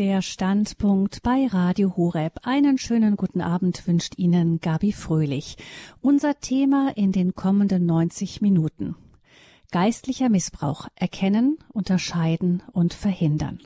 [0.00, 2.38] Der Standpunkt bei Radio Horeb.
[2.44, 5.58] Einen schönen guten Abend wünscht Ihnen Gabi Fröhlich.
[6.00, 8.96] Unser Thema in den kommenden 90 Minuten.
[9.70, 13.58] Geistlicher Missbrauch erkennen, unterscheiden und verhindern.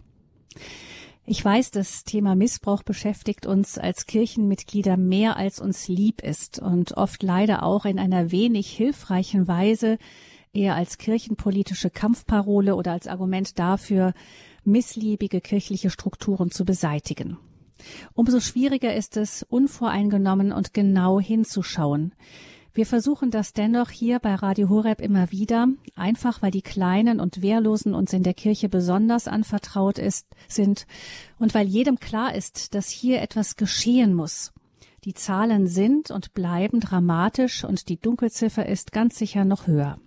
[1.25, 6.96] Ich weiß, das Thema Missbrauch beschäftigt uns als Kirchenmitglieder mehr als uns lieb ist und
[6.96, 9.98] oft leider auch in einer wenig hilfreichen Weise,
[10.53, 14.14] eher als kirchenpolitische Kampfparole oder als Argument dafür,
[14.67, 17.39] missliebige kirchliche Strukturen zu beseitigen.
[18.15, 22.12] Umso schwieriger ist es, unvoreingenommen und genau hinzuschauen.
[22.77, 27.41] Wir versuchen das dennoch hier bei Radio Horeb immer wieder, einfach weil die Kleinen und
[27.41, 30.88] Wehrlosen uns in der Kirche besonders anvertraut ist, sind
[31.38, 34.52] und weil jedem klar ist, dass hier etwas geschehen muss.
[35.05, 39.99] Die Zahlen sind und bleiben dramatisch und die Dunkelziffer ist ganz sicher noch höher.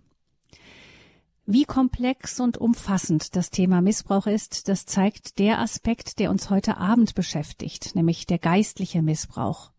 [1.49, 6.75] Wie komplex und umfassend das Thema Missbrauch ist, das zeigt der Aspekt, der uns heute
[6.75, 9.71] Abend beschäftigt, nämlich der geistliche Missbrauch.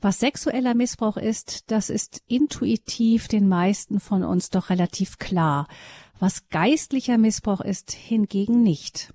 [0.00, 5.68] Was sexueller Missbrauch ist, das ist intuitiv den meisten von uns doch relativ klar.
[6.18, 9.12] Was geistlicher Missbrauch ist, hingegen nicht.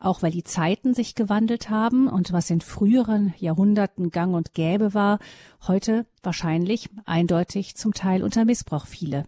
[0.00, 4.94] Auch weil die Zeiten sich gewandelt haben und was in früheren Jahrhunderten gang und gäbe
[4.94, 5.20] war,
[5.68, 9.26] heute wahrscheinlich eindeutig zum Teil unter Missbrauch fiele.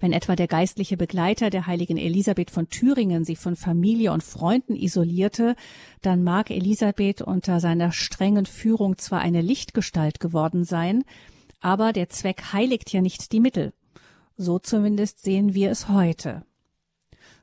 [0.00, 4.76] Wenn etwa der geistliche Begleiter der heiligen Elisabeth von Thüringen sie von Familie und Freunden
[4.76, 5.56] isolierte,
[6.02, 11.04] dann mag Elisabeth unter seiner strengen Führung zwar eine Lichtgestalt geworden sein,
[11.60, 13.72] aber der Zweck heiligt ja nicht die Mittel.
[14.36, 16.44] So zumindest sehen wir es heute.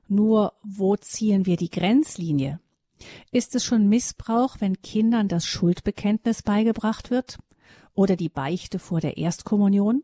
[0.07, 2.59] Nur wo ziehen wir die Grenzlinie?
[3.31, 7.37] Ist es schon Missbrauch, wenn Kindern das Schuldbekenntnis beigebracht wird?
[7.93, 10.03] Oder die Beichte vor der Erstkommunion?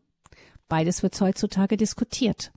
[0.72, 2.50] Beides wird heutzutage diskutiert.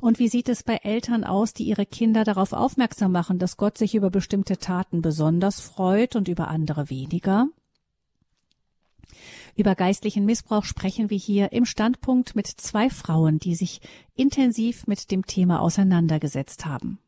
[0.00, 3.78] Und wie sieht es bei Eltern aus, die ihre Kinder darauf aufmerksam machen, dass Gott
[3.78, 7.48] sich über bestimmte Taten besonders freut und über andere weniger?
[9.56, 13.80] Über geistlichen Missbrauch sprechen wir hier im Standpunkt mit zwei Frauen, die sich
[14.14, 16.98] intensiv mit dem Thema auseinandergesetzt haben.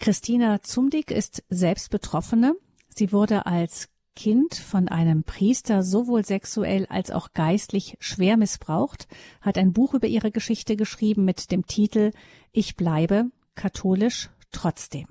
[0.00, 2.56] Christina Zumdig ist selbst Betroffene.
[2.88, 3.88] Sie wurde als
[4.18, 9.06] Kind von einem Priester sowohl sexuell als auch geistlich schwer missbraucht,
[9.40, 12.10] hat ein Buch über ihre Geschichte geschrieben mit dem Titel
[12.50, 15.06] Ich bleibe katholisch trotzdem.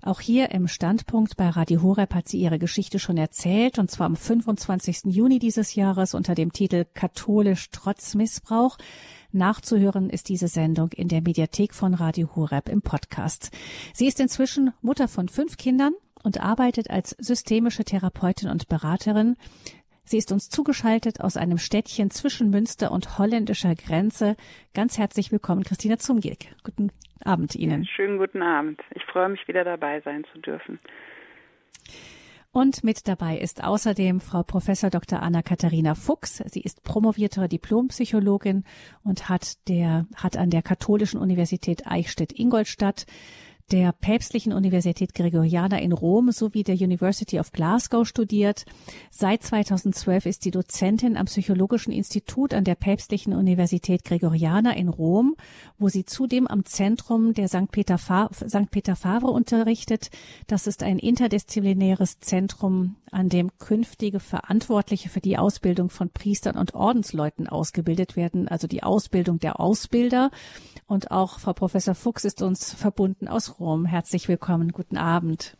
[0.00, 4.06] Auch hier im Standpunkt bei Radio Horeb hat sie ihre Geschichte schon erzählt, und zwar
[4.06, 5.14] am 25.
[5.14, 8.78] Juni dieses Jahres unter dem Titel Katholisch trotz Missbrauch.
[9.32, 13.50] Nachzuhören ist diese Sendung in der Mediathek von Radio Horeb im Podcast.
[13.92, 15.92] Sie ist inzwischen Mutter von fünf Kindern
[16.22, 19.36] und arbeitet als systemische Therapeutin und Beraterin.
[20.04, 24.36] Sie ist uns zugeschaltet aus einem Städtchen zwischen Münster und holländischer Grenze.
[24.72, 26.46] Ganz herzlich willkommen, Christina Zumgilk.
[26.64, 26.90] Guten
[27.24, 27.84] Abend Ihnen.
[27.84, 28.80] Schönen guten Abend.
[28.94, 30.78] Ich freue mich, wieder dabei sein zu dürfen.
[32.50, 35.22] Und mit dabei ist außerdem Frau Professor Dr.
[35.22, 36.42] Anna-Katharina Fuchs.
[36.46, 38.64] Sie ist promovierte Diplompsychologin
[39.04, 43.04] und hat der, hat an der Katholischen Universität Eichstätt-Ingolstadt
[43.70, 48.64] der Päpstlichen Universität Gregoriana in Rom sowie der University of Glasgow studiert.
[49.10, 55.36] Seit 2012 ist sie Dozentin am Psychologischen Institut an der Päpstlichen Universität Gregoriana in Rom,
[55.78, 57.70] wo sie zudem am Zentrum der St.
[57.70, 58.70] Peter, St.
[58.70, 60.10] Peter Favre unterrichtet.
[60.46, 66.74] Das ist ein interdisziplinäres Zentrum, an dem künftige Verantwortliche für die Ausbildung von Priestern und
[66.74, 70.30] Ordensleuten ausgebildet werden, also die Ausbildung der Ausbilder.
[70.86, 73.84] Und auch Frau Professor Fuchs ist uns verbunden aus Rom.
[73.84, 74.72] Herzlich willkommen.
[74.72, 75.56] Guten Abend.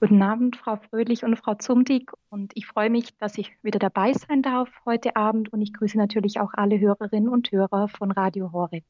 [0.00, 2.12] Guten Abend, Frau Fröhlich und Frau Zumdig.
[2.30, 5.52] Und ich freue mich, dass ich wieder dabei sein darf heute Abend.
[5.52, 8.84] Und ich grüße natürlich auch alle Hörerinnen und Hörer von Radio Horeb.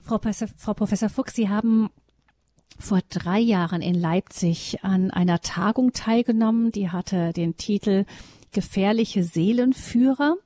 [0.00, 1.88] Frau Professor, Frau Professor Fuchs, Sie haben
[2.78, 8.04] vor drei Jahren in Leipzig an einer Tagung teilgenommen, die hatte den Titel
[8.52, 10.36] Gefährliche Seelenführer.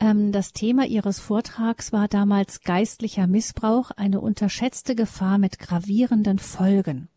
[0.00, 7.08] Ähm, das Thema Ihres Vortrags war damals geistlicher Missbrauch, eine unterschätzte Gefahr mit gravierenden Folgen.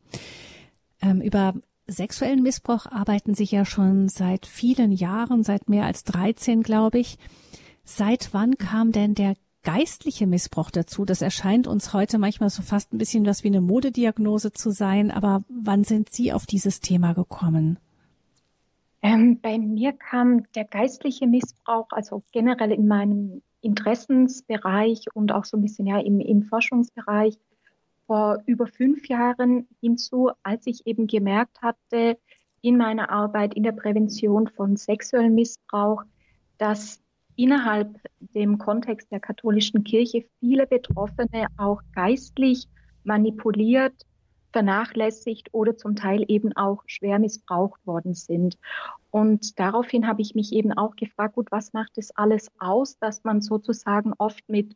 [1.01, 1.53] Ähm, über
[1.88, 7.18] sexuellen Missbrauch arbeiten Sie ja schon seit vielen Jahren, seit mehr als 13, glaube ich.
[7.83, 9.35] Seit wann kam denn der
[9.68, 11.04] geistliche Missbrauch dazu?
[11.04, 15.12] Das erscheint uns heute manchmal so fast ein bisschen was wie eine Modediagnose zu sein,
[15.12, 17.78] aber wann sind Sie auf dieses Thema gekommen?
[19.02, 25.58] Ähm, bei mir kam der geistliche Missbrauch, also generell in meinem Interessensbereich und auch so
[25.58, 27.38] ein bisschen ja im, im Forschungsbereich
[28.06, 32.18] vor über fünf Jahren hinzu, als ich eben gemerkt hatte
[32.62, 36.04] in meiner Arbeit in der Prävention von sexuellem Missbrauch,
[36.58, 37.02] dass
[37.38, 42.68] innerhalb dem Kontext der katholischen Kirche viele Betroffene auch geistlich
[43.04, 43.94] manipuliert,
[44.51, 48.57] vernachlässigt oder zum Teil eben auch schwer missbraucht worden sind.
[49.12, 53.24] Und daraufhin habe ich mich eben auch gefragt, gut, was macht es alles aus, dass
[53.24, 54.75] man sozusagen oft mit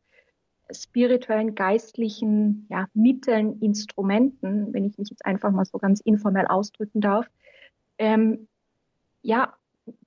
[0.72, 7.02] spirituellen, geistlichen ja, Mitteln, Instrumenten, wenn ich mich jetzt einfach mal so ganz informell ausdrücken
[7.02, 7.28] darf,
[7.98, 8.48] ähm,
[9.22, 9.54] ja,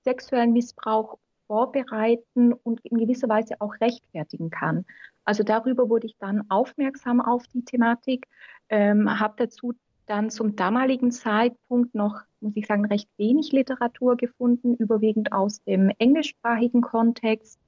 [0.05, 1.19] sexuellen Missbrauch
[1.55, 4.85] vorbereiten und in gewisser Weise auch rechtfertigen kann.
[5.25, 8.27] Also darüber wurde ich dann aufmerksam auf die Thematik,
[8.71, 9.73] ähm, habe dazu
[10.06, 15.93] dann zum damaligen Zeitpunkt noch, muss ich sagen, recht wenig Literatur gefunden, überwiegend aus dem
[15.99, 17.61] englischsprachigen Kontext.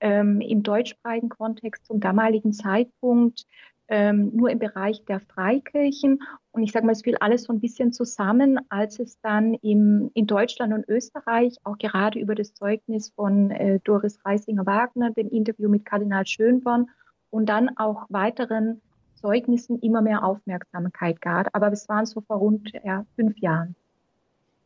[0.00, 3.46] Ähm, Im deutschsprachigen Kontext zum damaligen Zeitpunkt
[3.92, 6.20] ähm, nur im Bereich der Freikirchen.
[6.50, 10.10] Und ich sage mal, es fiel alles so ein bisschen zusammen, als es dann im,
[10.14, 15.68] in Deutschland und Österreich auch gerade über das Zeugnis von äh, Doris Reisinger-Wagner, dem Interview
[15.68, 16.88] mit Kardinal Schönborn
[17.28, 18.80] und dann auch weiteren
[19.16, 21.48] Zeugnissen immer mehr Aufmerksamkeit gab.
[21.52, 23.74] Aber es waren so vor rund ja, fünf Jahren.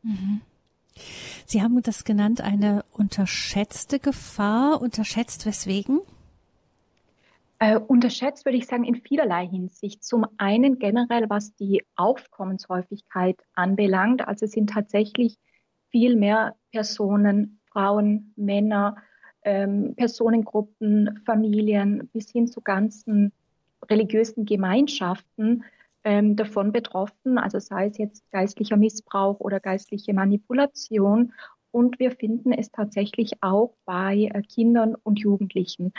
[0.03, 0.39] Mhm.
[1.45, 4.81] Sie haben das genannt, eine unterschätzte Gefahr.
[4.81, 5.99] Unterschätzt weswegen?
[7.59, 10.03] Äh, unterschätzt würde ich sagen in vielerlei Hinsicht.
[10.03, 14.27] Zum einen generell, was die Aufkommenshäufigkeit anbelangt.
[14.27, 15.37] Also es sind tatsächlich
[15.89, 18.97] viel mehr Personen, Frauen, Männer,
[19.43, 23.31] ähm, Personengruppen, Familien bis hin zu ganzen
[23.89, 25.63] religiösen Gemeinschaften
[26.03, 27.39] ähm, davon betroffen.
[27.39, 31.33] Also sei es jetzt geistlicher Missbrauch oder geistliche Manipulation.
[31.71, 35.93] Und wir finden es tatsächlich auch bei äh, Kindern und Jugendlichen.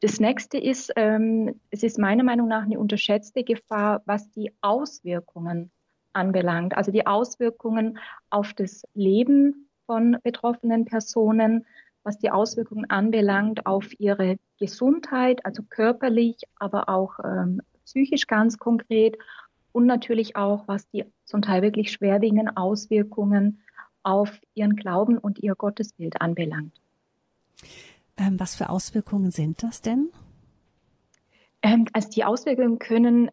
[0.00, 5.72] Das nächste ist, ähm, es ist meiner Meinung nach eine unterschätzte Gefahr, was die Auswirkungen
[6.12, 6.76] anbelangt.
[6.76, 7.98] Also die Auswirkungen
[8.30, 11.66] auf das Leben von betroffenen Personen,
[12.04, 19.18] was die Auswirkungen anbelangt auf ihre Gesundheit, also körperlich, aber auch ähm, psychisch ganz konkret
[19.72, 23.60] und natürlich auch, was die zum Teil wirklich schwerwiegenden Auswirkungen
[24.02, 26.80] auf ihren Glauben und ihr Gottesbild anbelangt.
[28.18, 30.10] Ähm, was für Auswirkungen sind das denn?
[31.62, 33.30] Ähm, also die Auswirkungen können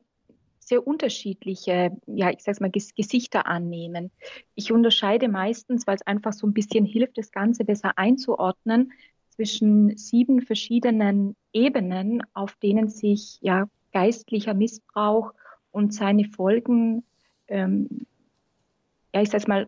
[0.59, 4.11] sehr unterschiedliche, ja, ich sage mal, Ges Gesichter annehmen.
[4.55, 8.91] Ich unterscheide meistens, weil es einfach so ein bisschen hilft, das Ganze besser einzuordnen,
[9.29, 15.33] zwischen sieben verschiedenen Ebenen, auf denen sich ja geistlicher Missbrauch
[15.71, 17.03] und seine Folgen,
[17.47, 18.07] ähm,
[19.13, 19.67] ja, ich sage mal,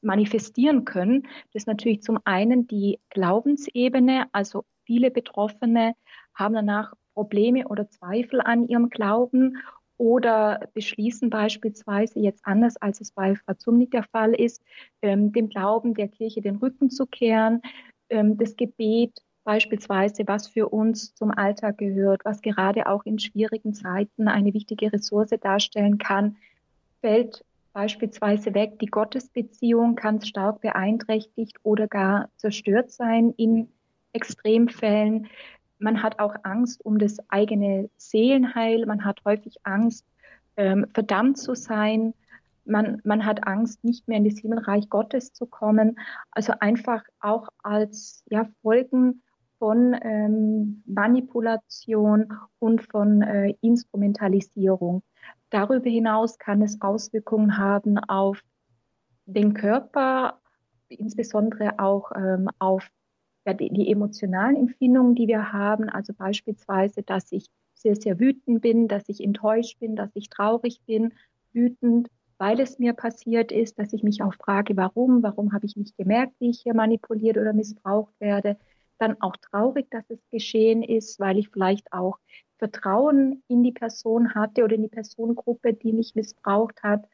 [0.00, 1.22] manifestieren können.
[1.52, 5.94] Das ist natürlich zum einen die Glaubensebene, also viele Betroffene
[6.34, 9.58] haben danach Probleme oder Zweifel an ihrem Glauben
[9.96, 14.62] oder beschließen beispielsweise jetzt anders, als es bei Frau Zumnik der Fall ist,
[15.02, 17.60] ähm, dem Glauben der Kirche den Rücken zu kehren,
[18.08, 23.74] ähm, das Gebet beispielsweise, was für uns zum Alltag gehört, was gerade auch in schwierigen
[23.74, 26.36] Zeiten eine wichtige Ressource darstellen kann,
[27.00, 27.44] fällt
[27.78, 28.80] beispielsweise weg.
[28.80, 33.68] Die Gottesbeziehung kann stark beeinträchtigt oder gar zerstört sein in
[34.12, 35.28] Extremfällen.
[35.78, 38.84] Man hat auch Angst um das eigene Seelenheil.
[38.84, 40.04] Man hat häufig Angst,
[40.56, 42.14] ähm, verdammt zu sein.
[42.64, 46.00] Man, man hat Angst, nicht mehr in das Himmelreich Gottes zu kommen.
[46.32, 49.22] Also einfach auch als ja, Folgen
[49.60, 55.04] von ähm, Manipulation und von äh, Instrumentalisierung.
[55.50, 58.42] Darüber hinaus kann es Auswirkungen haben auf
[59.24, 60.40] den Körper,
[60.88, 62.90] insbesondere auch ähm, auf
[63.46, 65.88] ja, die, die, emotionalen Empfindungen, die wir haben.
[65.88, 70.82] Also beispielsweise, dass ich sehr, sehr wütend bin, dass ich enttäuscht bin, dass ich traurig
[70.86, 71.14] bin,
[71.52, 72.08] wütend,
[72.38, 75.96] weil es mir passiert ist, dass ich mich auch frage, warum, warum habe ich nicht
[75.96, 78.58] gemerkt, wie ich hier manipuliert oder missbraucht werde.
[78.98, 82.18] Dann auch traurig, dass es geschehen ist, weil ich vielleicht auch
[82.58, 87.08] Vertrauen in die Person hatte oder in die Personengruppe, die mich missbraucht hat.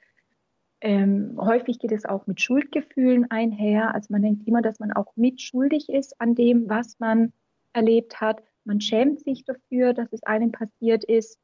[0.80, 3.94] Ähm, häufig geht es auch mit Schuldgefühlen einher.
[3.94, 7.32] Also man denkt immer, dass man auch mitschuldig ist an dem, was man
[7.72, 8.42] erlebt hat.
[8.64, 11.38] Man schämt sich dafür, dass es einem passiert ist.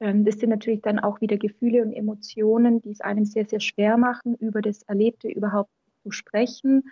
[0.00, 3.60] Ähm, das sind natürlich dann auch wieder Gefühle und Emotionen, die es einem sehr, sehr
[3.60, 5.70] schwer machen, über das Erlebte überhaupt
[6.02, 6.90] zu sprechen.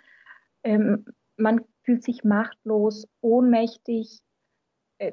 [0.63, 1.05] Ähm,
[1.37, 4.21] man fühlt sich machtlos, ohnmächtig,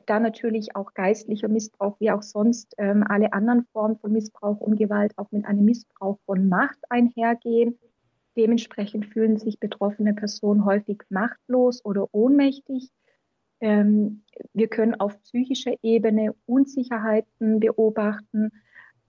[0.06, 4.76] da natürlich auch geistlicher Missbrauch, wie auch sonst ähm, alle anderen Formen von Missbrauch und
[4.76, 7.78] Gewalt auch mit einem Missbrauch von Macht einhergehen.
[8.36, 12.90] Dementsprechend fühlen sich betroffene Personen häufig machtlos oder ohnmächtig.
[13.60, 18.50] Ähm, wir können auf psychischer Ebene Unsicherheiten beobachten,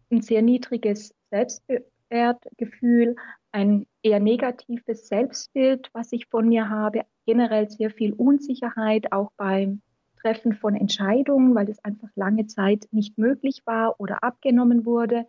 [0.10, 3.16] ein sehr niedriges Selbstwertgefühl,
[3.52, 9.82] ein eher negatives Selbstbild, was ich von mir habe, generell sehr viel Unsicherheit, auch beim
[10.22, 15.26] Treffen von Entscheidungen, weil das einfach lange Zeit nicht möglich war oder abgenommen wurde.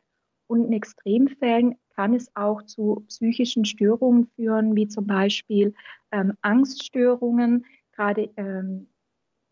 [0.47, 5.75] Und in Extremfällen kann es auch zu psychischen Störungen führen, wie zum Beispiel
[6.12, 7.66] ähm, Angststörungen.
[7.92, 8.88] Gerade ähm,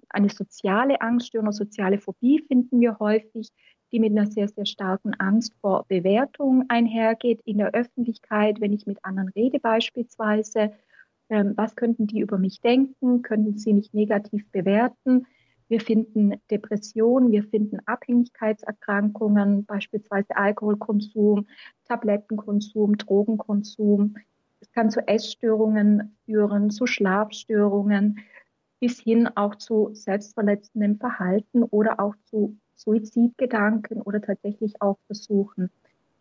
[0.08, 3.50] eine soziale Angststörung, soziale Phobie finden wir häufig,
[3.92, 8.86] die mit einer sehr, sehr starken Angst vor Bewertung einhergeht in der Öffentlichkeit, wenn ich
[8.86, 10.72] mit anderen rede beispielsweise.
[11.30, 13.22] Ähm, was könnten die über mich denken?
[13.22, 15.26] Könnten sie mich negativ bewerten?
[15.68, 21.46] Wir finden Depressionen, wir finden Abhängigkeitserkrankungen, beispielsweise Alkoholkonsum,
[21.84, 24.16] Tablettenkonsum, Drogenkonsum.
[24.60, 28.20] Es kann zu Essstörungen führen, zu Schlafstörungen,
[28.80, 35.70] bis hin auch zu selbstverletzendem Verhalten oder auch zu Suizidgedanken oder tatsächlich auch Versuchen.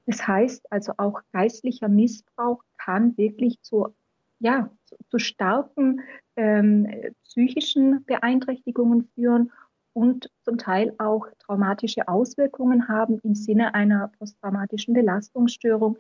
[0.08, 3.94] Das heißt also auch geistlicher Missbrauch kann wirklich zu,
[4.40, 4.70] ja,
[5.10, 6.02] zu, starken
[6.36, 6.88] ähm,
[7.24, 9.52] psychischen Beeinträchtigungen führen
[9.94, 15.98] und zum Teil auch traumatische Auswirkungen haben im Sinne einer posttraumatischen Belastungsstörung,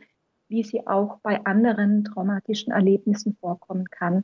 [0.49, 4.23] wie sie auch bei anderen traumatischen Erlebnissen vorkommen kann.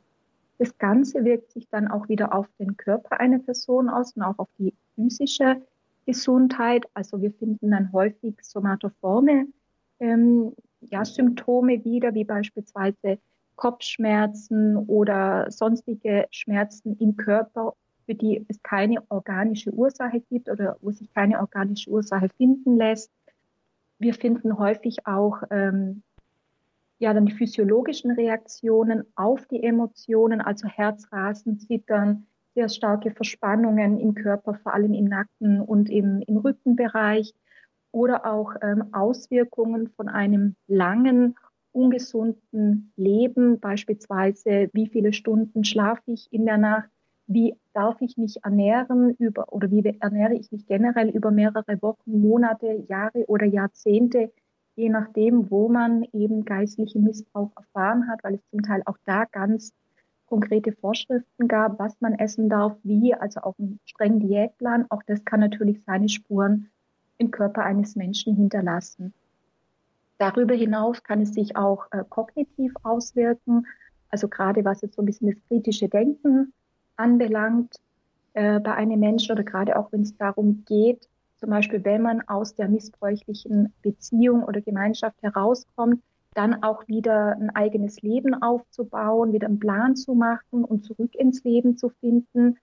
[0.58, 4.38] Das Ganze wirkt sich dann auch wieder auf den Körper einer Person aus und auch
[4.38, 5.60] auf die physische
[6.06, 6.86] Gesundheit.
[6.94, 9.48] Also wir finden dann häufig somatoforme
[9.98, 13.18] ähm, ja, Symptome wieder, wie beispielsweise
[13.56, 17.74] Kopfschmerzen oder sonstige Schmerzen im Körper,
[18.06, 23.10] für die es keine organische Ursache gibt oder wo sich keine organische Ursache finden lässt.
[23.98, 26.02] Wir finden häufig auch ähm,
[26.98, 34.14] ja dann die physiologischen Reaktionen auf die Emotionen, also Herzrasen, Zittern, sehr starke Verspannungen im
[34.14, 37.34] Körper, vor allem im Nacken und im, im Rückenbereich
[37.90, 41.36] oder auch ähm, Auswirkungen von einem langen,
[41.74, 46.88] ungesunden Leben, beispielsweise wie viele Stunden schlafe ich in der Nacht,
[47.26, 52.20] wie darf ich mich ernähren über oder wie ernähre ich mich generell über mehrere Wochen,
[52.20, 54.30] Monate, Jahre oder Jahrzehnte,
[54.76, 59.24] je nachdem, wo man eben geistlichen Missbrauch erfahren hat, weil es zum Teil auch da
[59.24, 59.72] ganz
[60.26, 64.86] konkrete Vorschriften gab, was man essen darf, wie, also auch einen strengen Diätplan.
[64.90, 66.70] Auch das kann natürlich seine Spuren
[67.18, 69.14] im Körper eines Menschen hinterlassen.
[70.18, 73.66] Darüber hinaus kann es sich auch äh, kognitiv auswirken,
[74.08, 76.52] also gerade was jetzt so ein bisschen das kritische Denken
[76.96, 77.80] anbelangt
[78.34, 82.20] äh, bei einem Menschen oder gerade auch wenn es darum geht, zum Beispiel wenn man
[82.28, 86.00] aus der missbräuchlichen Beziehung oder Gemeinschaft herauskommt,
[86.34, 91.44] dann auch wieder ein eigenes Leben aufzubauen, wieder einen Plan zu machen und zurück ins
[91.44, 92.56] Leben zu finden.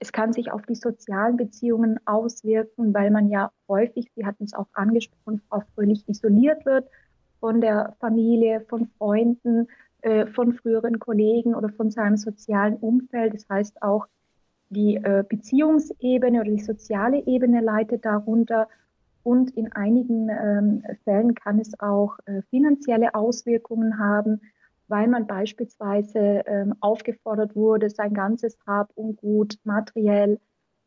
[0.00, 4.54] Es kann sich auf die sozialen Beziehungen auswirken, weil man ja häufig, Sie hatten es
[4.54, 6.88] auch angesprochen, Frau Fröhlich, isoliert wird
[7.38, 9.68] von der Familie, von Freunden,
[10.00, 13.34] äh, von früheren Kollegen oder von seinem sozialen Umfeld.
[13.34, 14.06] Das heißt auch,
[14.70, 18.68] die äh, Beziehungsebene oder die soziale Ebene leidet darunter
[19.22, 24.40] und in einigen ähm, Fällen kann es auch äh, finanzielle Auswirkungen haben,
[24.90, 30.40] weil man beispielsweise ähm, aufgefordert wurde, sein ganzes Hab und Gut materiell,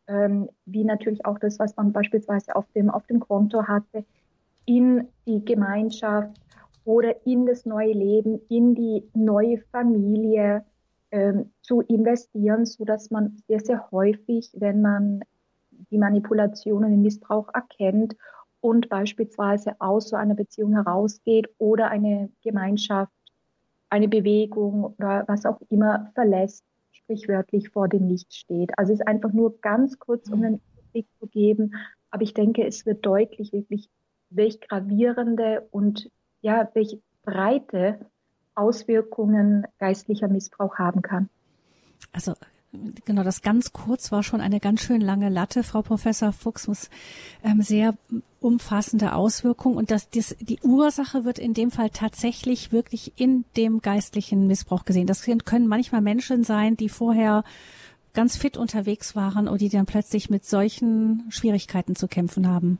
[0.07, 4.05] ähm, wie natürlich auch das, was man beispielsweise auf dem, auf dem Konto hatte,
[4.65, 6.37] in die Gemeinschaft
[6.83, 10.65] oder in das neue Leben, in die neue Familie
[11.11, 15.21] ähm, zu investieren, so dass man sehr, sehr häufig, wenn man
[15.91, 18.17] die Manipulation und den Missbrauch erkennt
[18.59, 23.13] und beispielsweise aus so einer Beziehung herausgeht oder eine Gemeinschaft,
[23.93, 28.71] eine Bewegung oder was auch immer verlässt, sprichwörtlich vor dem Licht steht.
[28.75, 31.75] Also es ist einfach nur ganz kurz, um einen Überblick zu geben.
[32.09, 33.87] Aber ich denke, es wird deutlich, wirklich,
[34.31, 36.09] welch gravierende und
[36.41, 37.99] ja, welch breite
[38.55, 41.29] Auswirkungen geistlicher Missbrauch haben kann.
[42.11, 42.33] Also
[43.05, 45.63] genau, das ganz kurz war schon eine ganz schön lange Latte.
[45.63, 46.89] Frau Professor Fuchs muss
[47.43, 47.95] ähm, sehr
[48.39, 53.81] umfassende Auswirkungen und das, das, die Ursache wird in dem Fall tatsächlich wirklich in dem
[53.81, 55.07] geistlichen Missbrauch gesehen.
[55.07, 57.43] Das können manchmal Menschen sein, die vorher
[58.13, 62.79] ganz fit unterwegs waren und die dann plötzlich mit solchen Schwierigkeiten zu kämpfen haben.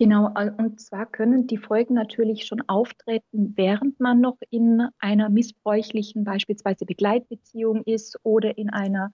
[0.00, 6.24] Genau, und zwar können die Folgen natürlich schon auftreten, während man noch in einer missbräuchlichen
[6.24, 9.12] beispielsweise Begleitbeziehung ist oder in einer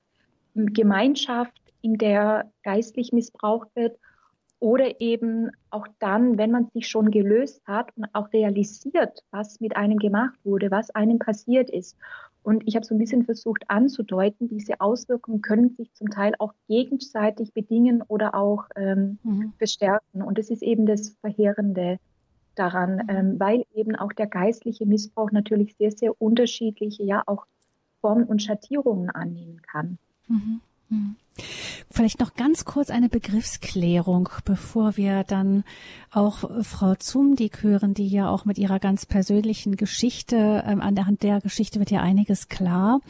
[0.55, 3.99] Gemeinschaft, in der geistlich missbraucht wird
[4.61, 9.77] oder eben auch dann, wenn man sich schon gelöst hat und auch realisiert, was mit
[9.77, 11.97] einem gemacht wurde, was einem passiert ist.
[12.47, 16.53] Und ich habe so ein bisschen versucht anzudeuten, diese Auswirkungen können sich zum Teil auch
[16.69, 19.53] gegenseitig bedingen oder auch ähm, mhm.
[19.59, 20.23] bestärken.
[20.23, 21.99] Und das ist eben das Verheerende
[22.55, 23.09] daran, mhm.
[23.09, 27.47] ähm, weil eben auch der geistliche Missbrauch natürlich sehr, sehr unterschiedliche, ja auch
[28.01, 29.99] Formen und Schattierungen annehmen kann.
[30.29, 30.61] Mhm.
[30.89, 31.17] Hm.
[31.91, 35.65] Vielleicht noch ganz kurz eine Begriffsklärung, bevor wir dann
[36.11, 41.07] auch Frau Zumdick hören, die ja auch mit ihrer ganz persönlichen Geschichte, ähm, an der
[41.07, 43.01] Hand der Geschichte wird ja einiges klar.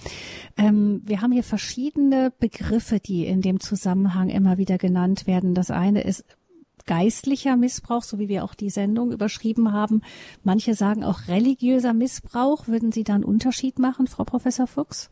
[0.56, 5.54] Ähm, wir haben hier verschiedene Begriffe, die in dem Zusammenhang immer wieder genannt werden.
[5.54, 6.24] Das eine ist
[6.86, 10.02] geistlicher Missbrauch, so wie wir auch die Sendung überschrieben haben.
[10.42, 12.66] Manche sagen auch religiöser Missbrauch.
[12.66, 15.10] Würden Sie da einen Unterschied machen, Frau Professor Fuchs?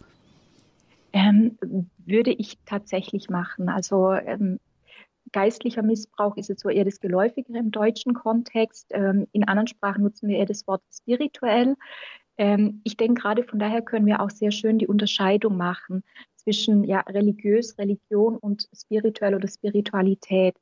[1.15, 1.57] Ähm,
[1.99, 3.69] würde ich tatsächlich machen.
[3.69, 4.59] Also ähm,
[5.31, 8.89] geistlicher Missbrauch ist jetzt so eher das Geläufigere im deutschen Kontext.
[8.91, 11.77] Ähm, in anderen Sprachen nutzen wir eher das Wort spirituell.
[12.37, 16.03] Ähm, ich denke, gerade von daher können wir auch sehr schön die Unterscheidung machen
[16.35, 20.57] zwischen ja, religiös, Religion und spirituell oder Spiritualität.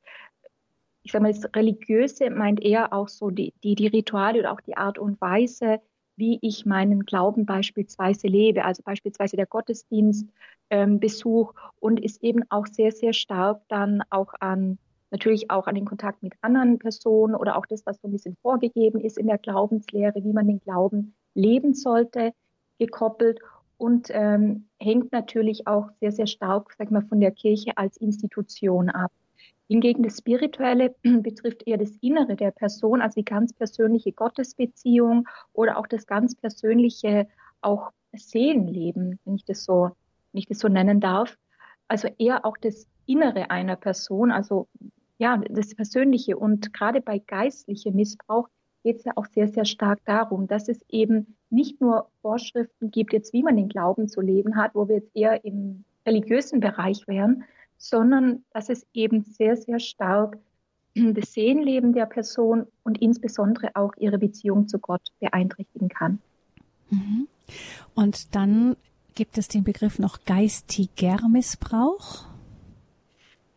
[1.01, 4.61] Ich sage mal, das Religiöse meint eher auch so die, die, die Rituale oder auch
[4.61, 5.81] die Art und Weise,
[6.15, 12.65] wie ich meinen Glauben beispielsweise lebe, also beispielsweise der Gottesdienstbesuch ähm, und ist eben auch
[12.67, 14.79] sehr, sehr stark dann auch an
[15.13, 18.35] natürlich auch an den Kontakt mit anderen Personen oder auch das, was so ein bisschen
[18.41, 22.33] vorgegeben ist in der Glaubenslehre, wie man den Glauben leben sollte,
[22.79, 23.39] gekoppelt
[23.77, 28.89] und ähm, hängt natürlich auch sehr, sehr stark, sag mal, von der Kirche als Institution
[28.89, 29.11] ab.
[29.73, 35.79] Hingegen das Spirituelle betrifft eher das Innere der Person, also die ganz persönliche Gottesbeziehung oder
[35.79, 37.27] auch das ganz persönliche
[37.61, 39.89] auch Seelenleben, wenn ich das so,
[40.31, 41.39] wenn ich das so nennen darf.
[41.87, 44.67] Also eher auch das Innere einer Person, also
[45.17, 46.37] ja, das Persönliche.
[46.37, 48.49] Und gerade bei geistlichem Missbrauch
[48.83, 53.11] geht es ja auch sehr, sehr stark darum, dass es eben nicht nur Vorschriften gibt,
[53.11, 57.07] jetzt wie man den Glauben zu leben hat, wo wir jetzt eher im religiösen Bereich
[57.07, 57.45] wären,
[57.83, 60.37] sondern dass es eben sehr, sehr stark
[60.95, 66.19] das Seelenleben der Person und insbesondere auch ihre Beziehung zu Gott beeinträchtigen kann.
[66.89, 67.27] Mhm.
[67.93, 68.77] Und dann
[69.15, 72.25] gibt es den Begriff noch geistiger Missbrauch.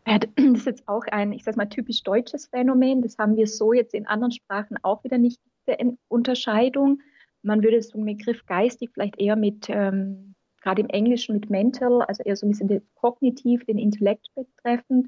[0.05, 3.01] Ja, das ist jetzt auch ein, ich sag mal, typisch deutsches Phänomen.
[3.01, 7.01] Das haben wir so jetzt in anderen Sprachen auch wieder nicht diese Unterscheidung.
[7.43, 10.35] Man würde so einen Begriff geistig vielleicht eher mit ähm,
[10.67, 15.07] gerade im Englischen mit mental, also eher so ein bisschen kognitiv, den Intellekt betreffend,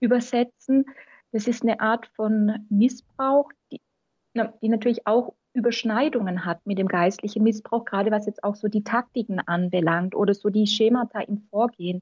[0.00, 0.86] übersetzen.
[1.30, 3.82] Das ist eine Art von Missbrauch, die,
[4.62, 8.82] die natürlich auch Überschneidungen hat mit dem geistlichen Missbrauch, gerade was jetzt auch so die
[8.82, 12.00] Taktiken anbelangt oder so die Schemata im Vorgehen,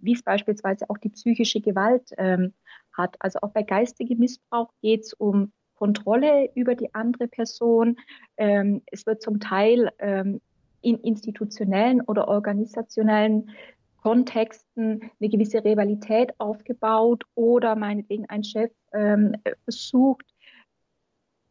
[0.00, 2.54] wie es beispielsweise auch die psychische Gewalt ähm,
[2.92, 3.16] hat.
[3.18, 7.96] Also auch bei geistigem Missbrauch geht es um Kontrolle über die andere Person.
[8.36, 10.40] Ähm, es wird zum Teil ähm,
[10.82, 13.50] in institutionellen oder organisationellen
[14.02, 20.26] Kontexten eine gewisse Rivalität aufgebaut oder meinetwegen ein Chef ähm, versucht,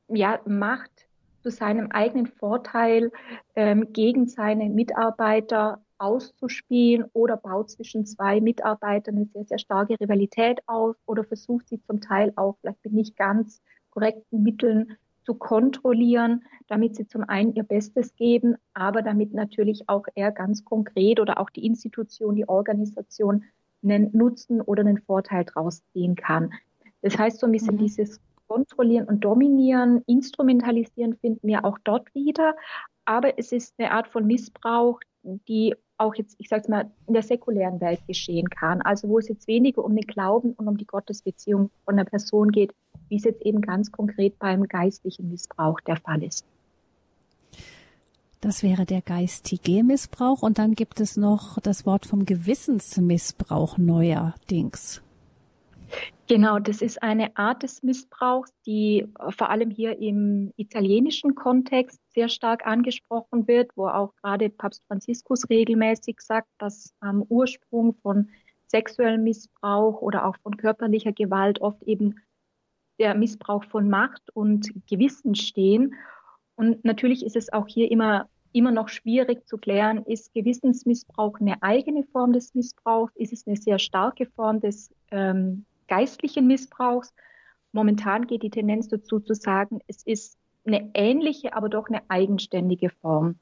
[0.10, 1.08] ja, Macht
[1.42, 3.12] zu seinem eigenen Vorteil
[3.56, 10.60] ähm, gegen seine Mitarbeiter auszuspielen oder baut zwischen zwei Mitarbeitern eine sehr, sehr starke Rivalität
[10.68, 16.44] auf oder versucht sie zum Teil auch vielleicht mit nicht ganz korrekten Mitteln zu kontrollieren,
[16.68, 21.40] damit sie zum einen ihr Bestes geben, aber damit natürlich auch er ganz konkret oder
[21.40, 23.44] auch die Institution, die Organisation
[23.84, 26.52] einen Nutzen oder einen Vorteil draus ziehen kann.
[27.02, 27.80] Das heißt, so ein bisschen mhm.
[27.80, 32.56] dieses Kontrollieren und Dominieren, Instrumentalisieren finden wir auch dort wieder.
[33.06, 37.14] Aber es ist eine Art von Missbrauch, die auch jetzt, ich sage es mal, in
[37.14, 38.82] der säkulären Welt geschehen kann.
[38.82, 42.52] Also wo es jetzt weniger um den Glauben und um die Gottesbeziehung von der Person
[42.52, 42.74] geht,
[43.10, 46.46] wie es jetzt eben ganz konkret beim geistlichen Missbrauch der Fall ist.
[48.42, 50.42] Das wäre der geistige Missbrauch.
[50.42, 55.04] Und dann gibt es noch das Wort vom Gewissensmissbrauch neuerdings.
[56.32, 62.30] Genau, das ist eine Art des Missbrauchs, die vor allem hier im italienischen Kontext sehr
[62.30, 68.30] stark angesprochen wird, wo auch gerade Papst Franziskus regelmäßig sagt, dass am Ursprung von
[68.68, 72.16] sexuellem Missbrauch oder auch von körperlicher Gewalt oft eben
[72.98, 75.96] der Missbrauch von Macht und Gewissen stehen.
[76.56, 81.62] Und natürlich ist es auch hier immer, immer noch schwierig zu klären, ist Gewissensmissbrauch eine
[81.62, 83.14] eigene Form des Missbrauchs?
[83.18, 87.14] Ist es eine sehr starke Form des ähm, geistlichen Missbrauchs?
[87.74, 92.90] Momentan geht die Tendenz dazu zu sagen, es ist eine ähnliche, aber doch eine eigenständige
[92.90, 93.36] Form.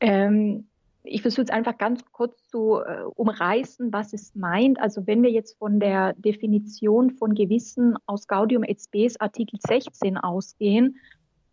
[0.00, 0.66] Ähm,
[1.02, 4.78] ich versuche es einfach ganz kurz zu äh, umreißen, was es meint.
[4.78, 10.18] Also wenn wir jetzt von der Definition von Gewissen aus Gaudium et Spes Artikel 16
[10.18, 10.98] ausgehen,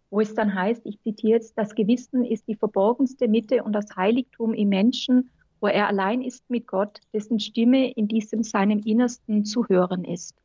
[0.09, 3.95] wo es dann heißt, ich zitiere jetzt, das Gewissen ist die verborgenste Mitte und das
[3.95, 9.45] Heiligtum im Menschen, wo er allein ist mit Gott, dessen Stimme in diesem seinem Innersten
[9.45, 10.35] zu hören ist.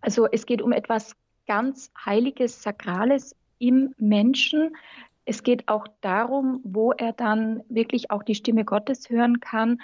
[0.00, 1.14] Also es geht um etwas
[1.46, 4.76] ganz Heiliges, Sakrales im Menschen,
[5.24, 9.78] es geht auch darum, wo er dann wirklich auch die Stimme Gottes hören kann.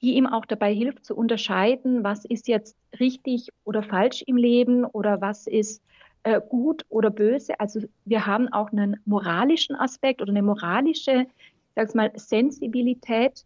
[0.00, 4.84] die ihm auch dabei hilft zu unterscheiden, was ist jetzt richtig oder falsch im Leben
[4.84, 5.82] oder was ist
[6.24, 7.58] äh, gut oder böse.
[7.58, 11.26] Also wir haben auch einen moralischen Aspekt oder eine moralische,
[11.74, 13.44] sag mal, Sensibilität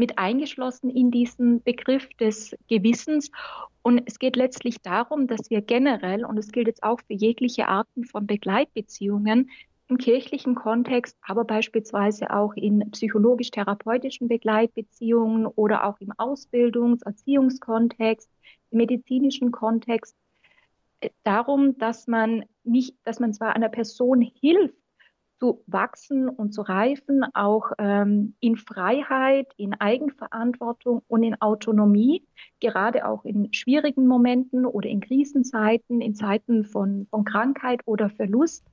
[0.00, 3.30] mit eingeschlossen in diesen Begriff des Gewissens.
[3.82, 7.68] Und es geht letztlich darum, dass wir generell, und es gilt jetzt auch für jegliche
[7.68, 9.50] Arten von Begleitbeziehungen,
[9.88, 18.30] im kirchlichen Kontext, aber beispielsweise auch in psychologisch-therapeutischen Begleitbeziehungen oder auch im Ausbildungs-, Erziehungskontext,
[18.70, 20.16] im medizinischen Kontext,
[21.00, 24.79] äh, darum, dass man nicht, dass man zwar einer Person hilft,
[25.40, 32.26] zu wachsen und zu reifen, auch ähm, in Freiheit, in Eigenverantwortung und in Autonomie,
[32.60, 38.66] gerade auch in schwierigen Momenten oder in Krisenzeiten, in Zeiten von, von Krankheit oder Verlust,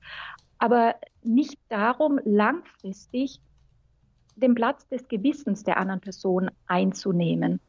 [0.58, 3.40] aber nicht darum, langfristig
[4.36, 7.60] den Platz des Gewissens der anderen Person einzunehmen.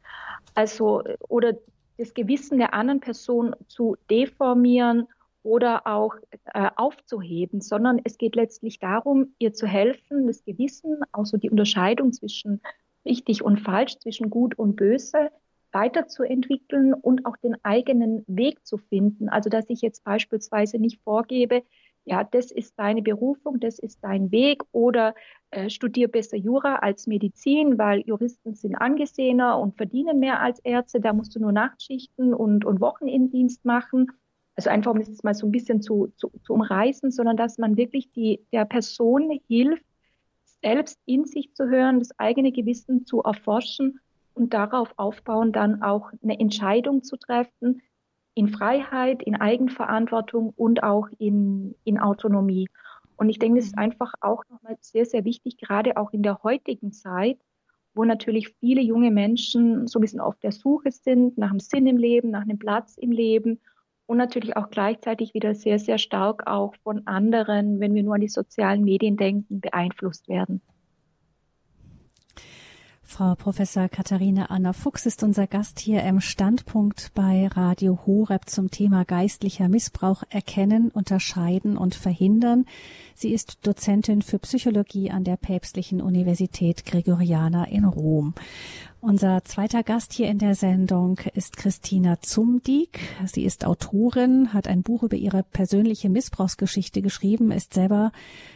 [0.54, 1.54] Also, oder
[1.96, 5.06] das Gewissen der anderen Person zu deformieren
[5.42, 11.36] oder auch äh, aufzuheben, sondern es geht letztlich darum, ihr zu helfen, das Gewissen, also
[11.36, 12.60] die Unterscheidung zwischen
[13.04, 15.30] richtig und falsch, zwischen gut und böse
[15.72, 19.28] weiterzuentwickeln und auch den eigenen Weg zu finden.
[19.28, 21.62] Also dass ich jetzt beispielsweise nicht vorgebe,
[22.04, 25.14] ja, das ist deine Berufung, das ist dein Weg oder
[25.50, 31.00] äh, studier besser Jura als Medizin, weil Juristen sind angesehener und verdienen mehr als Ärzte,
[31.00, 34.10] da musst du nur Nachtschichten und, und Wochenenddienst machen
[34.56, 37.76] also einfach um es mal so ein bisschen zu, zu, zu umreißen, sondern dass man
[37.76, 39.84] wirklich die, der Person hilft,
[40.62, 44.00] selbst in sich zu hören, das eigene Gewissen zu erforschen
[44.34, 47.82] und darauf aufbauen, dann auch eine Entscheidung zu treffen,
[48.34, 52.68] in Freiheit, in Eigenverantwortung und auch in, in Autonomie.
[53.16, 53.82] Und ich denke, das ist mhm.
[53.82, 57.38] einfach auch nochmal sehr, sehr wichtig, gerade auch in der heutigen Zeit,
[57.92, 61.86] wo natürlich viele junge Menschen so ein bisschen auf der Suche sind nach einem Sinn
[61.86, 63.60] im Leben, nach einem Platz im Leben
[64.10, 68.20] und natürlich auch gleichzeitig wieder sehr, sehr stark auch von anderen, wenn wir nur an
[68.20, 70.60] die sozialen Medien denken, beeinflusst werden.
[73.04, 78.72] Frau Professor Katharina Anna Fuchs ist unser Gast hier im Standpunkt bei Radio Horeb zum
[78.72, 82.66] Thema geistlicher Missbrauch erkennen, unterscheiden und verhindern.
[83.14, 88.34] Sie ist Dozentin für Psychologie an der Päpstlichen Universität Gregoriana in Rom.
[89.02, 93.00] Unser zweiter Gast hier in der Sendung ist Christina Zumdiek.
[93.24, 98.12] Sie ist Autorin, hat ein Buch über ihre persönliche Missbrauchsgeschichte geschrieben, ist selber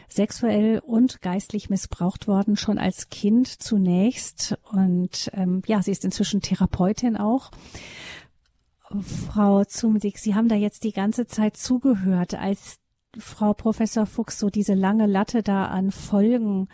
[0.07, 4.55] sexuell und geistlich missbraucht worden, schon als Kind zunächst.
[4.71, 7.49] Und ähm, ja, sie ist inzwischen Therapeutin auch.
[9.01, 12.77] Frau Zumdiek, Sie haben da jetzt die ganze Zeit zugehört, als
[13.17, 16.67] Frau Professor Fuchs so diese lange Latte da an Folgen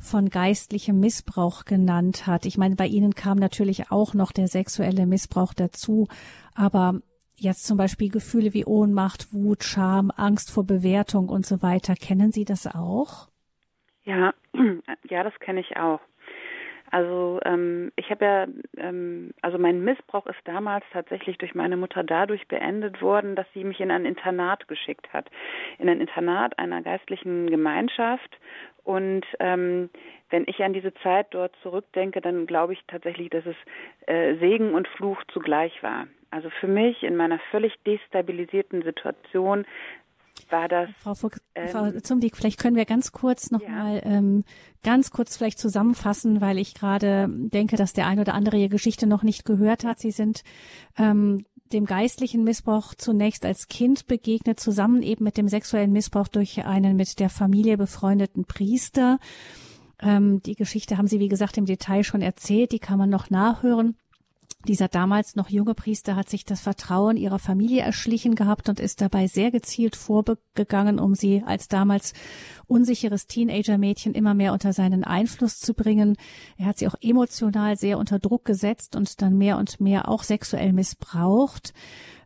[0.00, 2.46] von geistlichem Missbrauch genannt hat.
[2.46, 6.08] Ich meine, bei Ihnen kam natürlich auch noch der sexuelle Missbrauch dazu,
[6.54, 7.00] aber
[7.36, 11.94] jetzt zum Beispiel Gefühle wie Ohnmacht, Wut, Scham, Angst vor Bewertung und so weiter.
[11.94, 13.28] Kennen Sie das auch?
[14.04, 14.32] Ja,
[15.08, 16.00] ja, das kenne ich auch.
[16.90, 22.02] Also ähm, ich habe ja, ähm, also mein Missbrauch ist damals tatsächlich durch meine Mutter
[22.02, 25.30] dadurch beendet worden, dass sie mich in ein Internat geschickt hat,
[25.78, 28.38] in ein Internat einer geistlichen Gemeinschaft,
[28.84, 29.90] und ähm,
[30.30, 33.56] wenn ich an diese Zeit dort zurückdenke, dann glaube ich tatsächlich, dass es
[34.06, 36.06] äh, Segen und Fluch zugleich war.
[36.30, 39.66] Also für mich in meiner völlig destabilisierten Situation
[40.48, 40.88] war das.
[40.98, 44.18] Frau, Fuchs, ähm, Frau Zumdick, vielleicht können wir ganz kurz nochmal ja.
[44.18, 44.44] ähm,
[44.82, 49.06] ganz kurz vielleicht zusammenfassen, weil ich gerade denke, dass der ein oder andere Ihre Geschichte
[49.06, 49.98] noch nicht gehört hat.
[49.98, 50.42] Sie sind
[50.98, 56.64] ähm, dem geistlichen Missbrauch zunächst als Kind begegnet, zusammen eben mit dem sexuellen Missbrauch durch
[56.64, 59.18] einen mit der Familie befreundeten Priester.
[60.00, 63.30] Ähm, die Geschichte haben Sie, wie gesagt, im Detail schon erzählt, die kann man noch
[63.30, 63.96] nachhören.
[64.68, 69.00] Dieser damals noch junge Priester hat sich das Vertrauen ihrer Familie erschlichen gehabt und ist
[69.00, 72.12] dabei sehr gezielt vorgegangen, um sie als damals
[72.66, 76.16] unsicheres Teenager-Mädchen immer mehr unter seinen Einfluss zu bringen.
[76.58, 80.24] Er hat sie auch emotional sehr unter Druck gesetzt und dann mehr und mehr auch
[80.24, 81.72] sexuell missbraucht.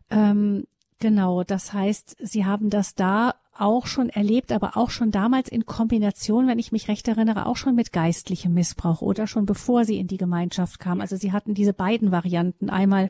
[0.09, 0.65] Ähm,
[0.99, 5.65] genau, das heißt, sie haben das da auch schon erlebt, aber auch schon damals in
[5.65, 9.99] Kombination, wenn ich mich recht erinnere, auch schon mit geistlichem Missbrauch oder schon bevor sie
[9.99, 11.01] in die Gemeinschaft kam.
[11.01, 13.09] Also sie hatten diese beiden Varianten, einmal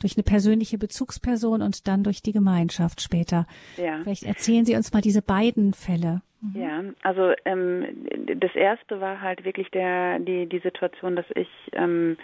[0.00, 3.46] durch eine persönliche Bezugsperson und dann durch die Gemeinschaft später.
[3.76, 4.00] Ja.
[4.02, 6.22] Vielleicht erzählen Sie uns mal diese beiden Fälle.
[6.40, 6.60] Mhm.
[6.60, 7.84] Ja, also ähm,
[8.38, 12.16] das erste war halt wirklich der die die Situation, dass ich ähm,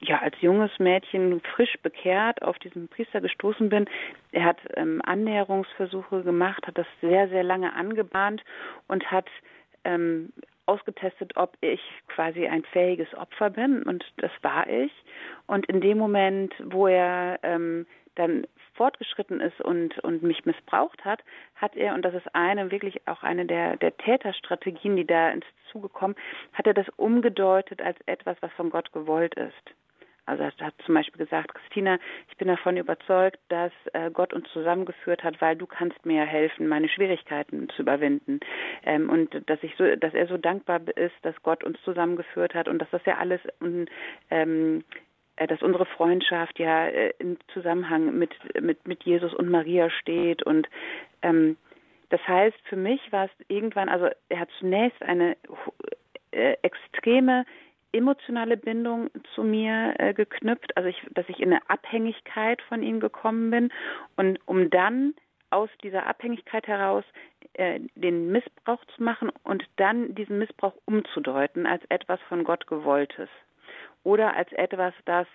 [0.00, 3.86] ja als junges Mädchen frisch bekehrt auf diesen Priester gestoßen bin.
[4.32, 8.42] Er hat ähm, Annäherungsversuche gemacht, hat das sehr sehr lange angebahnt
[8.88, 9.28] und hat
[9.84, 10.32] ähm,
[10.66, 14.92] ausgetestet, ob ich quasi ein fähiges Opfer bin und das war ich.
[15.46, 21.22] Und in dem Moment, wo er ähm, dann fortgeschritten ist und, und mich missbraucht hat,
[21.54, 25.46] hat er, und das ist eine, wirklich auch eine der, der Täterstrategien, die da ins
[25.70, 26.14] Zuge kommen,
[26.52, 29.74] hat er das umgedeutet als etwas, was von Gott gewollt ist.
[30.26, 31.98] Also er hat zum Beispiel gesagt, Christina,
[32.30, 36.66] ich bin davon überzeugt, dass äh, Gott uns zusammengeführt hat, weil du kannst mir helfen,
[36.66, 38.40] meine Schwierigkeiten zu überwinden.
[38.84, 42.68] Ähm, und dass ich so, dass er so dankbar ist, dass Gott uns zusammengeführt hat
[42.68, 43.86] und dass das ja alles ähm,
[44.30, 44.76] äh,
[45.36, 50.42] dass unsere Freundschaft ja äh, im Zusammenhang mit, mit, mit Jesus und Maria steht.
[50.42, 50.68] Und
[51.22, 51.56] ähm,
[52.10, 55.36] das heißt, für mich war es irgendwann, also er hat zunächst eine
[56.30, 57.44] äh, extreme
[57.92, 62.98] emotionale Bindung zu mir äh, geknüpft, also ich, dass ich in eine Abhängigkeit von ihm
[63.00, 63.72] gekommen bin.
[64.16, 65.14] Und um dann
[65.50, 67.04] aus dieser Abhängigkeit heraus
[67.54, 73.28] äh, den Missbrauch zu machen und dann diesen Missbrauch umzudeuten als etwas von Gott gewolltes
[74.04, 75.26] oder als etwas, das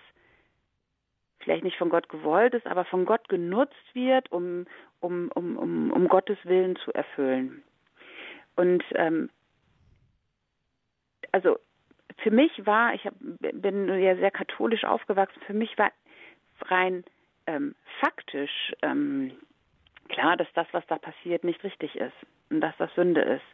[1.40, 4.66] vielleicht nicht von Gott gewollt ist, aber von Gott genutzt wird, um,
[5.00, 7.62] um, um, um, um Gottes Willen zu erfüllen.
[8.56, 9.30] Und ähm,
[11.32, 11.58] also
[12.18, 15.90] für mich war, ich hab, bin ja sehr katholisch aufgewachsen, für mich war
[16.62, 17.04] rein
[17.46, 19.32] ähm, faktisch ähm,
[20.10, 22.14] klar, dass das, was da passiert, nicht richtig ist
[22.50, 23.44] und dass das Sünde ist.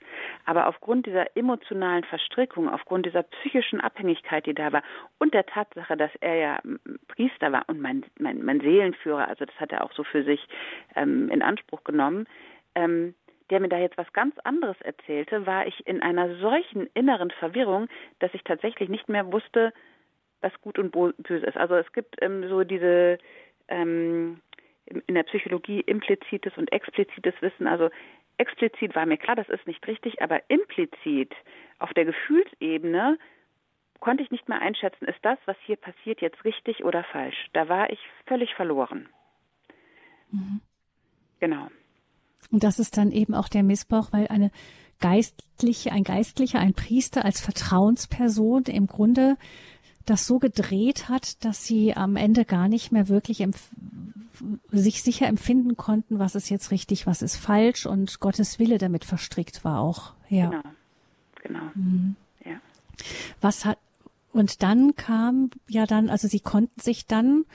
[0.44, 4.82] Aber aufgrund dieser emotionalen Verstrickung, aufgrund dieser psychischen Abhängigkeit, die da war
[5.18, 6.60] und der Tatsache, dass er ja
[7.08, 10.46] Priester war und mein, mein, mein Seelenführer, also das hat er auch so für sich
[10.94, 12.26] ähm, in Anspruch genommen,
[12.74, 13.14] ähm,
[13.50, 17.88] der mir da jetzt was ganz anderes erzählte, war ich in einer solchen inneren Verwirrung,
[18.18, 19.72] dass ich tatsächlich nicht mehr wusste,
[20.40, 21.56] was gut und böse ist.
[21.56, 23.18] Also es gibt ähm, so diese
[23.68, 24.40] ähm,
[24.86, 27.66] in der Psychologie implizites und explizites Wissen.
[27.66, 27.90] Also
[28.38, 31.32] explizit war mir klar, das ist nicht richtig, aber implizit
[31.78, 33.18] auf der Gefühlsebene
[34.00, 37.48] konnte ich nicht mehr einschätzen, ist das, was hier passiert, jetzt richtig oder falsch.
[37.52, 39.08] Da war ich völlig verloren.
[40.30, 40.60] Mhm.
[41.40, 41.68] Genau.
[42.50, 44.50] Und das ist dann eben auch der Missbrauch, weil eine
[45.00, 49.36] Geistliche, ein Geistlicher, ein Priester als Vertrauensperson im Grunde
[50.04, 53.40] das so gedreht hat, dass sie am Ende gar nicht mehr wirklich
[54.70, 59.04] sich sicher empfinden konnten, was ist jetzt richtig, was ist falsch und Gottes Wille damit
[59.04, 60.12] verstrickt war auch.
[60.28, 60.50] Ja.
[60.50, 60.62] Genau.
[61.42, 61.70] Genau.
[61.74, 62.16] Mhm.
[62.44, 62.60] Ja.
[63.40, 63.78] Was hat
[64.32, 67.46] und dann kam ja dann, also sie konnten sich dann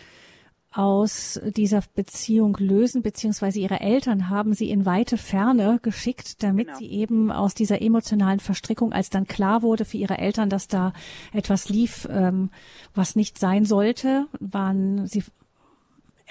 [0.72, 6.80] aus dieser Beziehung lösen, beziehungsweise ihre Eltern haben sie in weite Ferne geschickt, damit genau.
[6.80, 10.94] sie eben aus dieser emotionalen Verstrickung, als dann klar wurde für ihre Eltern, dass da
[11.34, 12.50] etwas lief, ähm,
[12.96, 15.24] was nicht sein sollte, waren sie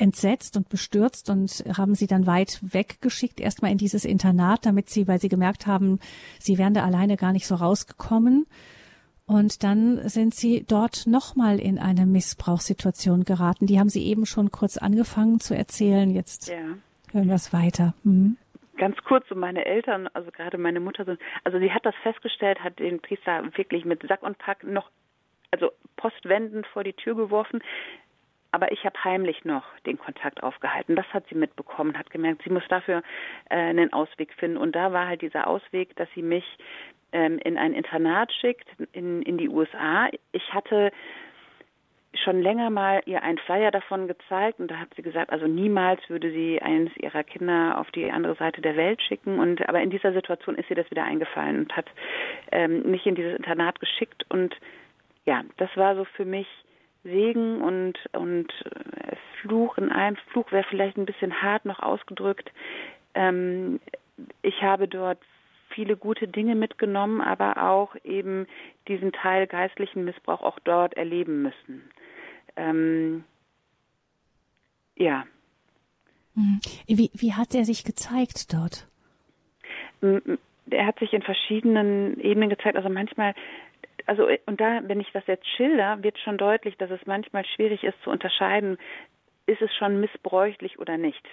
[0.01, 5.07] entsetzt und bestürzt und haben sie dann weit weggeschickt, erstmal in dieses Internat, damit sie,
[5.07, 5.99] weil sie gemerkt haben,
[6.39, 8.47] sie wären da alleine gar nicht so rausgekommen.
[9.27, 13.67] Und dann sind Sie dort nochmal in eine Missbrauchssituation geraten.
[13.67, 16.11] Die haben Sie eben schon kurz angefangen zu erzählen.
[16.11, 16.57] Jetzt ja.
[17.13, 17.95] hören wir es weiter.
[18.03, 18.39] Mhm.
[18.77, 21.07] Ganz kurz, um meine Eltern, also gerade meine Mutter,
[21.45, 24.91] also sie hat das festgestellt, hat den Priester wirklich mit Sack und Pack noch,
[25.53, 27.63] also postwendend vor die Tür geworfen.
[28.53, 30.97] Aber ich habe heimlich noch den Kontakt aufgehalten.
[30.97, 33.03] Das hat sie mitbekommen, hat gemerkt, sie muss dafür
[33.49, 34.57] äh, einen Ausweg finden.
[34.57, 36.45] Und da war halt dieser Ausweg, dass sie mich
[37.13, 40.09] ähm, in ein Internat schickt, in, in die USA.
[40.33, 40.91] Ich hatte
[42.25, 46.01] schon länger mal ihr einen Flyer davon gezeigt und da hat sie gesagt, also niemals
[46.09, 49.91] würde sie eines ihrer Kinder auf die andere Seite der Welt schicken und aber in
[49.91, 51.87] dieser Situation ist ihr das wieder eingefallen und hat
[52.51, 54.57] ähm, mich in dieses Internat geschickt und
[55.25, 56.49] ja, das war so für mich
[57.03, 62.53] Segen und und äh, Fluch in einem Fluch wäre vielleicht ein bisschen hart noch ausgedrückt.
[63.15, 63.81] Ähm,
[64.43, 65.19] ich habe dort
[65.71, 68.47] viele gute Dinge mitgenommen, aber auch eben
[68.89, 71.91] diesen Teil geistlichen Missbrauch auch dort erleben müssen.
[72.57, 73.25] Ähm,
[74.97, 75.25] ja.
[76.35, 76.61] Mhm.
[76.87, 78.87] Wie, wie hat er sich gezeigt dort?
[80.71, 82.77] Er hat sich in verschiedenen Ebenen gezeigt.
[82.77, 83.35] Also manchmal,
[84.07, 87.85] also und da, wenn ich das jetzt schilder, wird schon deutlich, dass es manchmal schwierig
[87.85, 88.79] ist zu unterscheiden,
[89.47, 91.25] ist es schon missbräuchlich oder nicht.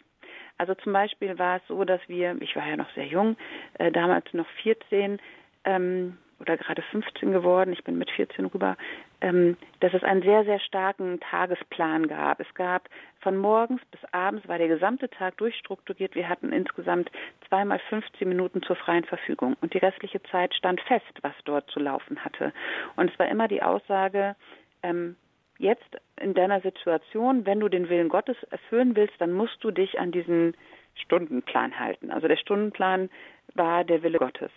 [0.57, 3.37] Also zum Beispiel war es so, dass wir, ich war ja noch sehr jung,
[3.77, 5.19] äh, damals noch 14
[5.65, 8.77] ähm, oder gerade 15 geworden, ich bin mit 14 rüber,
[9.19, 12.39] dass es einen sehr, sehr starken Tagesplan gab.
[12.39, 12.87] Es gab
[13.19, 16.13] von morgens bis abends war der gesamte Tag durchstrukturiert.
[16.13, 17.09] Wir hatten insgesamt
[17.47, 21.79] zweimal 15 Minuten zur freien Verfügung und die restliche Zeit stand fest, was dort zu
[21.79, 22.53] laufen hatte.
[22.95, 24.35] Und es war immer die Aussage,
[24.83, 25.15] ähm,
[25.57, 29.99] jetzt in deiner Situation, wenn du den Willen Gottes erfüllen willst, dann musst du dich
[29.99, 30.55] an diesen
[30.95, 32.11] Stundenplan halten.
[32.11, 33.09] Also der Stundenplan
[33.55, 34.51] war der Wille Gottes.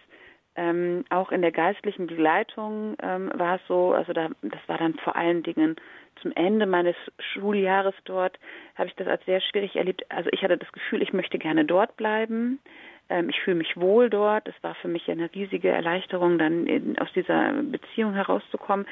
[0.56, 4.94] Ähm, auch in der geistlichen Begleitung ähm, war es so, also da, das war dann
[4.94, 5.76] vor allen Dingen
[6.20, 8.38] zum Ende meines Schuljahres dort,
[8.74, 10.04] habe ich das als sehr schwierig erlebt.
[10.10, 12.58] Also ich hatte das Gefühl, ich möchte gerne dort bleiben.
[13.08, 14.48] Ähm, ich fühle mich wohl dort.
[14.48, 18.86] Es war für mich eine riesige Erleichterung, dann in, aus dieser Beziehung herauszukommen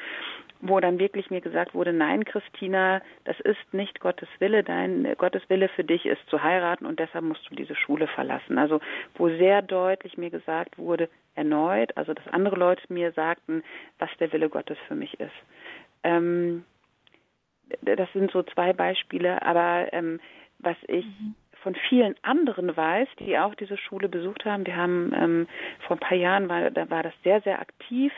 [0.61, 5.41] wo dann wirklich mir gesagt wurde, nein, Christina, das ist nicht Gottes Wille, dein Gottes
[5.47, 8.57] Wille für dich ist zu heiraten und deshalb musst du diese Schule verlassen.
[8.57, 8.81] Also
[9.15, 11.09] wo sehr deutlich mir gesagt wurde,
[11.39, 13.63] erneut, also dass andere Leute mir sagten,
[13.97, 15.31] was der Wille Gottes für mich ist.
[16.03, 16.63] Ähm,
[17.81, 20.19] das sind so zwei Beispiele, aber ähm,
[20.59, 24.65] was ich mhm von vielen anderen weiß, die auch diese Schule besucht haben.
[24.65, 25.47] Wir haben ähm,
[25.85, 28.13] vor ein paar Jahren war, da war das sehr, sehr aktiv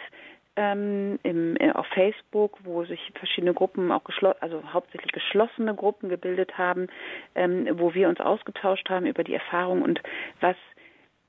[0.55, 4.03] ähm, im, äh, auf Facebook, wo sich verschiedene Gruppen, auch
[4.41, 6.87] also hauptsächlich geschlossene Gruppen gebildet haben,
[7.35, 10.01] ähm, wo wir uns ausgetauscht haben über die Erfahrung und
[10.39, 10.57] was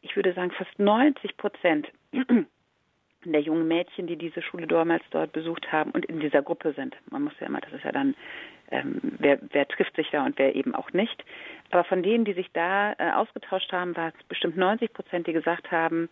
[0.03, 1.89] ich würde sagen fast 90 Prozent
[3.25, 6.97] der jungen Mädchen, die diese Schule damals dort besucht haben und in dieser Gruppe sind.
[7.11, 8.15] Man muss ja immer, das ist ja dann,
[8.71, 11.25] ähm, wer, wer trifft sich da und wer eben auch nicht.
[11.71, 15.33] Aber von denen, die sich da äh, ausgetauscht haben, war es bestimmt 90 Prozent, die
[15.33, 16.09] gesagt haben,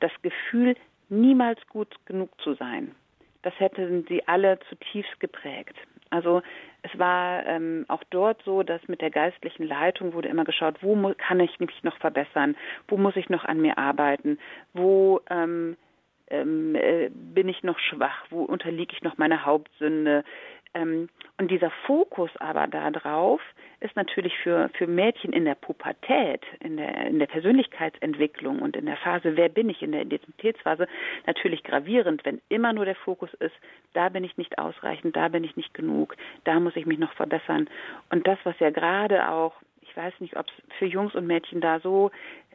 [0.00, 0.76] das Gefühl,
[1.08, 2.94] niemals gut genug zu sein.
[3.42, 5.76] Das hätten sie alle zutiefst geprägt.
[6.10, 6.42] Also
[6.82, 11.14] es war ähm, auch dort so, dass mit der geistlichen Leitung wurde immer geschaut, wo
[11.16, 12.56] kann ich mich noch verbessern,
[12.88, 14.38] wo muss ich noch an mir arbeiten,
[14.74, 15.76] wo ähm,
[16.30, 20.24] ähm, äh, bin ich noch schwach, wo unterliege ich noch meiner Hauptsünde,
[20.74, 23.40] ähm, und dieser Fokus aber darauf
[23.80, 28.86] ist natürlich für, für Mädchen in der Pubertät, in der, in der Persönlichkeitsentwicklung und in
[28.86, 30.86] der Phase, wer bin ich, in der Identitätsphase,
[31.26, 33.54] natürlich gravierend, wenn immer nur der Fokus ist,
[33.94, 37.12] da bin ich nicht ausreichend, da bin ich nicht genug, da muss ich mich noch
[37.14, 37.68] verbessern.
[38.10, 41.60] Und das, was ja gerade auch, ich weiß nicht, ob es für Jungs und Mädchen
[41.60, 42.10] da so,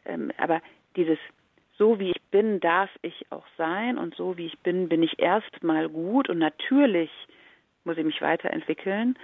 [0.06, 0.62] ähm, aber
[0.94, 1.18] dieses
[1.78, 5.18] so wie ich bin, darf ich auch sein und so wie ich bin, bin ich
[5.18, 7.10] erstmal gut und natürlich
[7.86, 9.16] muss ich mich weiterentwickeln,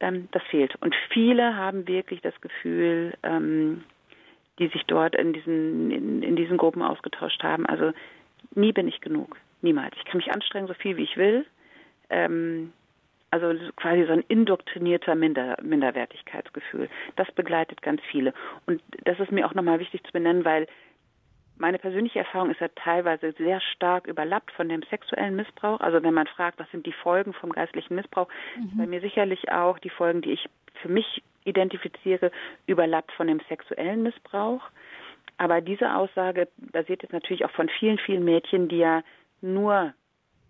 [0.00, 0.74] ähm, das fehlt.
[0.80, 3.84] Und viele haben wirklich das Gefühl, ähm,
[4.58, 7.92] die sich dort in diesen, in, in diesen Gruppen ausgetauscht haben, also
[8.54, 9.94] nie bin ich genug, niemals.
[9.98, 11.46] Ich kann mich anstrengen, so viel wie ich will.
[12.10, 12.72] Ähm,
[13.30, 16.88] also quasi so ein indoktrinierter Minder, Minderwertigkeitsgefühl.
[17.16, 18.32] Das begleitet ganz viele.
[18.66, 20.66] Und das ist mir auch nochmal wichtig zu benennen, weil
[21.58, 25.80] meine persönliche Erfahrung ist ja teilweise sehr stark überlappt von dem sexuellen Missbrauch.
[25.80, 28.78] Also wenn man fragt, was sind die Folgen vom geistlichen Missbrauch, mhm.
[28.78, 30.48] bei mir sicherlich auch die Folgen, die ich
[30.82, 32.30] für mich identifiziere,
[32.66, 34.62] überlappt von dem sexuellen Missbrauch.
[35.36, 39.02] Aber diese Aussage basiert jetzt natürlich auch von vielen, vielen Mädchen, die ja
[39.40, 39.94] nur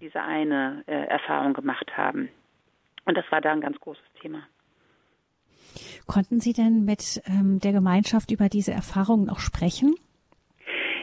[0.01, 2.29] diese eine äh, Erfahrung gemacht haben.
[3.05, 4.42] Und das war da ein ganz großes Thema.
[6.07, 9.94] Konnten Sie denn mit ähm, der Gemeinschaft über diese Erfahrungen auch sprechen?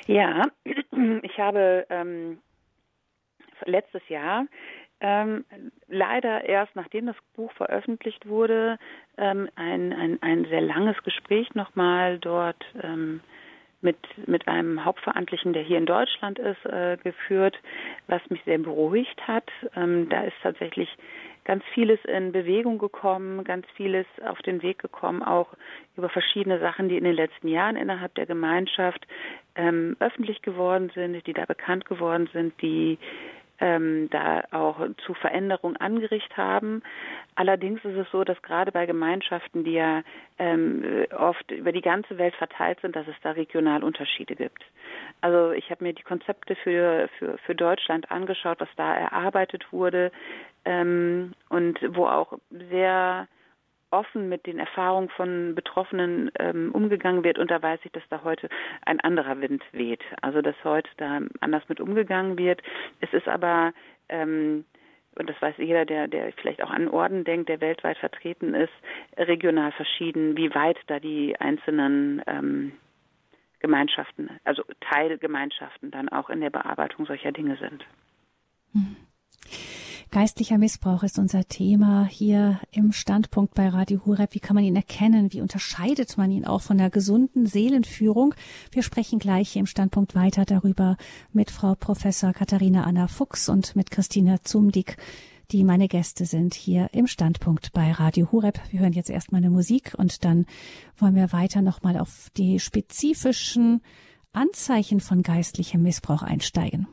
[0.06, 0.44] Ja,
[1.22, 2.40] ich habe ähm,
[3.66, 4.46] letztes Jahr
[5.02, 5.46] ähm,
[5.88, 8.78] leider erst nachdem das Buch veröffentlicht wurde,
[9.18, 13.22] ähm, ein, ein, ein sehr langes Gespräch nochmal dort ähm,
[13.82, 17.60] mit, mit einem Hauptverantwortlichen, der hier in Deutschland ist, äh, geführt,
[18.08, 19.50] was mich sehr beruhigt hat.
[19.76, 20.90] Ähm, da ist tatsächlich
[21.44, 25.50] ganz vieles in Bewegung gekommen, ganz vieles auf den Weg gekommen, auch
[25.96, 29.06] über verschiedene Sachen, die in den letzten Jahren innerhalb der Gemeinschaft
[29.56, 32.98] ähm, öffentlich geworden sind, die da bekannt geworden sind, die
[33.60, 36.84] ähm, da auch zu Veränderungen angerichtet haben.
[37.36, 40.04] Allerdings ist es so, dass gerade bei Gemeinschaften, die ja
[40.40, 44.64] ähm, oft über die ganze Welt verteilt sind, dass es da regional Unterschiede gibt.
[45.22, 50.12] Also ich habe mir die Konzepte für, für, für Deutschland angeschaut, was da erarbeitet wurde
[50.66, 52.38] ähm, und wo auch
[52.70, 53.28] sehr
[53.96, 57.40] offen mit den Erfahrungen von Betroffenen ähm, umgegangen wird.
[57.40, 58.50] Und da weiß ich, dass da heute
[58.86, 60.02] ein anderer Wind weht.
[60.22, 62.62] Also dass heute da anders mit umgegangen wird.
[63.02, 63.74] Es ist aber
[64.10, 64.66] ähm,
[65.18, 68.74] und das weiß jeder, der, der vielleicht auch an Orden denkt, der weltweit vertreten ist,
[69.18, 72.74] regional verschieden, wie weit da die einzelnen ähm,
[73.60, 77.86] Gemeinschaften, also Teilgemeinschaften dann auch in der Bearbeitung solcher Dinge sind.
[78.74, 78.98] Mhm.
[80.12, 84.34] Geistlicher Missbrauch ist unser Thema hier im Standpunkt bei Radio Hureb.
[84.34, 85.34] Wie kann man ihn erkennen?
[85.34, 88.34] Wie unterscheidet man ihn auch von der gesunden Seelenführung?
[88.72, 90.96] Wir sprechen gleich hier im Standpunkt weiter darüber
[91.34, 94.98] mit Frau Professor Katharina Anna Fuchs und mit Christina Zumdick
[95.52, 98.60] die meine Gäste sind hier im Standpunkt bei Radio Hureb.
[98.72, 100.48] Wir hören jetzt erstmal eine Musik und dann
[100.98, 103.82] wollen wir weiter nochmal auf die spezifischen
[104.34, 106.88] Anzeichen von geistlichem Missbrauch einsteigen.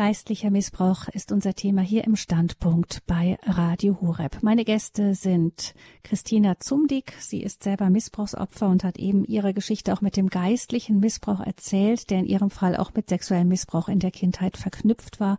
[0.00, 4.38] Geistlicher Missbrauch ist unser Thema hier im Standpunkt bei Radio Horeb.
[4.40, 5.74] Meine Gäste sind
[6.04, 7.12] Christina Zumdig.
[7.18, 12.08] Sie ist selber Missbrauchsopfer und hat eben ihre Geschichte auch mit dem geistlichen Missbrauch erzählt,
[12.08, 15.36] der in ihrem Fall auch mit sexuellem Missbrauch in der Kindheit verknüpft war.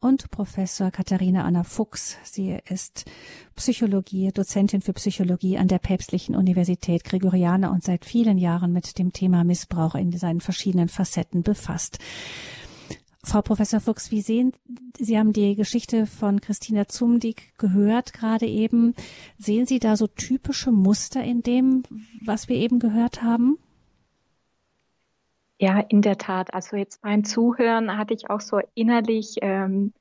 [0.00, 2.18] Und Professor Katharina Anna Fuchs.
[2.24, 3.06] Sie ist
[3.56, 9.14] Psychologie, Dozentin für Psychologie an der Päpstlichen Universität Gregoriana und seit vielen Jahren mit dem
[9.14, 12.00] Thema Missbrauch in seinen verschiedenen Facetten befasst.
[13.24, 14.52] Frau Professor Fuchs, wie sehen
[14.96, 18.94] Sie haben die Geschichte von Christina Zumdig gehört gerade eben.
[19.38, 21.82] Sehen Sie da so typische Muster in dem,
[22.24, 23.58] was wir eben gehört haben?
[25.58, 26.54] Ja, in der Tat.
[26.54, 29.92] Also jetzt beim Zuhören hatte ich auch so innerlich ähm,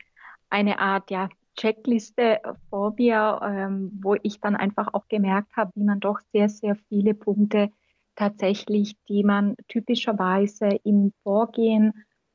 [0.50, 5.84] eine Art ja, Checkliste vor mir, ähm, wo ich dann einfach auch gemerkt habe, wie
[5.84, 7.72] man doch sehr, sehr viele Punkte
[8.16, 11.94] tatsächlich, die man typischerweise im Vorgehen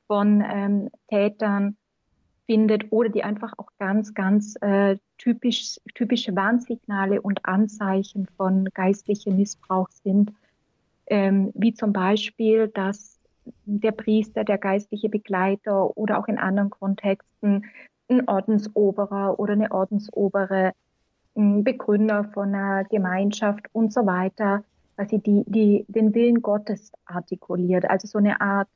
[0.08, 1.76] von ähm, Tätern
[2.46, 9.36] findet oder die einfach auch ganz, ganz äh, typisch, typische Warnsignale und Anzeichen von geistlichem
[9.36, 10.32] Missbrauch sind,
[11.06, 13.18] ähm, wie zum Beispiel, dass
[13.64, 17.66] der Priester, der geistliche Begleiter oder auch in anderen Kontexten
[18.08, 20.72] ein Ordensoberer oder eine Ordensobere,
[21.36, 24.64] ein Begründer von einer Gemeinschaft und so weiter,
[24.96, 28.68] dass sie die, die, den Willen Gottes artikuliert, also so eine Art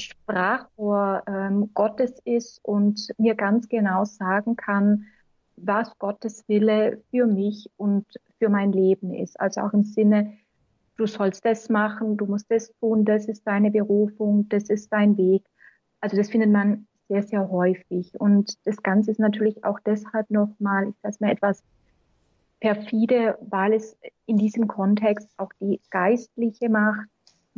[0.00, 5.06] Sprachrohr ähm, Gottes ist und mir ganz genau sagen kann,
[5.56, 8.06] was Gottes Wille für mich und
[8.38, 9.38] für mein Leben ist.
[9.38, 10.32] Also auch im Sinne,
[10.96, 15.16] du sollst das machen, du musst das tun, das ist deine Berufung, das ist dein
[15.16, 15.44] Weg.
[16.00, 18.18] Also das findet man sehr, sehr häufig.
[18.20, 21.62] Und das Ganze ist natürlich auch deshalb nochmal, ich sage mal, etwas
[22.60, 23.96] perfide, weil es
[24.26, 27.08] in diesem Kontext auch die geistliche Macht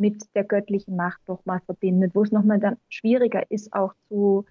[0.03, 4.45] mit der göttlichen Macht nochmal verbindet, wo es nochmal dann schwieriger ist, auch zu,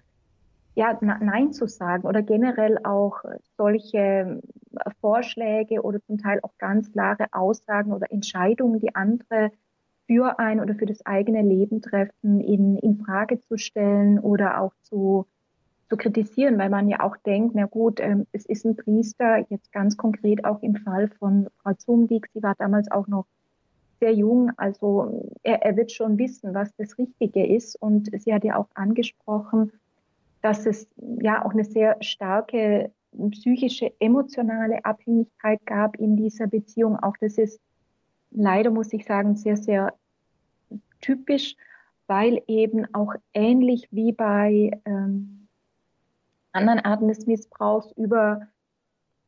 [0.74, 3.22] ja, Nein zu sagen oder generell auch
[3.58, 9.50] solche äh, Vorschläge oder zum Teil auch ganz klare Aussagen oder Entscheidungen, die andere
[10.06, 14.72] für ein oder für das eigene Leben treffen, in, in Frage zu stellen oder auch
[14.80, 15.26] zu,
[15.90, 19.70] zu kritisieren, weil man ja auch denkt, na gut, ähm, es ist ein Priester, jetzt
[19.70, 23.26] ganz konkret auch im Fall von Frau Zumwig, sie war damals auch noch
[24.02, 27.80] sehr jung, also er, er wird schon wissen, was das Richtige ist.
[27.80, 29.70] Und sie hat ja auch angesprochen,
[30.40, 30.88] dass es
[31.20, 32.90] ja auch eine sehr starke
[33.30, 36.98] psychische, emotionale Abhängigkeit gab in dieser Beziehung.
[36.98, 37.60] Auch das ist
[38.32, 39.94] leider, muss ich sagen, sehr, sehr
[41.00, 41.54] typisch,
[42.08, 45.46] weil eben auch ähnlich wie bei ähm,
[46.50, 48.48] anderen Arten des Missbrauchs über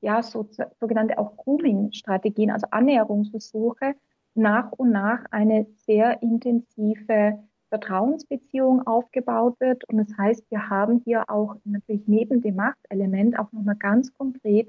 [0.01, 0.49] ja, so,
[0.81, 3.95] sogenannte auch Grooming-Strategien, also Annäherungsversuche,
[4.35, 9.83] nach und nach eine sehr intensive Vertrauensbeziehung aufgebaut wird.
[9.89, 14.69] Und das heißt, wir haben hier auch natürlich neben dem Machtelement auch nochmal ganz konkret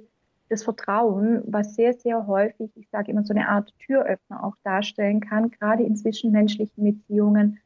[0.49, 5.19] das Vertrauen, was sehr, sehr häufig, ich sage immer so eine Art Türöffner auch darstellen
[5.19, 7.59] kann, gerade in zwischenmenschlichen Beziehungen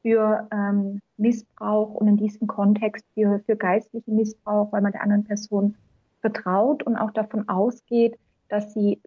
[0.00, 5.24] für ähm, Missbrauch und in diesem Kontext für, für geistlichen Missbrauch, weil man der anderen
[5.24, 5.74] Person
[6.20, 9.00] vertraut und auch davon ausgeht, dass sie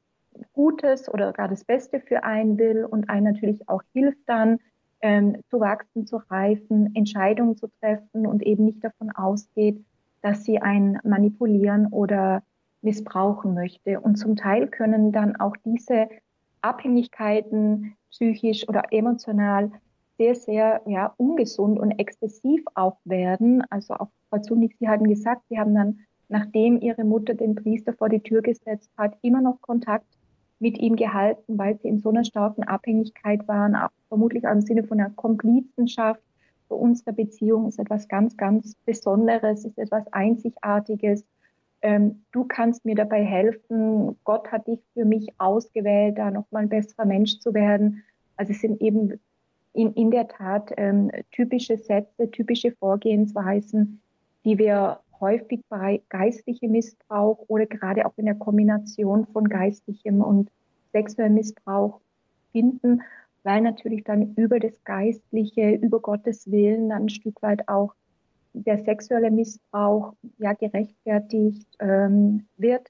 [0.53, 4.59] Gutes oder gerade das Beste für einen will und einen natürlich auch hilft dann,
[5.01, 9.83] ähm, zu wachsen, zu reifen, Entscheidungen zu treffen und eben nicht davon ausgeht,
[10.21, 12.43] dass sie einen manipulieren oder
[12.81, 13.99] missbrauchen möchte.
[13.99, 16.07] Und zum Teil können dann auch diese
[16.61, 19.71] Abhängigkeiten psychisch oder emotional
[20.17, 23.63] sehr, sehr ja, ungesund und exzessiv auch werden.
[23.69, 27.93] Also auch Frau Zunig, Sie hatten gesagt, Sie haben dann, nachdem Ihre Mutter den Priester
[27.93, 30.07] vor die Tür gesetzt hat, immer noch Kontakt
[30.60, 34.62] mit ihm gehalten, weil sie in so einer starken Abhängigkeit waren, auch vermutlich auch im
[34.62, 36.22] Sinne von einer Komplizenschaft.
[36.68, 41.24] Für unsere Beziehung ist etwas ganz, ganz Besonderes, ist etwas Einzigartiges.
[41.82, 44.18] Ähm, du kannst mir dabei helfen.
[44.24, 48.03] Gott hat dich für mich ausgewählt, da nochmal ein besserer Mensch zu werden.
[48.38, 49.20] Also es sind eben
[49.74, 54.01] in, in der Tat ähm, typische Sätze, typische Vorgehensweisen,
[54.45, 60.51] die wir häufig bei geistlichem Missbrauch oder gerade auch in der Kombination von geistlichem und
[60.93, 61.99] sexuellem Missbrauch
[62.51, 63.01] finden,
[63.43, 67.93] weil natürlich dann über das Geistliche, über Gottes Willen dann ein Stück weit auch
[68.53, 72.89] der sexuelle Missbrauch ja gerechtfertigt ähm, wird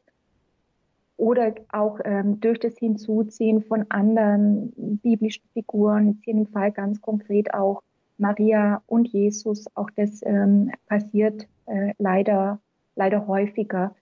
[1.17, 7.01] oder auch ähm, durch das Hinzuziehen von anderen biblischen Figuren, jetzt hier im Fall ganz
[7.01, 7.81] konkret auch
[8.17, 12.59] Maria und Jesus, auch das ähm, passiert äh, leider,
[12.95, 13.95] leider häufiger.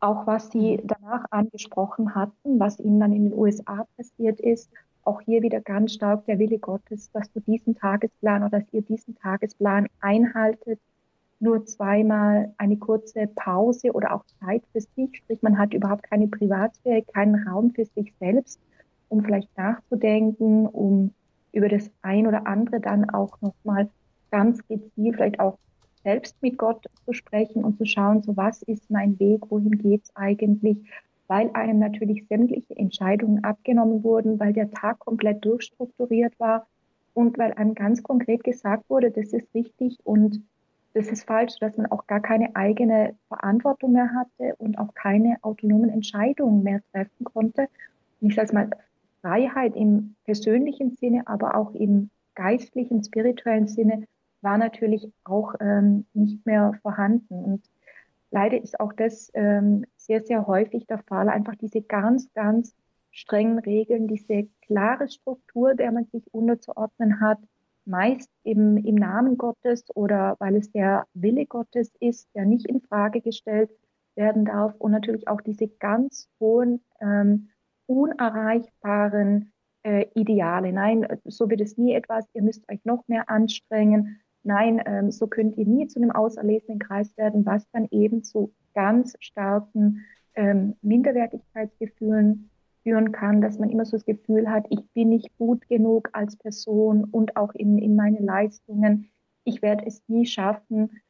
[0.00, 0.86] Auch was Sie mhm.
[0.86, 4.70] danach angesprochen hatten, was Ihnen dann in den USA passiert ist,
[5.04, 8.82] auch hier wieder ganz stark der Wille Gottes, dass du diesen Tagesplan oder dass ihr
[8.82, 10.80] diesen Tagesplan einhaltet
[11.44, 16.26] nur zweimal eine kurze Pause oder auch Zeit für sich, sprich man hat überhaupt keine
[16.26, 18.58] Privatsphäre, keinen Raum für sich selbst,
[19.08, 21.12] um vielleicht nachzudenken, um
[21.54, 23.88] über das ein oder andere dann auch nochmal
[24.30, 25.58] ganz gezielt vielleicht auch
[26.02, 30.14] selbst mit Gott zu sprechen und zu schauen, so was ist mein Weg, wohin geht's
[30.14, 30.76] eigentlich,
[31.28, 36.66] weil einem natürlich sämtliche Entscheidungen abgenommen wurden, weil der Tag komplett durchstrukturiert war
[37.14, 40.42] und weil einem ganz konkret gesagt wurde, das ist richtig und
[40.92, 45.36] das ist falsch, dass man auch gar keine eigene Verantwortung mehr hatte und auch keine
[45.42, 47.66] autonomen Entscheidungen mehr treffen konnte.
[48.20, 48.70] Und ich sage mal,
[49.24, 54.04] Freiheit im persönlichen Sinne, aber auch im geistlichen, spirituellen Sinne
[54.42, 57.42] war natürlich auch ähm, nicht mehr vorhanden.
[57.42, 57.62] Und
[58.30, 61.30] leider ist auch das ähm, sehr, sehr häufig der Fall.
[61.30, 62.76] Einfach diese ganz, ganz
[63.12, 67.38] strengen Regeln, diese klare Struktur, der man sich unterzuordnen hat,
[67.86, 72.82] meist im, im Namen Gottes oder weil es der Wille Gottes ist, der nicht in
[72.82, 73.70] Frage gestellt
[74.16, 77.48] werden darf und natürlich auch diese ganz hohen, ähm,
[77.86, 80.72] unerreichbaren äh, Ideale.
[80.72, 85.26] Nein, so wird es nie etwas, ihr müsst euch noch mehr anstrengen, nein, ähm, so
[85.26, 90.04] könnt ihr nie zu einem auserlesenen Kreis werden, was dann eben zu ganz starken
[90.34, 92.50] ähm, Minderwertigkeitsgefühlen
[92.82, 96.36] führen kann, dass man immer so das Gefühl hat, ich bin nicht gut genug als
[96.36, 99.10] Person und auch in, in meine Leistungen,
[99.44, 101.00] ich werde es nie schaffen,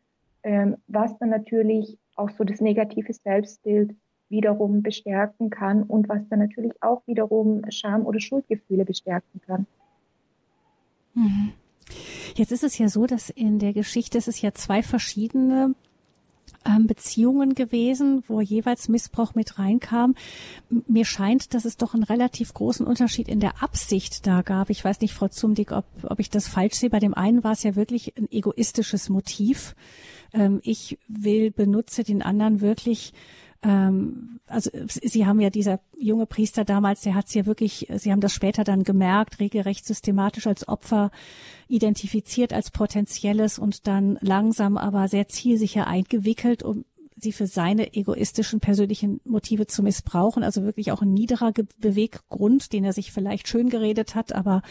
[0.42, 3.96] ähm, was dann natürlich auch so das negative Selbstbild
[4.28, 9.66] wiederum bestärken kann und was dann natürlich auch wiederum Scham- oder Schuldgefühle bestärken kann.
[11.14, 11.52] Mhm.
[12.34, 15.74] Jetzt ist es ja so, dass in der Geschichte es ist ja zwei verschiedene
[16.64, 20.14] ähm, Beziehungen gewesen, wo jeweils Missbrauch mit reinkam.
[20.88, 24.70] Mir scheint, dass es doch einen relativ großen Unterschied in der Absicht da gab.
[24.70, 26.90] Ich weiß nicht, Frau Zumdick, ob, ob ich das falsch sehe.
[26.90, 29.74] Bei dem einen war es ja wirklich ein egoistisches Motiv.
[30.32, 33.12] Ähm, ich will, benutze den anderen wirklich
[33.64, 38.12] ähm, also Sie haben ja dieser junge Priester damals, der hat es ja wirklich, Sie
[38.12, 41.10] haben das später dann gemerkt, regelrecht systematisch als Opfer
[41.66, 46.84] identifiziert, als potenzielles und dann langsam aber sehr zielsicher eingewickelt, um
[47.16, 50.42] sie für seine egoistischen persönlichen Motive zu missbrauchen.
[50.42, 54.62] Also wirklich auch ein niederer Beweggrund, den er sich vielleicht schön geredet hat, aber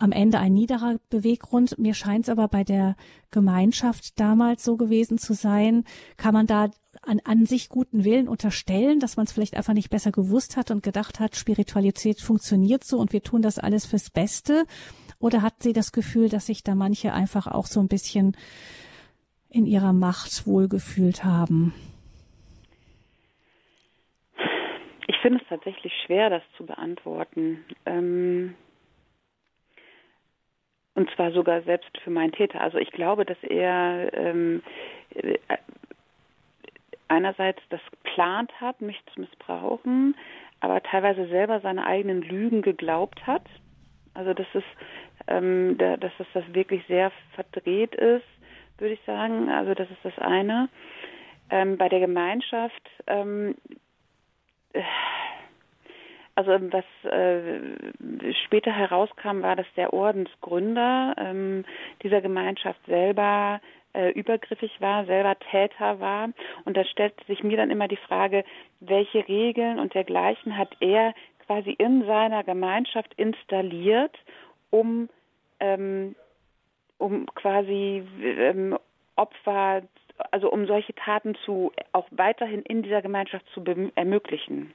[0.00, 1.78] am Ende ein niederer Beweggrund.
[1.78, 2.96] Mir scheint es aber bei der
[3.30, 5.84] Gemeinschaft damals so gewesen zu sein.
[6.16, 6.70] Kann man da
[7.02, 10.70] an, an sich guten Willen unterstellen, dass man es vielleicht einfach nicht besser gewusst hat
[10.70, 14.64] und gedacht hat, Spiritualität funktioniert so und wir tun das alles fürs Beste?
[15.18, 18.36] Oder hat sie das Gefühl, dass sich da manche einfach auch so ein bisschen
[19.50, 21.74] in ihrer Macht wohlgefühlt haben?
[25.08, 27.62] Ich finde es tatsächlich schwer, das zu beantworten.
[27.84, 28.54] Ähm
[31.00, 32.60] und zwar sogar selbst für meinen Täter.
[32.60, 34.62] Also ich glaube, dass er ähm,
[37.08, 40.14] einerseits das geplant hat, mich zu missbrauchen,
[40.60, 43.44] aber teilweise selber seine eigenen Lügen geglaubt hat.
[44.12, 44.62] Also dass es,
[45.26, 48.26] ähm, da, dass es das wirklich sehr verdreht ist,
[48.76, 49.48] würde ich sagen.
[49.48, 50.68] Also das ist das eine.
[51.48, 53.54] Ähm, bei der Gemeinschaft, ähm,
[56.48, 61.64] also was äh, später herauskam, war, dass der Ordensgründer ähm,
[62.02, 63.60] dieser Gemeinschaft selber
[63.92, 66.30] äh, übergriffig war, selber Täter war.
[66.64, 68.44] Und da stellt sich mir dann immer die Frage,
[68.80, 71.14] welche Regeln und dergleichen hat er
[71.46, 74.16] quasi in seiner Gemeinschaft installiert,
[74.70, 75.08] um,
[75.58, 76.14] ähm,
[76.98, 78.78] um quasi ähm,
[79.16, 79.82] Opfer,
[80.30, 83.64] also um solche Taten zu auch weiterhin in dieser Gemeinschaft zu
[83.96, 84.72] ermöglichen.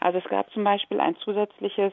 [0.00, 1.92] Also es gab zum Beispiel ein zusätzliches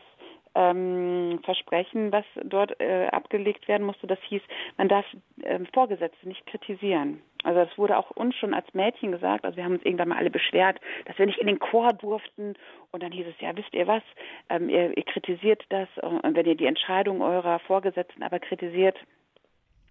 [0.56, 4.08] ähm, Versprechen, was dort äh, abgelegt werden musste.
[4.08, 4.42] Das hieß,
[4.78, 5.06] man darf
[5.44, 7.22] ähm, Vorgesetzte nicht kritisieren.
[7.44, 9.46] Also das wurde auch uns schon als Mädchen gesagt.
[9.46, 12.56] Also wir haben uns irgendwann mal alle beschwert, dass wir nicht in den Chor durften.
[12.92, 14.02] Und dann hieß es, ja, wisst ihr was,
[14.50, 18.98] ähm, ihr, ihr kritisiert das, und wenn ihr die Entscheidung eurer Vorgesetzten aber kritisiert,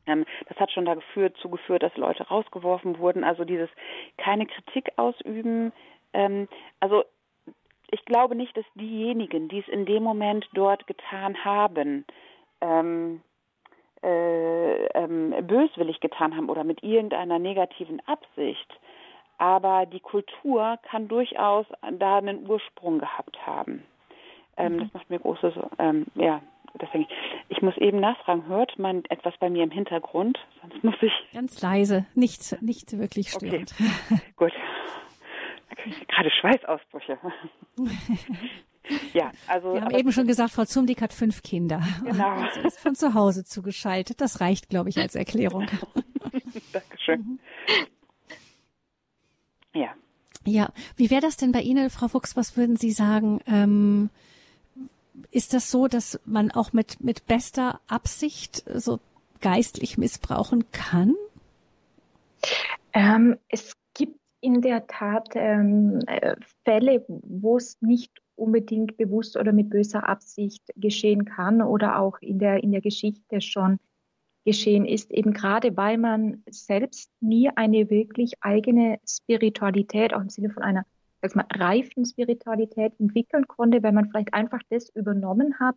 [0.06, 3.22] ähm, das hat schon dazu geführt, dass Leute rausgeworfen wurden.
[3.24, 3.68] Also dieses
[4.16, 5.72] keine Kritik ausüben.
[6.12, 6.48] Ähm,
[6.80, 7.04] also
[7.94, 12.04] ich glaube nicht, dass diejenigen, die es in dem Moment dort getan haben,
[12.60, 13.22] ähm,
[14.02, 18.68] äh, ähm, böswillig getan haben oder mit irgendeiner negativen Absicht.
[19.38, 21.66] Aber die Kultur kann durchaus
[21.98, 23.84] da einen Ursprung gehabt haben.
[24.56, 24.78] Ähm, mhm.
[24.80, 26.40] Das macht mir große, ähm, ja,
[26.80, 27.06] deswegen.
[27.48, 30.38] Ich muss eben nachfragen, hört man etwas bei mir im Hintergrund?
[30.60, 31.12] Sonst muss ich.
[31.32, 33.72] Ganz leise, nicht, nicht wirklich störend.
[33.78, 34.20] Okay.
[34.36, 34.52] Gut.
[36.08, 37.18] Gerade Schweißausbrüche.
[39.12, 39.74] ja, also.
[39.74, 41.82] Wir haben eben schon gesagt, Frau Zumdick hat fünf Kinder.
[42.04, 42.44] Genau.
[42.54, 44.20] Sie ist von zu Hause zugeschaltet.
[44.20, 45.66] Das reicht, glaube ich, als Erklärung.
[46.72, 47.20] Dankeschön.
[47.20, 47.38] Mhm.
[49.74, 49.94] Ja.
[50.46, 52.36] Ja, wie wäre das denn bei Ihnen, Frau Fuchs?
[52.36, 53.40] Was würden Sie sagen?
[53.46, 54.10] Ähm,
[55.30, 59.00] ist das so, dass man auch mit, mit bester Absicht so
[59.40, 61.14] geistlich missbrauchen kann?
[62.92, 63.72] Ähm, es
[64.44, 70.62] in der Tat ähm, äh, Fälle, wo es nicht unbedingt bewusst oder mit böser Absicht
[70.76, 73.78] geschehen kann oder auch in der, in der Geschichte schon
[74.44, 80.50] geschehen ist, eben gerade weil man selbst nie eine wirklich eigene Spiritualität, auch im Sinne
[80.50, 80.84] von einer
[81.22, 85.76] sag mal, reifen Spiritualität entwickeln konnte, weil man vielleicht einfach das übernommen hat,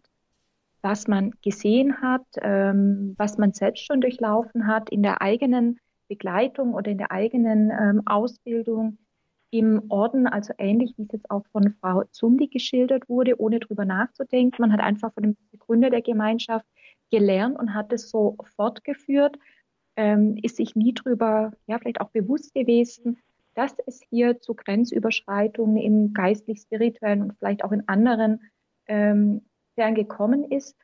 [0.81, 6.73] was man gesehen hat, ähm, was man selbst schon durchlaufen hat in der eigenen Begleitung
[6.73, 8.97] oder in der eigenen ähm, Ausbildung
[9.49, 13.85] im Orden, also ähnlich wie es jetzt auch von Frau Zumdi geschildert wurde, ohne drüber
[13.85, 14.61] nachzudenken.
[14.61, 16.65] Man hat einfach von dem Begründer der Gemeinschaft
[17.11, 19.37] gelernt und hat es so fortgeführt,
[19.95, 23.17] ähm, ist sich nie drüber, ja, vielleicht auch bewusst gewesen,
[23.55, 28.41] dass es hier zu Grenzüberschreitungen im geistlich-spirituellen und vielleicht auch in anderen
[28.85, 29.41] ähm,
[29.75, 30.75] gekommen ist.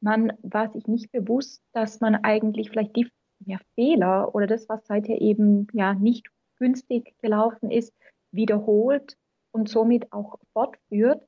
[0.00, 3.08] Man war sich nicht bewusst, dass man eigentlich vielleicht die
[3.46, 6.28] ja, Fehler oder das, was seither eben ja nicht
[6.58, 7.94] günstig gelaufen ist,
[8.30, 9.16] wiederholt
[9.52, 11.22] und somit auch fortführt.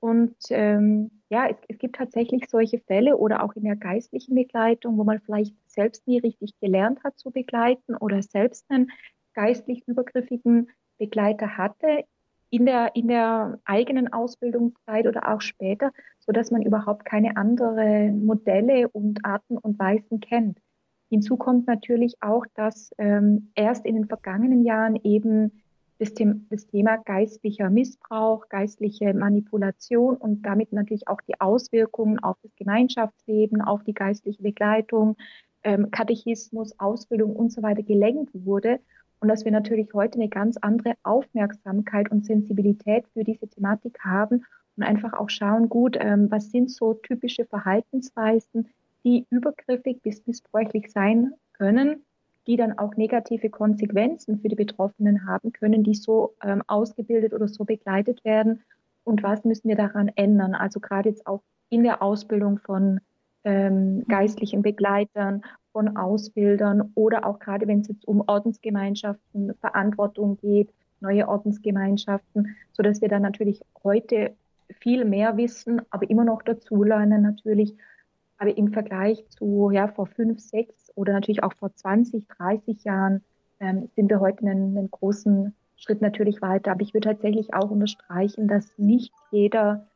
[0.00, 4.98] Und ähm, ja, es, es, gibt tatsächlich solche Fälle oder auch in der geistlichen Begleitung,
[4.98, 8.90] wo man vielleicht selbst nie richtig gelernt hat zu begleiten oder selbst einen
[9.32, 12.04] geistlich übergriffigen Begleiter hatte
[12.50, 18.26] in der, in der eigenen Ausbildungszeit oder auch später, so dass man überhaupt keine anderen
[18.26, 20.58] Modelle und Arten und Weisen kennt.
[21.12, 25.62] Hinzu kommt natürlich auch, dass ähm, erst in den vergangenen Jahren eben
[25.98, 26.14] das,
[26.48, 33.60] das Thema geistlicher Missbrauch, geistliche Manipulation und damit natürlich auch die Auswirkungen auf das Gemeinschaftsleben,
[33.60, 35.18] auf die geistliche Begleitung,
[35.64, 38.80] ähm, Katechismus, Ausbildung und so weiter gelenkt wurde.
[39.20, 44.46] Und dass wir natürlich heute eine ganz andere Aufmerksamkeit und Sensibilität für diese Thematik haben
[44.78, 48.70] und einfach auch schauen, gut, ähm, was sind so typische Verhaltensweisen,
[49.04, 52.04] die übergriffig bis missbräuchlich sein können,
[52.46, 57.48] die dann auch negative Konsequenzen für die Betroffenen haben können, die so ähm, ausgebildet oder
[57.48, 58.62] so begleitet werden.
[59.04, 60.54] Und was müssen wir daran ändern?
[60.54, 63.00] Also gerade jetzt auch in der Ausbildung von
[63.44, 65.42] ähm, geistlichen Begleitern,
[65.72, 72.82] von Ausbildern oder auch gerade wenn es jetzt um Ordensgemeinschaften, Verantwortung geht, neue Ordensgemeinschaften, so
[72.82, 74.34] dass wir dann natürlich heute
[74.80, 77.74] viel mehr wissen, aber immer noch dazulernen natürlich,
[78.42, 83.22] aber im Vergleich zu ja, vor fünf, sechs oder natürlich auch vor 20, 30 Jahren
[83.60, 86.72] ähm, sind wir heute einen, einen großen Schritt natürlich weiter.
[86.72, 89.86] Aber ich würde tatsächlich auch unterstreichen, dass nicht jeder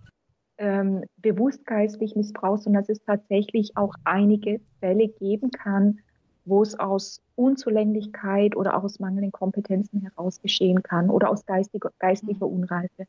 [0.59, 5.99] ähm, bewusst geistlich missbraucht, sondern dass es tatsächlich auch einige Fälle geben kann,
[6.45, 11.91] wo es aus Unzulänglichkeit oder auch aus mangelnden Kompetenzen heraus geschehen kann oder aus geistiger,
[11.99, 13.09] geistlicher Unreife.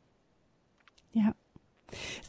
[1.12, 1.32] Ja,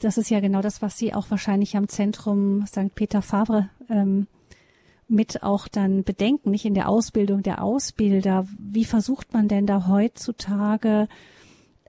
[0.02, 2.96] das ist ja genau das, was Sie auch wahrscheinlich am Zentrum St.
[2.96, 4.28] Peter Favre ähm,
[5.08, 8.48] mit auch dann bedenken, nicht in der Ausbildung der Ausbilder.
[8.58, 11.08] Wie versucht man denn da heutzutage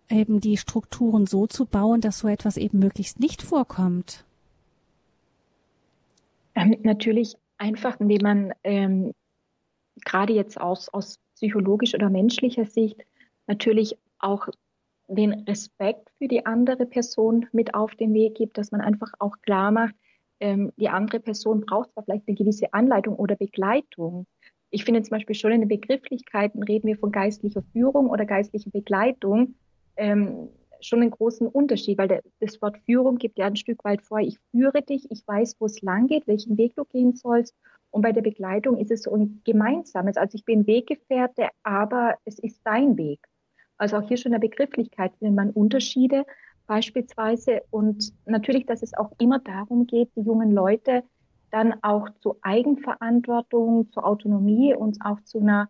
[0.09, 4.25] eben die Strukturen so zu bauen, dass so etwas eben möglichst nicht vorkommt?
[6.55, 9.12] Ähm, natürlich einfach, indem man ähm,
[10.05, 13.05] gerade jetzt aus, aus psychologischer oder menschlicher Sicht
[13.47, 14.49] natürlich auch
[15.17, 19.37] den Respekt für die andere Person mit auf den Weg gibt, dass man einfach auch
[19.43, 19.95] klar macht,
[20.41, 24.27] ähm, die andere Person braucht zwar vielleicht eine gewisse Anleitung oder Begleitung.
[24.71, 28.71] Ich finde zum Beispiel schon in den Begrifflichkeiten reden wir von geistlicher Führung oder geistlicher
[28.71, 29.55] Begleitung
[29.97, 30.49] ähm,
[30.81, 34.21] schon einen großen Unterschied, weil der, das Wort Führung gibt ja ein Stück weit vor,
[34.21, 37.55] ich führe dich, ich weiß, wo es lang geht, welchen Weg du gehen sollst.
[37.91, 42.39] Und bei der Begleitung ist es so ein gemeinsames, also ich bin Weggefährte, aber es
[42.39, 43.21] ist dein Weg.
[43.81, 46.26] Also auch hier schon in der Begrifflichkeit findet man Unterschiede
[46.66, 47.62] beispielsweise.
[47.70, 51.03] Und natürlich, dass es auch immer darum geht, die jungen Leute
[51.51, 55.68] dann auch zu Eigenverantwortung, zur Autonomie und auch zu einer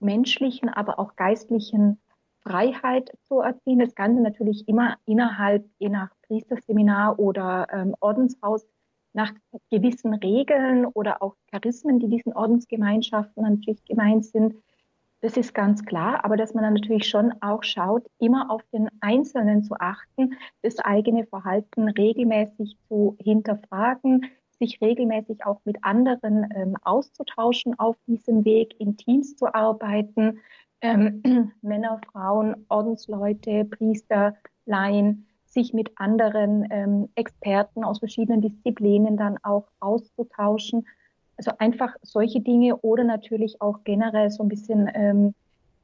[0.00, 2.00] menschlichen, aber auch geistlichen
[2.40, 3.78] Freiheit zu erziehen.
[3.78, 8.66] Das Ganze natürlich immer innerhalb, je nach Priesterseminar oder ähm, Ordenshaus,
[9.12, 9.32] nach
[9.70, 14.56] gewissen Regeln oder auch Charismen, die diesen Ordensgemeinschaften natürlich gemeint sind,
[15.24, 18.90] das ist ganz klar, aber dass man dann natürlich schon auch schaut, immer auf den
[19.00, 24.26] Einzelnen zu achten, das eigene Verhalten regelmäßig zu hinterfragen,
[24.58, 30.40] sich regelmäßig auch mit anderen ähm, auszutauschen auf diesem Weg, in Teams zu arbeiten,
[30.82, 31.22] ähm,
[31.62, 39.68] Männer, Frauen, Ordensleute, Priester, Laien, sich mit anderen ähm, Experten aus verschiedenen Disziplinen dann auch
[39.80, 40.84] auszutauschen
[41.36, 45.34] Also einfach solche Dinge oder natürlich auch generell so ein bisschen ähm,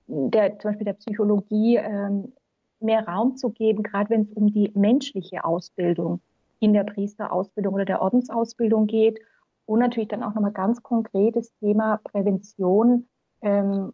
[0.07, 2.33] der, zum Beispiel der Psychologie ähm,
[2.81, 6.21] mehr Raum zu geben, gerade wenn es um die menschliche Ausbildung
[6.61, 9.19] in der Priesterausbildung oder der Ordensausbildung geht.
[9.67, 13.07] Und natürlich dann auch nochmal ganz konkret das Thema Prävention
[13.43, 13.93] ähm,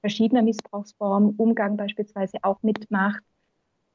[0.00, 3.22] verschiedener Missbrauchsformen, Umgang beispielsweise auch mit Macht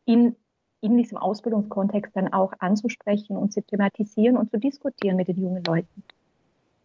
[0.05, 0.35] in,
[0.81, 5.63] in diesem Ausbildungskontext dann auch anzusprechen und zu thematisieren und zu diskutieren mit den jungen
[5.63, 6.03] Leuten.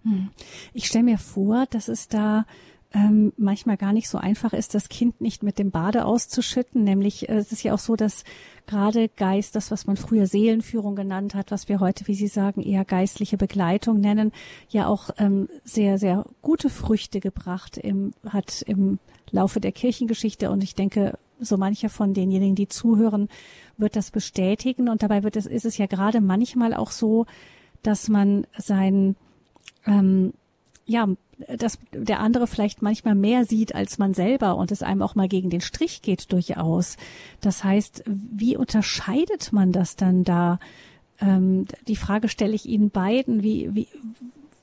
[0.04, 0.30] Hm.
[0.72, 2.44] Ich stelle mir vor, dass es da
[2.92, 6.82] ähm, manchmal gar nicht so einfach ist, das Kind nicht mit dem Bade auszuschütten.
[6.82, 8.24] Nämlich äh, es ist ja auch so, dass
[8.66, 12.62] gerade Geist, das, was man früher Seelenführung genannt hat, was wir heute, wie Sie sagen,
[12.62, 14.32] eher geistliche Begleitung nennen,
[14.70, 18.98] ja auch ähm, sehr, sehr gute Früchte gebracht im, hat im
[19.30, 20.50] Laufe der Kirchengeschichte.
[20.50, 23.28] Und ich denke, so mancher von denjenigen, die zuhören,
[23.76, 24.88] wird das bestätigen.
[24.88, 27.26] Und dabei wird es, ist es ja gerade manchmal auch so,
[27.82, 29.14] dass man sein
[29.86, 30.32] ähm,
[30.86, 31.08] ja,
[31.48, 35.28] dass der andere vielleicht manchmal mehr sieht als man selber und es einem auch mal
[35.28, 36.96] gegen den Strich geht durchaus.
[37.40, 40.58] Das heißt, wie unterscheidet man das dann da?
[41.20, 43.42] Ähm, die Frage stelle ich Ihnen beiden.
[43.42, 43.88] Wie, wie,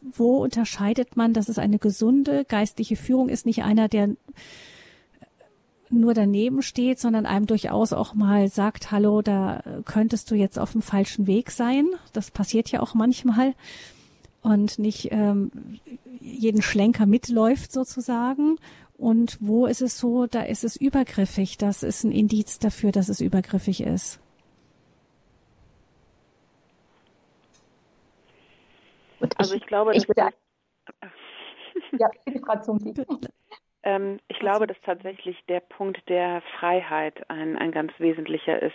[0.01, 4.09] wo unterscheidet man, dass es eine gesunde geistliche Führung ist, nicht einer, der
[5.89, 10.73] nur daneben steht, sondern einem durchaus auch mal sagt, hallo, da könntest du jetzt auf
[10.73, 11.87] dem falschen Weg sein.
[12.11, 13.53] Das passiert ja auch manchmal
[14.41, 15.51] und nicht ähm,
[16.19, 18.57] jeden Schlenker mitläuft sozusagen.
[18.97, 21.57] Und wo ist es so, da ist es übergriffig.
[21.57, 24.19] Das ist ein Indiz dafür, dass es übergriffig ist.
[29.37, 30.29] Also ich glaube, ich würde,
[31.99, 32.09] ja,
[32.43, 32.93] Frau Zumsi.
[33.83, 38.73] Ähm, ich glaube, dass tatsächlich der Punkt der Freiheit ein, ein ganz wesentlicher ist.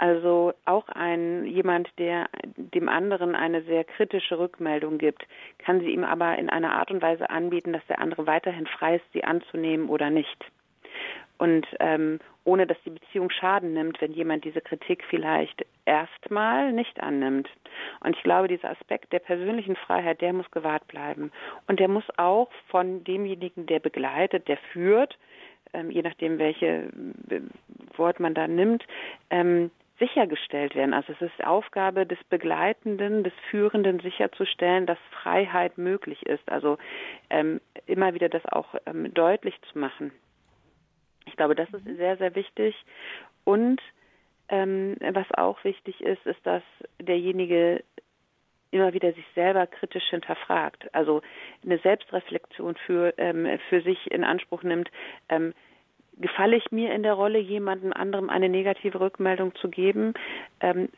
[0.00, 5.26] Also auch ein jemand, der dem anderen eine sehr kritische Rückmeldung gibt,
[5.58, 8.96] kann sie ihm aber in einer Art und Weise anbieten, dass der andere weiterhin frei
[8.96, 10.46] ist, sie anzunehmen oder nicht
[11.36, 17.02] und ähm, ohne dass die Beziehung Schaden nimmt, wenn jemand diese Kritik vielleicht erstmal nicht
[17.02, 17.48] annimmt.
[18.00, 21.30] Und ich glaube, dieser Aspekt der persönlichen Freiheit, der muss gewahrt bleiben.
[21.66, 25.18] Und der muss auch von demjenigen, der begleitet, der führt,
[25.72, 26.90] ähm, je nachdem, welche
[27.30, 27.40] äh,
[27.96, 28.84] Wort man da nimmt,
[29.30, 29.70] ähm,
[30.00, 30.94] sichergestellt werden.
[30.94, 36.50] Also es ist Aufgabe des Begleitenden, des Führenden sicherzustellen, dass Freiheit möglich ist.
[36.50, 36.78] Also
[37.28, 40.10] ähm, immer wieder das auch ähm, deutlich zu machen.
[41.26, 41.96] Ich glaube, das ist mhm.
[41.96, 42.74] sehr, sehr wichtig.
[43.44, 43.80] Und
[44.48, 46.62] ähm, was auch wichtig ist, ist, dass
[47.00, 47.84] derjenige
[48.72, 51.22] immer wieder sich selber kritisch hinterfragt, also
[51.64, 54.90] eine Selbstreflexion für, ähm, für sich in Anspruch nimmt.
[55.28, 55.54] Ähm,
[56.20, 60.14] gefalle ich mir in der Rolle, jemandem anderem eine negative Rückmeldung zu geben?
[60.60, 60.88] Ähm,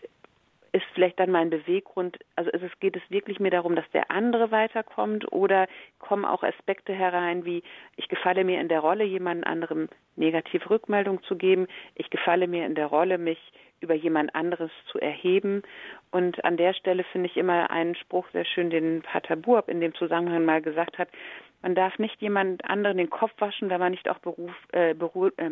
[0.72, 4.10] ist vielleicht dann mein Beweggrund, also ist es, geht es wirklich mir darum, dass der
[4.10, 5.66] andere weiterkommt oder
[5.98, 7.62] kommen auch Aspekte herein, wie
[7.96, 12.64] ich gefalle mir in der Rolle, jemand anderem negative Rückmeldung zu geben, ich gefalle mir
[12.64, 13.38] in der Rolle, mich
[13.80, 15.62] über jemand anderes zu erheben.
[16.10, 19.80] Und an der Stelle finde ich immer einen Spruch sehr schön, den Pater Buab in
[19.80, 21.08] dem Zusammenhang mal gesagt hat,
[21.62, 25.28] man darf nicht jemand anderen den Kopf waschen, wenn man nicht auch beruf, äh, beru
[25.28, 25.50] äh,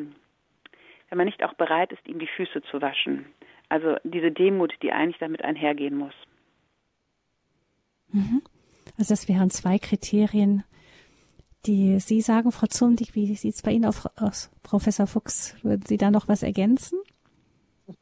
[1.09, 3.27] wenn man nicht auch bereit ist, ihm die Füße zu waschen.
[3.69, 6.15] Also diese Demut, die eigentlich damit einhergehen muss.
[8.13, 8.43] Mhm.
[8.99, 10.65] Also das wären zwei Kriterien,
[11.67, 15.57] die Sie sagen, Frau Zumdig, wie sieht es bei Ihnen aus, Professor Fuchs?
[15.63, 16.99] Würden Sie da noch was ergänzen?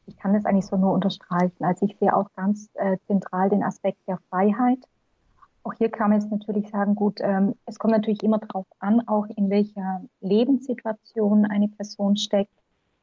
[0.05, 1.63] Ich kann das eigentlich so nur unterstreichen.
[1.63, 4.79] Also ich sehe auch ganz äh, zentral den Aspekt der Freiheit.
[5.63, 9.07] Auch hier kann man jetzt natürlich sagen, gut, ähm, es kommt natürlich immer darauf an,
[9.07, 12.53] auch in welcher Lebenssituation eine Person steckt.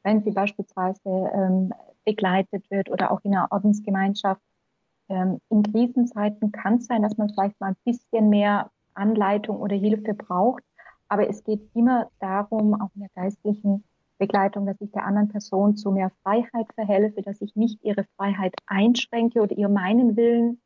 [0.03, 1.73] Wenn sie beispielsweise ähm,
[2.07, 4.41] begleitet wird oder auch in einer Ordensgemeinschaft.
[5.11, 9.77] Ähm, in Krisenzeiten kann es sein, dass man vielleicht mal ein bisschen mehr Anleitung oder
[9.77, 10.63] Hilfe braucht.
[11.09, 13.85] Aber es geht immer darum, auch in der geistlichen
[14.19, 18.55] Begleitung, dass ich der anderen Person zu mehr Freiheit verhelfe, dass ich nicht ihre Freiheit
[18.67, 20.61] einschränke oder ihr meinen Willen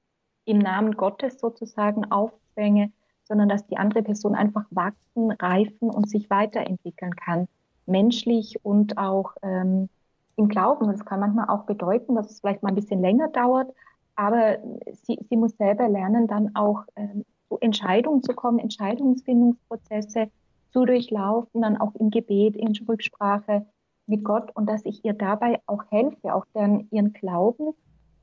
[0.50, 2.92] im Namen Gottes sozusagen aufzwänge,
[3.24, 7.48] sondern dass die andere Person einfach wachsen, reifen und sich weiterentwickeln kann,
[7.86, 9.88] menschlich und auch ähm,
[10.36, 10.88] im Glauben.
[10.88, 13.72] Das kann manchmal auch bedeuten, dass es vielleicht mal ein bisschen länger dauert,
[14.16, 14.58] aber
[15.04, 20.30] sie, sie muss selber lernen, dann auch ähm, zu Entscheidungen zu kommen, Entscheidungsfindungsprozesse
[20.72, 23.66] zu durchlaufen, dann auch im Gebet, in Rücksprache
[24.06, 27.74] mit Gott und dass ich ihr dabei auch helfe, auch dann ihren Glauben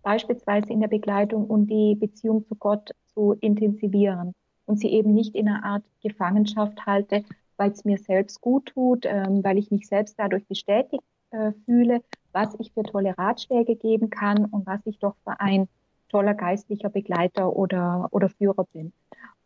[0.08, 4.34] beispielsweise in der Begleitung und die Beziehung zu Gott zu intensivieren
[4.66, 7.26] und sie eben nicht in einer Art Gefangenschaft halte,
[7.58, 12.02] weil es mir selbst gut tut, ähm, weil ich mich selbst dadurch bestätigt äh, fühle,
[12.32, 15.68] was ich für tolle Ratschläge geben kann und was ich doch für ein
[16.08, 18.94] toller geistlicher Begleiter oder, oder Führer bin.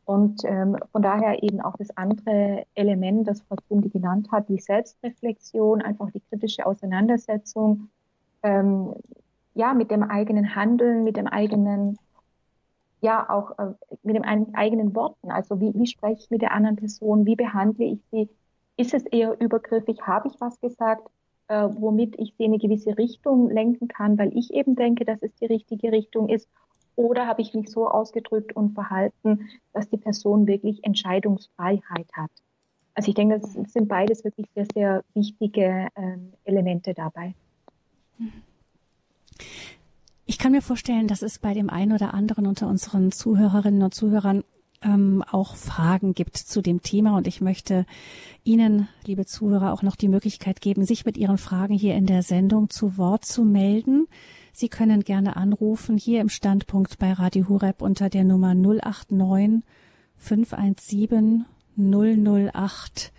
[0.05, 4.59] Und ähm, von daher eben auch das andere Element, das Frau Zundi genannt hat, die
[4.59, 7.89] Selbstreflexion, einfach die kritische Auseinandersetzung,
[8.43, 8.93] ähm,
[9.53, 11.97] ja, mit dem eigenen Handeln, mit dem eigenen,
[13.01, 13.73] ja, auch äh,
[14.03, 14.25] mit den
[14.55, 15.31] eigenen Worten.
[15.31, 17.25] Also wie, wie spreche ich mit der anderen Person?
[17.25, 18.29] Wie behandle ich sie?
[18.77, 20.01] Ist es eher übergriffig?
[20.01, 21.09] Habe ich was gesagt,
[21.47, 25.21] äh, womit ich sie in eine gewisse Richtung lenken kann, weil ich eben denke, dass
[25.21, 26.47] es die richtige Richtung ist?
[26.95, 32.31] Oder habe ich mich so ausgedrückt und verhalten, dass die Person wirklich Entscheidungsfreiheit hat?
[32.93, 37.33] Also ich denke, das sind beides wirklich sehr, sehr wichtige ähm, Elemente dabei.
[40.25, 43.93] Ich kann mir vorstellen, dass es bei dem einen oder anderen unter unseren Zuhörerinnen und
[43.93, 44.43] Zuhörern
[44.81, 47.17] ähm, auch Fragen gibt zu dem Thema.
[47.17, 47.85] Und ich möchte
[48.43, 52.23] Ihnen, liebe Zuhörer, auch noch die Möglichkeit geben, sich mit Ihren Fragen hier in der
[52.23, 54.07] Sendung zu Wort zu melden.
[54.53, 59.63] Sie können gerne anrufen hier im Standpunkt bei Radio Hureb unter der Nummer 089
[60.17, 61.45] 517
[61.77, 63.11] 008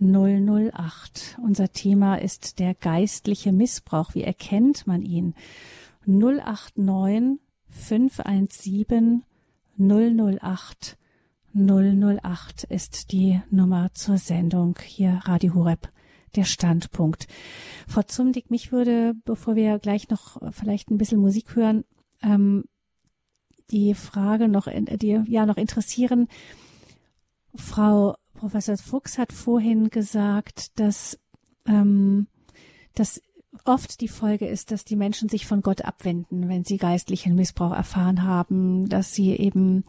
[0.00, 1.38] 008.
[1.42, 4.14] Unser Thema ist der geistliche Missbrauch.
[4.14, 5.34] Wie erkennt man ihn?
[6.06, 9.24] 089 517
[9.78, 10.96] 008
[11.56, 15.88] 008 ist die Nummer zur Sendung hier Radio Horeb,
[16.34, 17.26] der Standpunkt.
[17.88, 21.84] Frau Zumdick, mich würde, bevor wir gleich noch vielleicht ein bisschen Musik hören,
[22.22, 22.64] ähm,
[23.70, 26.28] die Frage noch, die ja noch interessieren.
[27.54, 31.18] Frau Professor Fuchs hat vorhin gesagt, dass,
[31.66, 32.26] ähm,
[32.94, 33.20] dass
[33.64, 37.72] oft die Folge ist, dass die Menschen sich von Gott abwenden, wenn sie geistlichen Missbrauch
[37.72, 39.84] erfahren haben, dass sie eben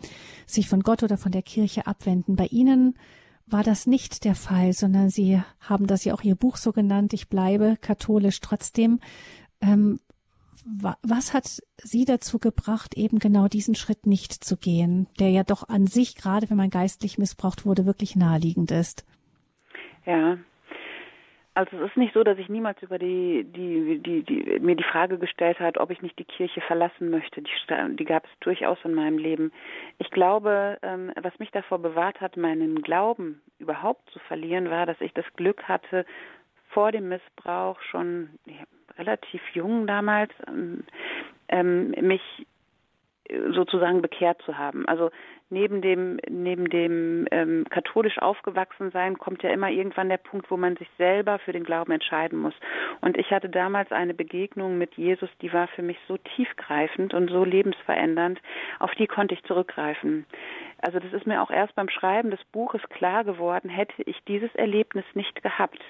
[0.46, 2.36] sich von Gott oder von der Kirche abwenden.
[2.36, 2.98] Bei Ihnen
[3.46, 7.14] war das nicht der Fall, sondern Sie haben das ja auch Ihr Buch so genannt,
[7.14, 9.00] ich bleibe katholisch trotzdem.
[9.62, 10.00] Ähm,
[11.02, 11.46] was hat
[11.78, 16.16] Sie dazu gebracht, eben genau diesen Schritt nicht zu gehen, der ja doch an sich,
[16.16, 19.06] gerade wenn man geistlich missbraucht wurde, wirklich naheliegend ist?
[20.06, 20.38] Ja,
[21.58, 24.84] also es ist nicht so, dass ich niemals über die, die, die, die mir die
[24.84, 27.42] Frage gestellt hat, ob ich nicht die Kirche verlassen möchte.
[27.42, 27.50] Die,
[27.96, 29.52] die gab es durchaus in meinem Leben.
[29.98, 35.02] Ich glaube, ähm, was mich davor bewahrt hat, meinen Glauben überhaupt zu verlieren, war, dass
[35.02, 36.06] ich das Glück hatte,
[36.70, 38.30] vor dem Missbrauch schon
[38.98, 40.84] relativ jung damals ähm,
[41.50, 42.22] ähm mich
[43.54, 44.88] sozusagen bekehrt zu haben.
[44.88, 45.12] Also
[45.50, 50.58] neben dem neben dem ähm, katholisch aufgewachsen sein kommt ja immer irgendwann der Punkt, wo
[50.58, 52.54] man sich selber für den Glauben entscheiden muss.
[53.02, 57.30] Und ich hatte damals eine Begegnung mit Jesus, die war für mich so tiefgreifend und
[57.30, 58.42] so lebensverändernd,
[58.80, 60.26] auf die konnte ich zurückgreifen.
[60.80, 64.54] Also das ist mir auch erst beim Schreiben des Buches klar geworden, hätte ich dieses
[64.56, 65.82] Erlebnis nicht gehabt,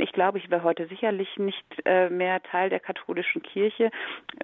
[0.00, 3.90] ich glaube, ich wäre heute sicherlich nicht äh, mehr Teil der katholischen Kirche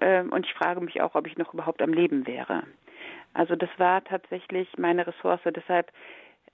[0.01, 2.63] ähm, und ich frage mich auch, ob ich noch überhaupt am Leben wäre.
[3.33, 5.41] Also das war tatsächlich meine Ressource.
[5.45, 5.91] Deshalb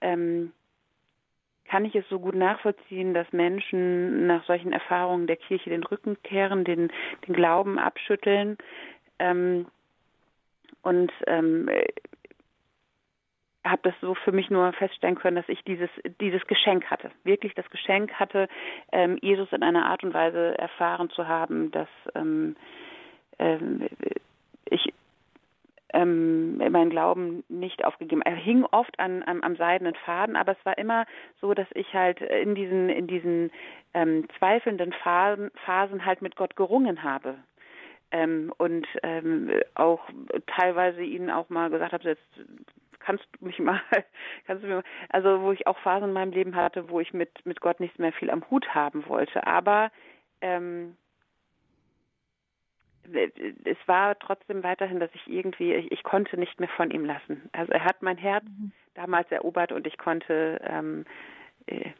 [0.01, 0.51] ähm,
[1.65, 6.21] kann ich es so gut nachvollziehen, dass Menschen nach solchen Erfahrungen der Kirche den Rücken
[6.23, 6.91] kehren, den,
[7.25, 8.57] den Glauben abschütteln.
[9.19, 9.65] Ähm,
[10.81, 11.69] und ähm,
[13.65, 15.89] habe das so für mich nur feststellen können, dass ich dieses
[16.19, 18.47] dieses Geschenk hatte, wirklich das Geschenk hatte,
[18.91, 22.55] ähm, Jesus in einer Art und Weise erfahren zu haben, dass ähm,
[23.39, 23.87] ähm,
[24.65, 24.93] ich
[25.93, 28.23] ähm, mein Glauben nicht aufgegeben.
[28.23, 31.05] Er hing oft an, am, am seidenen Faden, aber es war immer
[31.39, 33.51] so, dass ich halt in diesen in diesen
[33.93, 37.35] ähm, zweifelnden Phasen, Phasen halt mit Gott gerungen habe.
[38.11, 40.01] Ähm, und ähm, auch
[40.47, 42.21] teilweise ihnen auch mal gesagt habe, jetzt
[43.05, 43.81] kannst du mich mal,
[44.47, 47.13] kannst du mir mal, also wo ich auch Phasen in meinem Leben hatte, wo ich
[47.13, 49.91] mit mit Gott nicht mehr viel am Hut haben wollte, aber
[50.41, 50.97] ähm,
[53.65, 57.49] es war trotzdem weiterhin, dass ich irgendwie, ich, ich, konnte nicht mehr von ihm lassen.
[57.51, 58.71] Also er hat mein Herz mhm.
[58.93, 61.05] damals erobert und ich konnte, ähm,
[61.65, 61.91] äh,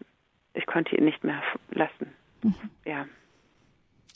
[0.54, 1.41] ich konnte ihn nicht mehr
[1.72, 2.14] lassen.
[2.41, 2.56] Mhm.
[2.86, 3.06] Ja.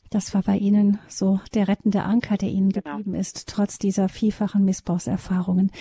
[0.09, 2.97] Das war bei Ihnen so der rettende Anker, der Ihnen genau.
[2.97, 5.71] geblieben ist, trotz dieser vielfachen Missbrauchserfahrungen.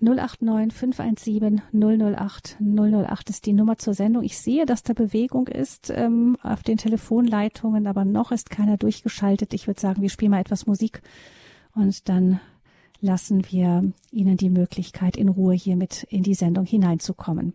[0.00, 4.22] 089 517 008 008 ist die Nummer zur Sendung.
[4.22, 9.54] Ich sehe, dass da Bewegung ist ähm, auf den Telefonleitungen, aber noch ist keiner durchgeschaltet.
[9.54, 11.02] Ich würde sagen, wir spielen mal etwas Musik
[11.74, 12.40] und dann
[13.00, 17.52] lassen wir Ihnen die Möglichkeit, in Ruhe hier mit in die Sendung hineinzukommen.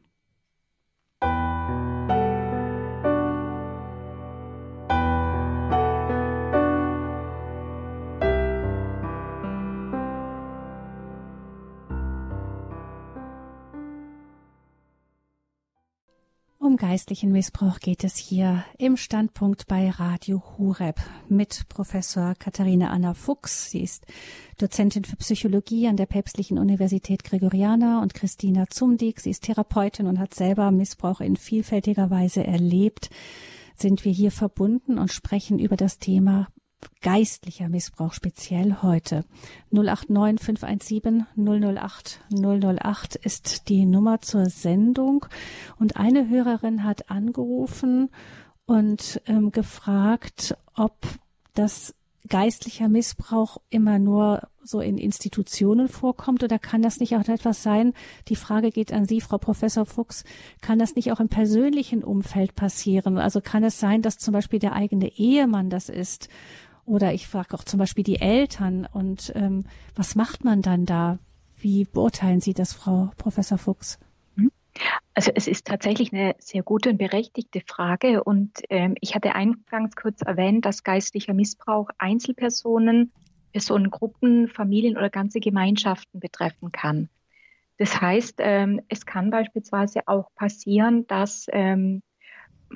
[16.70, 20.97] Um geistlichen Missbrauch geht es hier im Standpunkt bei Radio Hureb
[21.28, 23.72] mit Professor Katharina Anna Fuchs.
[23.72, 24.05] Sie ist
[24.59, 29.20] Dozentin für Psychologie an der Päpstlichen Universität Gregoriana und Christina Zumdig.
[29.20, 33.09] Sie ist Therapeutin und hat selber Missbrauch in vielfältiger Weise erlebt.
[33.76, 36.49] Sind wir hier verbunden und sprechen über das Thema
[37.02, 39.26] geistlicher Missbrauch speziell heute.
[39.72, 45.26] 089 517 008 008 ist die Nummer zur Sendung
[45.78, 48.10] und eine Hörerin hat angerufen
[48.66, 50.96] und ähm, gefragt, ob
[51.54, 51.96] das
[52.28, 57.94] geistlicher Missbrauch immer nur so in Institutionen vorkommt oder kann das nicht auch etwas sein?
[58.28, 60.24] Die Frage geht an Sie, Frau Professor Fuchs.
[60.62, 63.18] Kann das nicht auch im persönlichen Umfeld passieren?
[63.18, 66.30] Also kann es sein, dass zum Beispiel der eigene Ehemann das ist
[66.90, 68.88] oder ich frage auch zum Beispiel die Eltern.
[68.92, 69.66] Und ähm,
[69.96, 71.20] was macht man dann da?
[71.58, 74.00] Wie beurteilen Sie das, Frau Professor Fuchs?
[74.36, 74.52] Mhm.
[75.14, 78.24] Also es ist tatsächlich eine sehr gute und berechtigte Frage.
[78.24, 83.12] Und ähm, ich hatte eingangs kurz erwähnt, dass geistlicher Missbrauch Einzelpersonen,
[83.52, 87.10] Personengruppen, Familien oder ganze Gemeinschaften betreffen kann.
[87.78, 92.02] Das heißt, ähm, es kann beispielsweise auch passieren, dass ähm,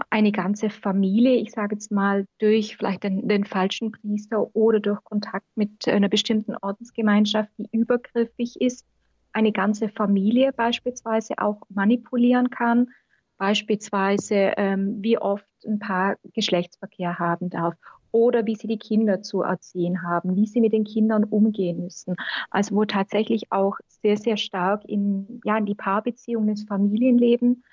[0.10, 5.04] eine ganze Familie, ich sage jetzt mal, durch vielleicht den, den, falschen Priester oder durch
[5.04, 8.86] Kontakt mit einer bestimmten Ordensgemeinschaft, die übergriffig ist,
[9.34, 12.90] eine ganze Familie beispielsweise auch manipulieren kann,
[13.38, 17.76] beispielsweise ähm, wie oft ein Paar Geschlechtsverkehr haben darf
[18.12, 22.16] oder wie sie die Kinder zu erziehen haben, wie sie mit den Kindern umgehen müssen.
[22.52, 27.64] Also wo tatsächlich auch sehr, sehr stark in, ja, in die Paarbeziehung, ins Familienleben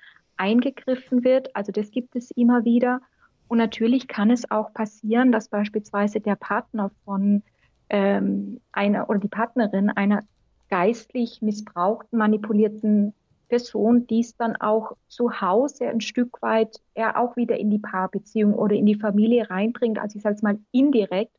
[0.41, 1.55] eingegriffen wird.
[1.55, 3.01] Also das gibt es immer wieder.
[3.47, 7.43] Und natürlich kann es auch passieren, dass beispielsweise der Partner von
[7.89, 10.21] ähm, einer oder die Partnerin einer
[10.69, 13.13] geistlich missbrauchten, manipulierten
[13.49, 18.53] Person dies dann auch zu Hause ein Stück weit er auch wieder in die Paarbeziehung
[18.53, 21.35] oder in die Familie reinbringt, also ich sage es mal indirekt,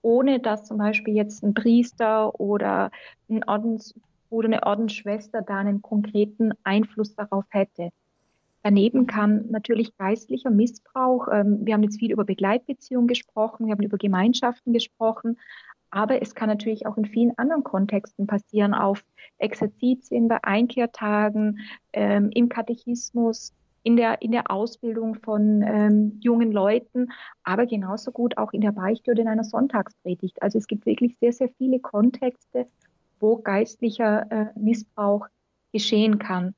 [0.00, 2.92] ohne dass zum Beispiel jetzt ein Priester oder
[3.28, 7.90] ein Ordensbruder, eine Ordensschwester da einen konkreten Einfluss darauf hätte.
[8.66, 13.84] Daneben kann natürlich geistlicher Missbrauch, ähm, wir haben jetzt viel über Begleitbeziehungen gesprochen, wir haben
[13.84, 15.38] über Gemeinschaften gesprochen,
[15.90, 19.04] aber es kann natürlich auch in vielen anderen Kontexten passieren, auf
[19.38, 21.60] Exerzitien, bei Einkehrtagen,
[21.92, 23.54] ähm, im Katechismus,
[23.84, 27.12] in der, in der Ausbildung von ähm, jungen Leuten,
[27.44, 30.42] aber genauso gut auch in der Beichte oder in einer Sonntagspredigt.
[30.42, 32.66] Also es gibt wirklich sehr, sehr viele Kontexte,
[33.20, 35.28] wo geistlicher äh, Missbrauch
[35.72, 36.56] geschehen kann.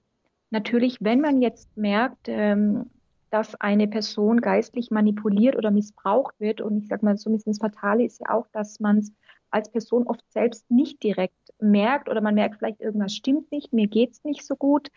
[0.51, 2.91] Natürlich, wenn man jetzt merkt, ähm,
[3.31, 7.53] dass eine Person geistlich manipuliert oder missbraucht wird, und ich sage mal, so ein bisschen
[7.53, 9.13] das Fatale ist ja auch, dass man es
[9.51, 13.87] als Person oft selbst nicht direkt merkt oder man merkt vielleicht, irgendwas stimmt nicht, mir
[13.87, 14.89] geht's nicht so gut,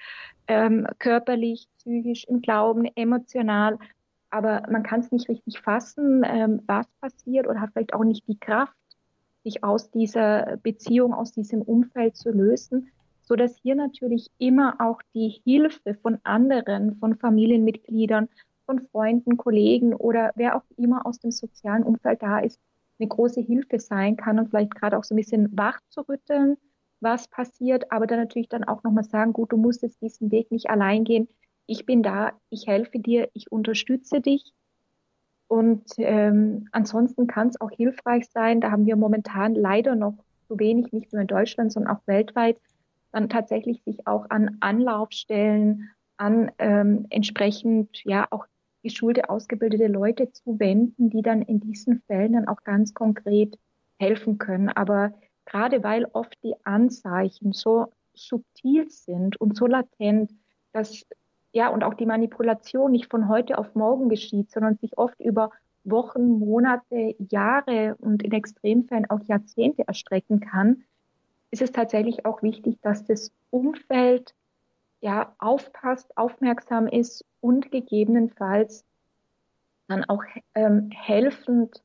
[0.48, 3.78] ähm, körperlich, psychisch, im Glauben, emotional,
[4.30, 8.28] aber man kann es nicht richtig fassen, ähm, was passiert oder hat vielleicht auch nicht
[8.28, 8.76] die Kraft,
[9.44, 12.92] sich aus dieser Beziehung, aus diesem Umfeld zu lösen
[13.32, 18.28] so dass hier natürlich immer auch die Hilfe von anderen, von Familienmitgliedern,
[18.66, 22.60] von Freunden, Kollegen oder wer auch immer aus dem sozialen Umfeld da ist,
[23.00, 26.58] eine große Hilfe sein kann und vielleicht gerade auch so ein bisschen wach zu rütteln,
[27.00, 30.52] was passiert, aber dann natürlich dann auch nochmal sagen, gut, du musst jetzt diesen Weg
[30.52, 31.30] nicht allein gehen.
[31.68, 34.52] Ich bin da, ich helfe dir, ich unterstütze dich.
[35.48, 40.16] Und ähm, ansonsten kann es auch hilfreich sein, da haben wir momentan leider noch
[40.50, 42.58] zu wenig, nicht nur in Deutschland, sondern auch weltweit,
[43.12, 48.46] dann tatsächlich sich auch an Anlaufstellen, an ähm, entsprechend ja auch
[48.84, 53.58] geschulte, ausgebildete Leute zu wenden, die dann in diesen Fällen dann auch ganz konkret
[54.00, 54.70] helfen können.
[54.70, 55.14] Aber
[55.46, 60.32] gerade weil oft die Anzeichen so subtil sind und so latent,
[60.74, 61.06] dass
[61.54, 65.52] ja und auch die Manipulation nicht von heute auf morgen geschieht, sondern sich oft über
[65.84, 70.84] Wochen, Monate, Jahre und in Extremfällen auch Jahrzehnte erstrecken kann,
[71.52, 74.34] ist es tatsächlich auch wichtig, dass das Umfeld
[75.02, 78.86] ja aufpasst, aufmerksam ist und gegebenenfalls
[79.88, 80.24] dann auch
[80.56, 81.84] ähm, helfend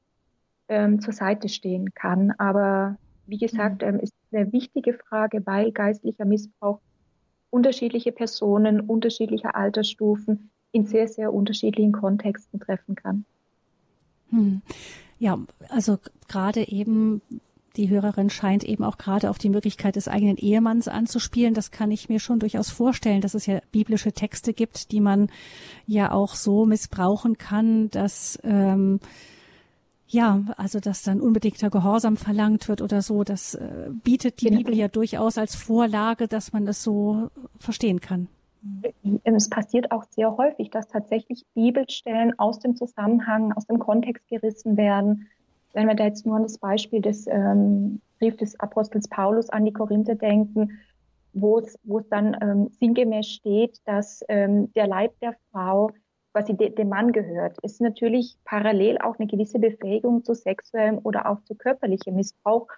[0.68, 2.32] ähm, zur Seite stehen kann.
[2.38, 2.96] Aber
[3.26, 3.88] wie gesagt, mhm.
[3.88, 6.80] ähm, ist eine wichtige Frage, weil geistlicher Missbrauch
[7.50, 13.24] unterschiedliche Personen, unterschiedlicher Altersstufen in sehr, sehr unterschiedlichen Kontexten treffen kann.
[14.30, 14.62] Hm.
[15.18, 15.38] Ja,
[15.70, 15.98] also
[16.28, 17.22] gerade eben
[17.76, 21.54] die Hörerin scheint eben auch gerade auf die Möglichkeit des eigenen Ehemanns anzuspielen.
[21.54, 25.28] Das kann ich mir schon durchaus vorstellen, dass es ja biblische Texte gibt, die man
[25.86, 29.00] ja auch so missbrauchen kann, dass ähm,
[30.08, 33.24] ja, also dass dann unbedingter Gehorsam verlangt wird oder so.
[33.24, 34.58] Das äh, bietet die genau.
[34.58, 38.28] Bibel ja durchaus als Vorlage, dass man das so verstehen kann.
[39.24, 44.76] es passiert auch sehr häufig, dass tatsächlich Bibelstellen aus dem Zusammenhang, aus dem Kontext gerissen
[44.76, 45.26] werden.
[45.76, 49.66] Wenn wir da jetzt nur an das Beispiel des ähm, Brief des Apostels Paulus an
[49.66, 50.80] die Korinther denken,
[51.34, 55.90] wo es, dann ähm, sinngemäß steht, dass ähm, der Leib der Frau
[56.32, 61.28] quasi de, dem Mann gehört, ist natürlich parallel auch eine gewisse Befähigung zu sexuellem oder
[61.28, 62.68] auch zu körperlichem Missbrauch,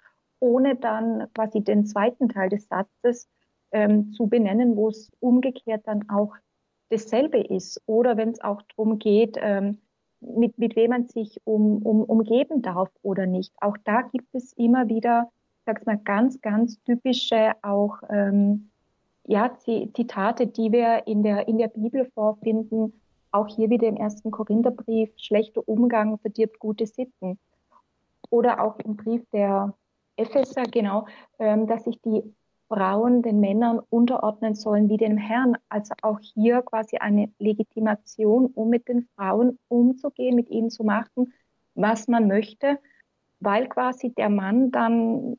[0.41, 3.29] ohne dann quasi den zweiten Teil des Satzes
[3.71, 6.35] ähm, zu benennen, wo es umgekehrt dann auch
[6.89, 7.81] dasselbe ist.
[7.85, 9.77] Oder wenn es auch darum geht, ähm,
[10.21, 13.53] mit, mit wem man sich um, um, umgeben darf oder nicht.
[13.61, 15.31] Auch da gibt es immer wieder,
[15.65, 18.69] sag's mal, ganz, ganz typische auch ähm,
[19.25, 22.93] ja, Zitate, die wir in der, in der Bibel vorfinden,
[23.31, 27.37] auch hier wieder im ersten Korintherbrief, schlechter Umgang verdirbt gute Sitten.
[28.31, 29.73] Oder auch im Brief der
[30.15, 31.05] Epheser, genau,
[31.37, 32.23] ähm, dass sich die
[32.69, 35.57] Frauen den Männern unterordnen sollen wie dem Herrn.
[35.67, 41.33] Also auch hier quasi eine Legitimation, um mit den Frauen umzugehen, mit ihnen zu machen,
[41.75, 42.77] was man möchte,
[43.39, 45.35] weil quasi der Mann dann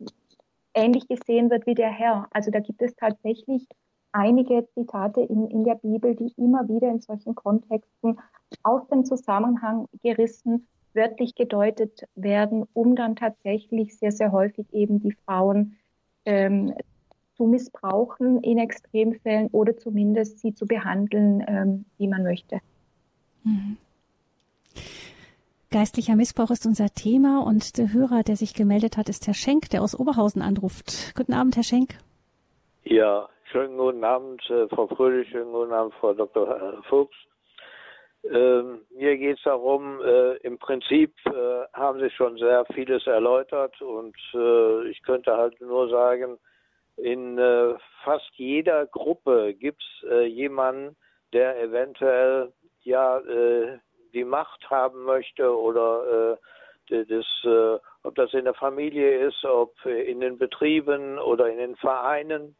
[0.75, 2.29] ähnlich gesehen wird wie der Herr.
[2.33, 3.67] Also da gibt es tatsächlich
[4.13, 8.19] einige Zitate in, in der Bibel, die immer wieder in solchen Kontexten
[8.63, 15.13] aus dem Zusammenhang gerissen, wörtlich gedeutet werden, um dann tatsächlich sehr, sehr häufig eben die
[15.13, 15.77] Frauen
[16.25, 16.75] ähm,
[17.41, 22.59] zu missbrauchen in Extremfällen oder zumindest sie zu behandeln, ähm, wie man möchte.
[23.45, 23.79] Mhm.
[25.71, 29.71] Geistlicher Missbrauch ist unser Thema und der Hörer, der sich gemeldet hat, ist Herr Schenk,
[29.71, 31.15] der aus Oberhausen anruft.
[31.17, 31.95] Guten Abend, Herr Schenk.
[32.85, 36.49] Ja, Schönen guten Abend, äh, Frau Fröhlich, schönen guten Abend, Frau Dr.
[36.57, 37.17] Äh, Fuchs.
[38.23, 43.81] Ähm, mir geht es darum, äh, im Prinzip äh, haben Sie schon sehr vieles erläutert
[43.83, 46.39] und äh, ich könnte halt nur sagen,
[47.03, 47.75] in äh,
[48.05, 50.97] fast jeder Gruppe gibt es jemanden,
[51.33, 53.21] der eventuell ja
[54.13, 56.39] die Macht haben möchte oder
[56.89, 57.27] das,
[58.03, 62.57] ob das in der Familie ist, ob in den Betrieben oder in den Vereinen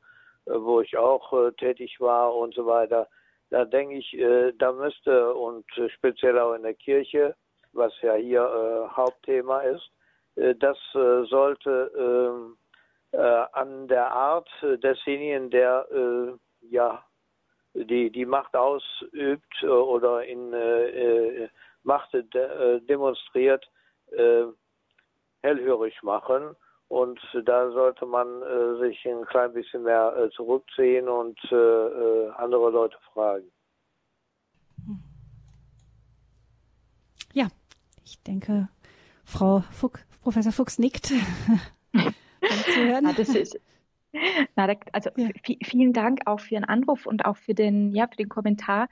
[0.47, 3.09] äh, wo ich auch äh, tätig war und so weiter.
[3.51, 7.35] Da denke ich, äh, da müsste und speziell auch in der Kirche,
[7.73, 9.93] was ja hier Hauptthema ist,
[10.35, 12.57] das sollte ähm,
[13.53, 15.87] an der Art desjenigen, der
[16.61, 17.05] ja
[17.75, 20.55] die, die Macht ausübt oder in
[21.83, 23.69] Macht demonstriert,
[25.43, 26.57] hellhörig machen
[26.91, 32.31] und da sollte man äh, sich ein klein bisschen mehr äh, zurückziehen und äh, äh
[32.33, 33.49] andere Leute fragen.
[37.33, 37.47] Ja,
[38.05, 38.69] ich denke,
[39.25, 41.13] Frau Fuchs, Professor Fuchs nickt.
[42.77, 43.59] ja, das ist,
[44.57, 45.29] na, also ja.
[45.63, 48.89] vielen Dank auch für Ihren Anruf und auch für den, ja, für den Kommentar.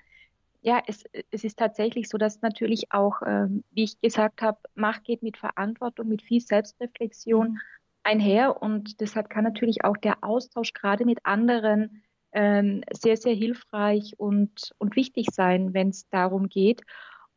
[0.60, 5.04] Ja, es, es ist tatsächlich so, dass natürlich auch, ähm, wie ich gesagt habe, Macht
[5.04, 7.52] geht mit Verantwortung, mit viel Selbstreflexion.
[7.52, 7.60] Mhm
[8.08, 12.02] einher und deshalb kann natürlich auch der Austausch gerade mit anderen
[12.32, 16.82] ähm, sehr, sehr hilfreich und, und wichtig sein, wenn es darum geht.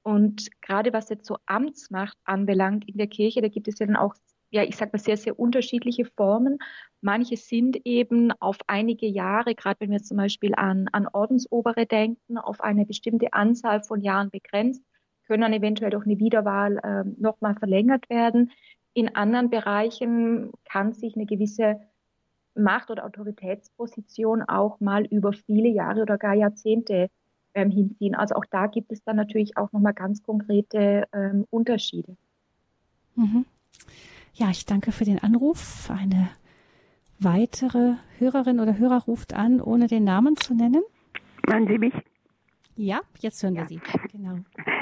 [0.01, 3.97] Und gerade was jetzt so Amtsmacht anbelangt in der Kirche, da gibt es ja dann
[3.97, 4.15] auch,
[4.52, 6.60] ja, ich sage mal, sehr, sehr unterschiedliche Formen.
[6.99, 12.38] Manche sind eben auf einige Jahre, gerade wenn wir zum Beispiel an, an Ordensobere denken,
[12.38, 14.84] auf eine bestimmte Anzahl von Jahren begrenzt,
[15.26, 18.52] können dann eventuell durch eine Wiederwahl äh, nochmal verlängert werden.
[18.93, 21.80] In anderen Bereichen kann sich eine gewisse
[22.54, 27.07] Macht- oder Autoritätsposition auch mal über viele Jahre oder gar Jahrzehnte
[27.53, 28.15] ähm, hinziehen.
[28.15, 32.18] Also auch da gibt es dann natürlich auch nochmal ganz konkrete ähm, Unterschiede.
[33.15, 33.45] Mhm.
[34.34, 35.90] Ja, ich danke für den Anruf.
[35.90, 36.30] Eine
[37.20, 40.84] weitere Hörerin oder Hörer ruft an, ohne den Namen zu nennen.
[41.48, 41.94] Hören Sie mich?
[42.76, 43.82] Ja, jetzt hören wir Sie.
[44.12, 44.38] Genau.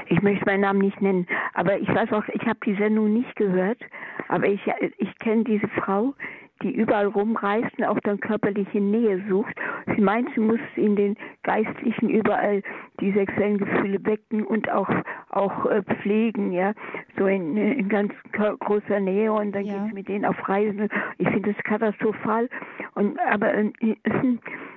[0.07, 3.35] Ich möchte meinen Namen nicht nennen, aber ich weiß auch, ich habe die Sendung nicht
[3.35, 3.79] gehört,
[4.27, 4.61] aber ich,
[4.97, 6.13] ich kenne diese Frau,
[6.61, 9.53] die überall rumreist und auch dann körperliche Nähe sucht.
[9.95, 12.61] Sie meint, sie muss in den Geistlichen überall
[12.99, 14.89] die sexuellen Gefühle wecken und auch
[15.29, 16.73] auch äh, pflegen, ja,
[17.17, 18.11] so in, in ganz
[18.59, 19.73] großer Nähe und dann ja.
[19.73, 20.89] geht sie mit denen auf Reisen.
[21.17, 22.49] Ich finde das katastrophal.
[22.95, 23.71] Und aber äh,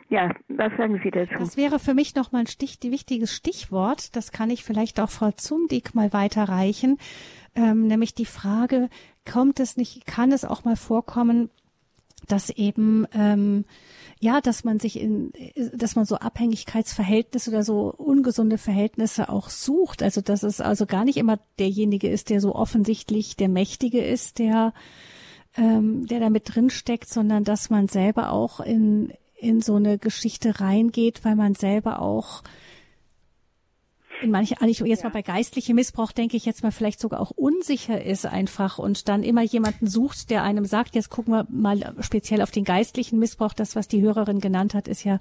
[0.08, 1.32] ja, was sagen Sie dazu?
[1.38, 4.14] Das wäre für mich nochmal ein Stich, die wichtiges Stichwort.
[4.14, 6.98] Das kann ich vielleicht auch Frau Zumdick mal weiterreichen.
[7.54, 8.88] Ähm, nämlich die Frage,
[9.30, 11.50] kommt es nicht, kann es auch mal vorkommen,
[12.28, 13.64] dass eben ähm,
[14.20, 15.32] ja, dass man sich in,
[15.74, 20.00] dass man so Abhängigkeitsverhältnisse oder so ungesunde Verhältnisse auch sucht.
[20.02, 24.38] Also dass es also gar nicht immer derjenige ist, der so offensichtlich der Mächtige ist,
[24.38, 24.74] der
[25.56, 29.98] ähm, der da mit drin steckt, sondern dass man selber auch in in so eine
[29.98, 32.44] Geschichte reingeht, weil man selber auch
[34.22, 35.08] in manche, eigentlich jetzt ja.
[35.08, 39.08] mal bei geistlichem Missbrauch denke ich jetzt mal vielleicht sogar auch unsicher ist einfach und
[39.08, 43.18] dann immer jemanden sucht, der einem sagt, jetzt gucken wir mal speziell auf den geistlichen
[43.18, 43.52] Missbrauch.
[43.52, 45.18] Das, was die Hörerin genannt hat, ist ja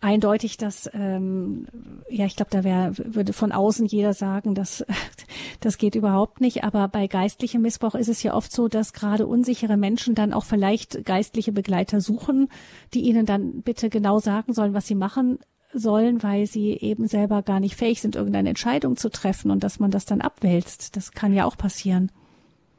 [0.00, 1.66] eindeutig, dass ähm,
[2.08, 4.84] ja, ich glaube, da wär, würde von außen jeder sagen, dass
[5.60, 6.64] das geht überhaupt nicht.
[6.64, 10.44] Aber bei geistlichem Missbrauch ist es ja oft so, dass gerade unsichere Menschen dann auch
[10.44, 12.48] vielleicht geistliche Begleiter suchen,
[12.94, 15.38] die ihnen dann bitte genau sagen sollen, was sie machen
[15.72, 19.80] sollen, weil sie eben selber gar nicht fähig sind, irgendeine Entscheidung zu treffen und dass
[19.80, 20.96] man das dann abwälzt.
[20.96, 22.10] Das kann ja auch passieren.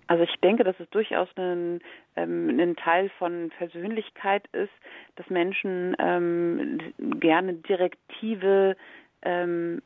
[0.08, 1.82] Also ich denke, dass es durchaus ein,
[2.16, 4.72] ähm, ein Teil von Persönlichkeit ist,
[5.18, 6.80] dass Menschen ähm,
[7.20, 8.78] gerne direktive
[9.22, 9.82] ähm,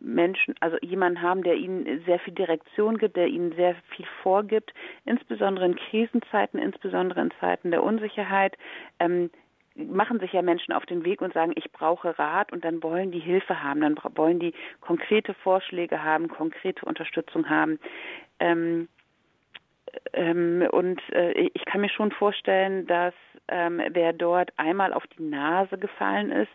[0.00, 4.72] Menschen, also jemanden haben, der ihnen sehr viel Direktion gibt, der ihnen sehr viel vorgibt,
[5.04, 8.56] insbesondere in Krisenzeiten, insbesondere in Zeiten der Unsicherheit.
[9.00, 9.30] Ähm,
[9.78, 13.10] machen sich ja Menschen auf den Weg und sagen, ich brauche Rat und dann wollen
[13.12, 17.78] die Hilfe haben, dann wollen die konkrete Vorschläge haben, konkrete Unterstützung haben.
[18.40, 18.88] Ähm,
[20.12, 23.14] ähm, und äh, ich kann mir schon vorstellen, dass
[23.48, 26.50] ähm, wer dort einmal auf die Nase gefallen ist,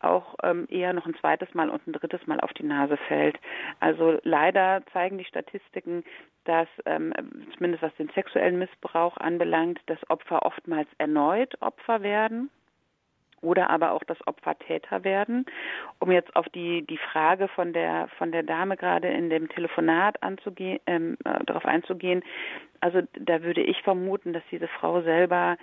[0.00, 3.38] auch ähm, eher noch ein zweites Mal und ein drittes Mal auf die Nase fällt.
[3.80, 6.04] Also leider zeigen die Statistiken,
[6.44, 7.12] dass ähm,
[7.54, 12.50] zumindest was den sexuellen Missbrauch anbelangt, dass Opfer oftmals erneut Opfer werden
[13.40, 15.46] oder aber auch das Opfer Täter werden.
[15.98, 20.22] Um jetzt auf die die Frage von der von der Dame gerade in dem Telefonat
[20.22, 22.22] anzugehen, ähm, äh, darauf einzugehen.
[22.80, 25.56] Also da würde ich vermuten, dass diese Frau selber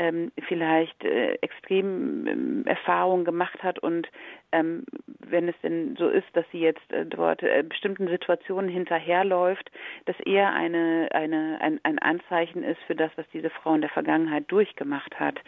[0.00, 4.08] ähm, vielleicht äh, extrem ähm, Erfahrungen gemacht hat und
[4.50, 4.84] ähm,
[5.18, 9.70] wenn es denn so ist, dass sie jetzt äh, dort äh, bestimmten Situationen hinterherläuft,
[10.06, 13.90] dass eher eine, eine, ein, ein Anzeichen ist für das, was diese Frau in der
[13.90, 15.38] Vergangenheit durchgemacht hat.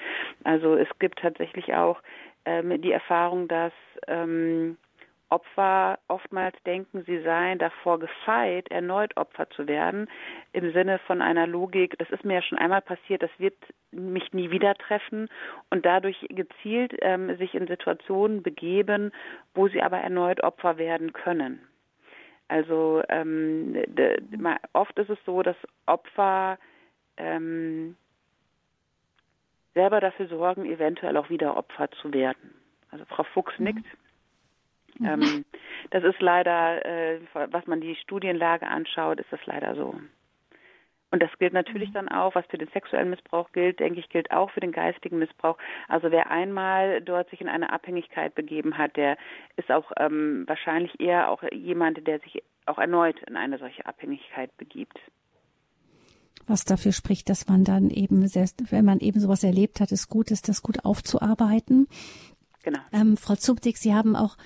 [0.45, 2.03] Also es gibt tatsächlich auch
[2.45, 3.73] ähm, die Erfahrung, dass
[4.07, 4.77] ähm,
[5.33, 10.09] Opfer oftmals denken, sie seien davor gefeit, erneut Opfer zu werden,
[10.53, 13.57] im Sinne von einer Logik, das ist mir ja schon einmal passiert, das wird
[13.93, 15.31] mich nie wieder treffen
[15.71, 19.11] und dadurch gezielt ähm, sich in Situationen begeben,
[19.55, 21.67] wo sie aber erneut Opfer werden können.
[22.49, 23.75] Also ähm,
[24.75, 25.57] oft ist es so, dass
[25.87, 26.59] Opfer
[27.17, 27.97] ähm,
[29.73, 32.55] selber dafür sorgen, eventuell auch wieder Opfer zu werden.
[32.91, 33.79] Also Frau Fuchs nickt.
[33.79, 34.02] Mhm.
[34.99, 35.07] Mhm.
[35.07, 35.45] Ähm,
[35.91, 39.95] das ist leider, äh, was man die Studienlage anschaut, ist das leider so.
[41.13, 41.95] Und das gilt natürlich mhm.
[41.95, 45.19] dann auch, was für den sexuellen Missbrauch gilt, denke ich, gilt auch für den geistigen
[45.19, 45.59] Missbrauch.
[45.87, 49.19] Also wer einmal dort sich in eine Abhängigkeit begeben hat, der
[49.57, 54.57] ist auch ähm, wahrscheinlich eher auch jemand, der sich auch erneut in eine solche Abhängigkeit
[54.57, 54.99] begibt.
[56.47, 60.09] Was dafür spricht, dass man dann eben, selbst wenn man eben sowas erlebt hat, es
[60.09, 61.89] gut ist, das gut aufzuarbeiten.
[62.63, 62.81] Genau.
[62.93, 64.37] Ähm, Frau Zubdik, Sie haben auch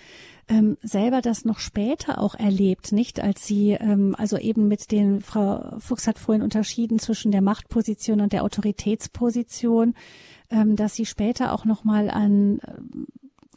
[0.49, 3.21] ähm, selber das noch später auch erlebt, nicht?
[3.21, 8.21] Als sie ähm, also eben mit den Frau Fuchs hat vorhin unterschieden zwischen der Machtposition
[8.21, 9.95] und der Autoritätsposition,
[10.51, 12.73] ähm, dass sie später auch noch mal an äh,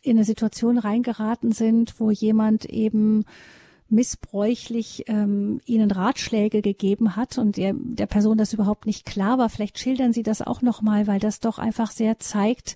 [0.02, 3.26] in eine Situation reingeraten sind, wo jemand eben
[3.92, 9.50] missbräuchlich ähm, ihnen Ratschläge gegeben hat und der, der Person das überhaupt nicht klar war.
[9.50, 12.76] Vielleicht schildern Sie das auch nochmal, weil das doch einfach sehr zeigt,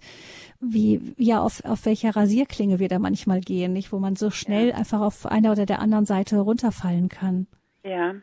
[0.59, 4.69] wie ja auf, auf welcher Rasierklinge wir da manchmal gehen, nicht, wo man so schnell
[4.69, 4.75] ja.
[4.75, 7.47] einfach auf einer oder der anderen Seite runterfallen kann.
[7.83, 8.15] Ja,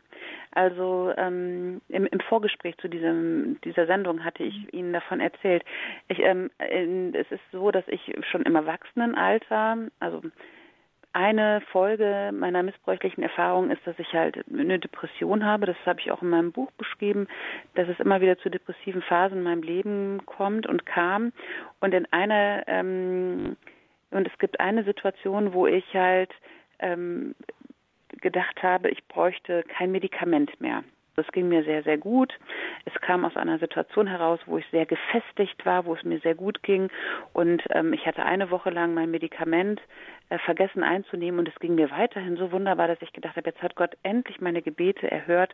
[0.51, 5.63] also ähm, im, im Vorgespräch zu diesem dieser Sendung hatte ich Ihnen davon erzählt.
[6.09, 10.21] Ich, ähm, es ist so, dass ich schon im Erwachsenenalter, also
[11.13, 15.65] eine Folge meiner missbräuchlichen Erfahrung ist, dass ich halt eine Depression habe.
[15.65, 17.27] Das habe ich auch in meinem Buch beschrieben,
[17.75, 21.33] dass es immer wieder zu depressiven Phasen in meinem Leben kommt und kam.
[21.79, 23.57] Und in einer ähm,
[24.11, 26.31] und es gibt eine Situation, wo ich halt
[26.79, 27.33] ähm,
[28.21, 30.83] gedacht habe, ich bräuchte kein Medikament mehr.
[31.15, 32.33] Das ging mir sehr, sehr gut.
[32.85, 36.35] Es kam aus einer Situation heraus, wo ich sehr gefestigt war, wo es mir sehr
[36.35, 36.89] gut ging.
[37.33, 39.81] Und ähm, ich hatte eine Woche lang mein Medikament
[40.31, 43.61] äh, vergessen einzunehmen und es ging mir weiterhin so wunderbar, dass ich gedacht habe, jetzt
[43.61, 45.53] hat Gott endlich meine Gebete erhört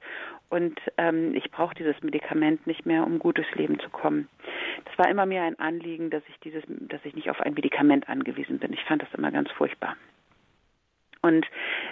[0.50, 4.30] und ähm, ich brauche dieses Medikament nicht mehr, um gut durchs Leben zu kommen.
[4.86, 8.08] Das war immer mir ein Anliegen, dass ich dieses, dass ich nicht auf ein Medikament
[8.08, 8.72] angewiesen bin.
[8.72, 9.98] Ich fand das immer ganz furchtbar.
[11.24, 11.48] Und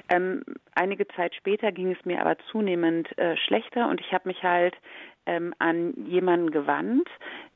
[0.09, 0.43] ähm,
[0.75, 4.75] einige Zeit später ging es mir aber zunehmend äh, schlechter und ich habe mich halt
[5.25, 7.09] ähm, an jemanden gewandt,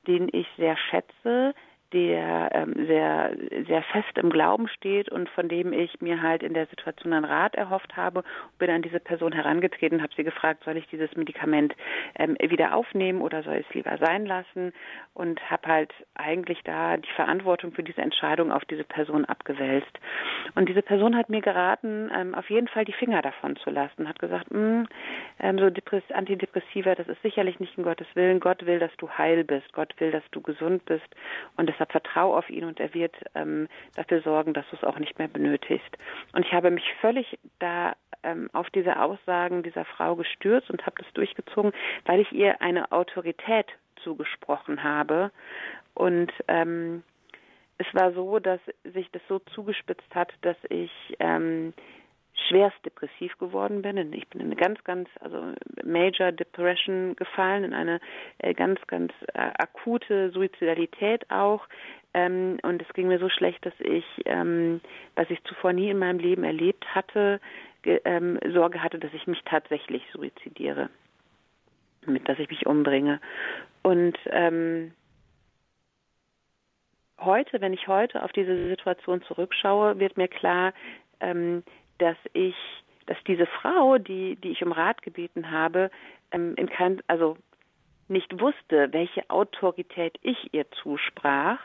[0.08, 1.54] den ich sehr schätze,
[1.94, 3.36] der ähm, sehr,
[3.68, 7.26] sehr fest im Glauben steht und von dem ich mir halt in der Situation einen
[7.26, 8.24] Rat erhofft habe.
[8.60, 11.76] Bin an diese Person herangetreten, habe sie gefragt, soll ich dieses Medikament
[12.16, 14.74] ähm, wieder aufnehmen oder soll ich es lieber sein lassen?
[15.14, 20.00] Und habe halt eigentlich da die Verantwortung für diese Entscheidung auf diese Person abgewälzt.
[20.56, 24.08] Und diese Person hat mir geraten, ähm, auf jeden Fall die Finger davon zu lassen.
[24.08, 24.88] Hat gesagt, mh, hm,
[25.40, 28.40] ähm, so Depress Antidepressiva, das ist sicherlich nicht in Gottes Willen.
[28.40, 29.72] Gott will, dass du heil bist.
[29.74, 31.08] Gott will, dass du gesund bist.
[31.58, 34.84] Und das Deshalb vertraue auf ihn und er wird ähm, dafür sorgen, dass du es
[34.84, 35.98] auch nicht mehr benötigst.
[36.34, 41.02] Und ich habe mich völlig da ähm, auf diese Aussagen dieser Frau gestürzt und habe
[41.02, 41.72] das durchgezogen,
[42.06, 43.68] weil ich ihr eine Autorität
[44.04, 45.32] zugesprochen habe.
[45.94, 47.02] Und ähm,
[47.78, 51.74] es war so, dass sich das so zugespitzt hat, dass ich ähm,
[52.50, 53.98] schwerst depressiv geworden bin.
[54.14, 55.54] Ich bin in eine ganz, ganz, also
[55.84, 58.00] Major Depression gefallen, in eine
[58.40, 61.68] äh, ganz, ganz äh, akute Suizidalität auch.
[62.14, 64.82] Ähm, und es ging mir so schlecht, dass ich, ähm,
[65.16, 67.40] was ich zuvor nie in meinem Leben erlebt hatte,
[67.86, 70.90] ähm, Sorge hatte, dass ich mich tatsächlich suizidiere,
[72.06, 73.22] mit dass ich mich umbringe.
[73.84, 74.92] Und ähm,
[77.20, 80.74] heute, wenn ich heute auf diese Situation zurückschaue, wird mir klar,
[81.20, 81.64] ähm,
[82.00, 82.56] dass ich,
[83.06, 85.92] dass diese Frau, die, die ich um Rat gebeten habe,
[86.32, 87.38] ähm, in kein, also
[88.08, 91.60] nicht wusste, welche Autorität ich ihr zusprach.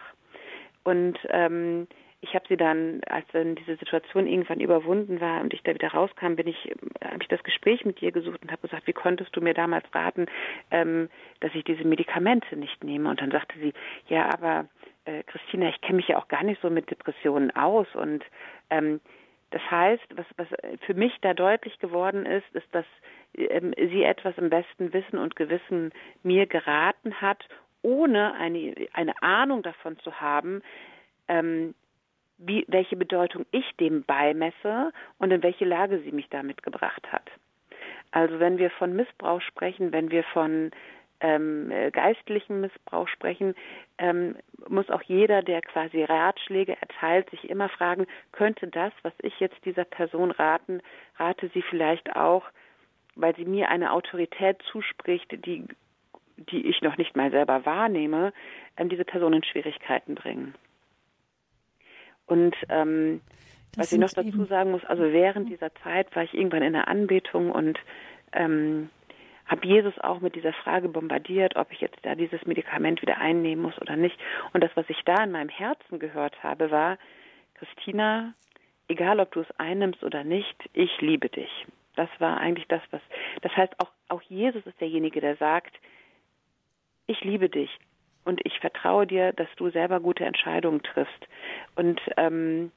[0.84, 1.88] Und ähm,
[2.20, 5.92] ich habe sie dann, als dann diese Situation irgendwann überwunden war und ich da wieder
[5.92, 9.34] rauskam, bin ich, habe ich das Gespräch mit ihr gesucht und habe gesagt, wie konntest
[9.36, 10.26] du mir damals raten,
[10.70, 11.08] ähm,
[11.40, 13.10] dass ich diese Medikamente nicht nehme?
[13.10, 13.72] Und dann sagte sie,
[14.08, 14.66] ja, aber
[15.04, 18.24] äh, Christina, ich kenne mich ja auch gar nicht so mit Depressionen aus und
[18.70, 19.00] ähm,
[19.54, 20.48] das heißt, was, was
[20.80, 22.84] für mich da deutlich geworden ist, ist, dass
[23.36, 25.92] ähm, sie etwas im besten Wissen und Gewissen
[26.24, 27.46] mir geraten hat,
[27.80, 30.60] ohne eine, eine Ahnung davon zu haben,
[31.28, 31.76] ähm,
[32.36, 37.30] wie, welche Bedeutung ich dem beimesse und in welche Lage sie mich damit gebracht hat.
[38.10, 40.72] Also wenn wir von Missbrauch sprechen, wenn wir von
[41.20, 43.54] ähm, geistlichen Missbrauch sprechen,
[43.98, 44.36] ähm,
[44.68, 49.64] muss auch jeder, der quasi Ratschläge erteilt, sich immer fragen, könnte das, was ich jetzt
[49.64, 50.80] dieser Person raten,
[51.16, 52.44] rate sie vielleicht auch,
[53.14, 55.64] weil sie mir eine Autorität zuspricht, die,
[56.36, 58.32] die ich noch nicht mal selber wahrnehme,
[58.76, 60.54] ähm, diese Person in Schwierigkeiten bringen.
[62.26, 63.20] Und ähm,
[63.76, 66.88] was ich noch dazu sagen muss, also während dieser Zeit war ich irgendwann in der
[66.88, 67.78] Anbetung und
[68.32, 68.88] ähm,
[69.46, 73.62] habe Jesus auch mit dieser Frage bombardiert, ob ich jetzt da dieses Medikament wieder einnehmen
[73.62, 74.18] muss oder nicht.
[74.52, 76.98] Und das, was ich da in meinem Herzen gehört habe, war,
[77.54, 78.34] Christina,
[78.88, 81.66] egal ob du es einnimmst oder nicht, ich liebe dich.
[81.96, 83.02] Das war eigentlich das, was,
[83.42, 85.76] das heißt auch, auch Jesus ist derjenige, der sagt,
[87.06, 87.70] ich liebe dich
[88.24, 91.28] und ich vertraue dir, dass du selber gute Entscheidungen triffst.
[91.76, 92.72] Und ähm,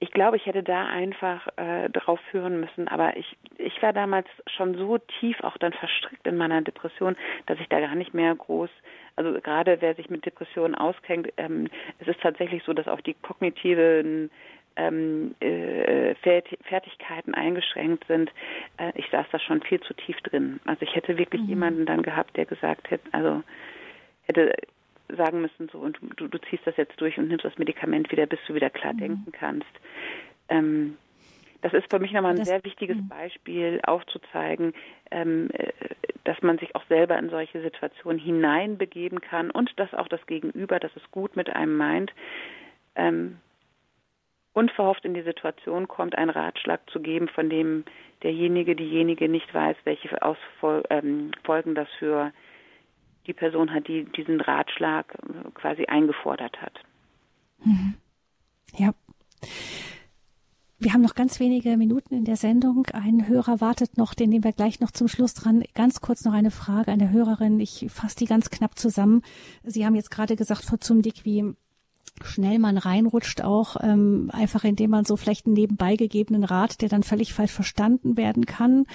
[0.00, 4.28] ich glaube, ich hätte da einfach äh, drauf führen müssen, aber ich, ich war damals
[4.46, 7.16] schon so tief auch dann verstrickt in meiner Depression,
[7.46, 8.70] dass ich da gar nicht mehr groß,
[9.16, 11.68] also gerade wer sich mit Depressionen auskennt, ähm,
[11.98, 14.30] es ist tatsächlich so, dass auch die kognitiven
[14.76, 18.30] ähm, äh, Fertigkeiten eingeschränkt sind.
[18.76, 20.60] Äh, ich saß da schon viel zu tief drin.
[20.66, 21.48] Also ich hätte wirklich mhm.
[21.48, 23.42] jemanden dann gehabt, der gesagt hätte, also
[24.26, 24.54] hätte
[25.16, 28.26] sagen müssen, so und du, du ziehst das jetzt durch und nimmst das Medikament wieder,
[28.26, 28.98] bis du wieder klar mhm.
[28.98, 29.70] denken kannst.
[30.48, 30.96] Ähm,
[31.60, 33.06] das ist für mich nochmal ein das, sehr wichtiges mh.
[33.08, 34.74] Beispiel, aufzuzeigen,
[35.10, 35.72] ähm, äh,
[36.24, 40.78] dass man sich auch selber in solche Situationen hineinbegeben kann und dass auch das Gegenüber,
[40.78, 42.12] das es gut mit einem meint,
[42.94, 43.38] ähm,
[44.52, 47.84] unverhofft in die Situation kommt, einen Ratschlag zu geben, von dem
[48.22, 52.32] derjenige, diejenige nicht weiß, welche Ausfol ähm, Folgen das für
[53.28, 56.72] die Person hat, die diesen Ratschlag äh, quasi eingefordert hat.
[57.64, 57.94] Mhm.
[58.76, 58.92] Ja.
[60.80, 62.86] Wir haben noch ganz wenige Minuten in der Sendung.
[62.92, 65.64] Ein Hörer wartet noch, den nehmen wir gleich noch zum Schluss dran.
[65.74, 67.58] Ganz kurz noch eine Frage an der Hörerin.
[67.58, 69.22] Ich fasse die ganz knapp zusammen.
[69.64, 71.52] Sie haben jetzt gerade gesagt, Frau Zumdick, wie
[72.22, 76.88] schnell man reinrutscht, auch ähm, einfach indem man so vielleicht einen nebenbei gegebenen Rat, der
[76.88, 78.86] dann völlig falsch verstanden werden kann.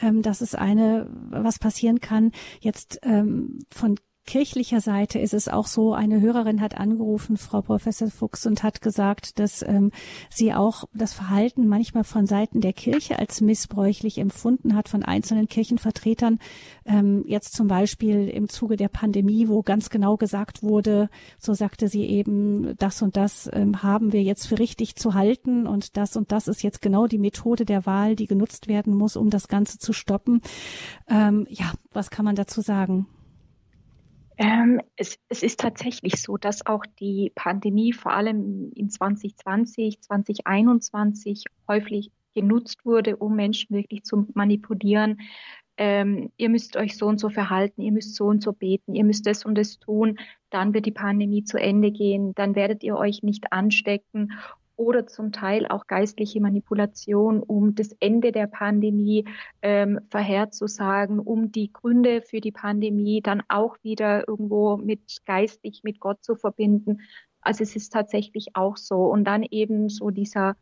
[0.00, 2.32] Ähm, das ist eine, was passieren kann.
[2.60, 3.96] Jetzt ähm, von
[4.26, 8.80] kirchlicher Seite ist es auch so, eine Hörerin hat angerufen, Frau Professor Fuchs, und hat
[8.80, 9.90] gesagt, dass ähm,
[10.28, 15.48] sie auch das Verhalten manchmal von Seiten der Kirche als missbräuchlich empfunden hat von einzelnen
[15.48, 16.38] Kirchenvertretern.
[16.84, 21.88] Ähm, jetzt zum Beispiel im Zuge der Pandemie, wo ganz genau gesagt wurde, so sagte
[21.88, 26.16] sie eben, das und das ähm, haben wir jetzt für richtig zu halten und das
[26.16, 29.48] und das ist jetzt genau die Methode der Wahl, die genutzt werden muss, um das
[29.48, 30.40] Ganze zu stoppen.
[31.08, 33.06] Ähm, ja, was kann man dazu sagen?
[34.40, 41.44] Ähm, es, es, ist tatsächlich so, dass auch die Pandemie vor allem in 2020, 2021
[41.68, 45.20] häufig genutzt wurde, um Menschen wirklich zu manipulieren.
[45.76, 49.04] Ähm, ihr müsst euch so und so verhalten, ihr müsst so und so beten, ihr
[49.04, 50.18] müsst das und das tun,
[50.48, 54.32] dann wird die Pandemie zu Ende gehen, dann werdet ihr euch nicht anstecken
[54.80, 59.26] oder zum Teil auch geistliche Manipulation, um das Ende der Pandemie
[59.60, 66.00] ähm, vorherzusagen, um die Gründe für die Pandemie dann auch wieder irgendwo mit geistlich mit
[66.00, 67.02] Gott zu verbinden.
[67.42, 69.04] Also es ist tatsächlich auch so.
[69.04, 70.56] Und dann eben so dieser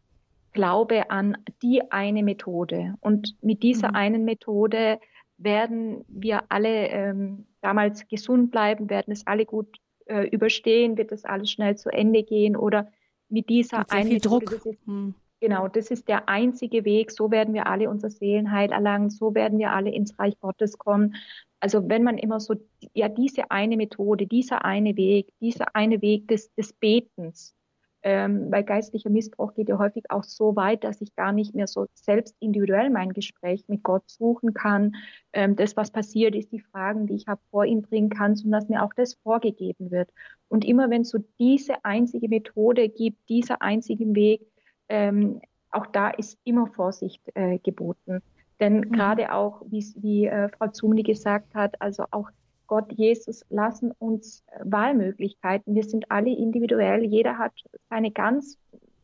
[0.52, 2.94] Glaube an die eine Methode.
[3.00, 3.94] Und mit dieser mhm.
[3.94, 4.98] einen Methode
[5.36, 9.76] werden wir alle ähm, damals gesund bleiben, werden es alle gut
[10.06, 12.90] äh, überstehen, wird das alles schnell zu Ende gehen oder
[13.28, 14.50] mit dieser mit einen Druck.
[14.50, 15.14] Das ist, hm.
[15.40, 17.12] Genau, das ist der einzige Weg.
[17.12, 19.10] So werden wir alle unser Seelenheil erlangen.
[19.10, 21.14] So werden wir alle ins Reich Gottes kommen.
[21.60, 22.54] Also wenn man immer so,
[22.92, 27.54] ja, diese eine Methode, dieser eine Weg, dieser eine Weg des, des Betens,
[28.02, 31.66] ähm, weil geistlicher Missbrauch geht ja häufig auch so weit, dass ich gar nicht mehr
[31.66, 34.94] so selbst individuell mein Gespräch mit Gott suchen kann.
[35.32, 38.60] Ähm, das, was passiert ist, die Fragen, die ich habe, vor ihm bringen kann, sondern
[38.60, 40.10] dass mir auch das vorgegeben wird.
[40.48, 44.42] Und immer wenn es so diese einzige Methode gibt, dieser einzige Weg,
[44.88, 48.22] ähm, auch da ist immer Vorsicht äh, geboten.
[48.60, 48.92] Denn mhm.
[48.92, 52.30] gerade auch, wie äh, Frau Zumli gesagt hat, also auch
[52.68, 55.74] Gott, Jesus lassen uns äh, Wahlmöglichkeiten.
[55.74, 57.02] Wir sind alle individuell.
[57.04, 57.52] Jeder hat
[57.90, 58.58] seine ganz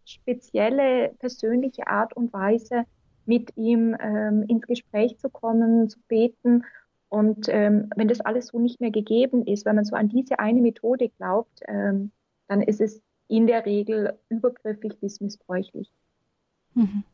[0.04, 2.84] spezielle persönliche Art und Weise,
[3.26, 6.64] mit ihm ähm, ins Gespräch zu kommen, zu beten.
[7.08, 10.38] Und ähm, wenn das alles so nicht mehr gegeben ist, wenn man so an diese
[10.38, 12.10] eine Methode glaubt, ähm,
[12.48, 15.90] dann ist es in der Regel übergriffig bis missbräuchlich.
[16.74, 17.04] Mhm.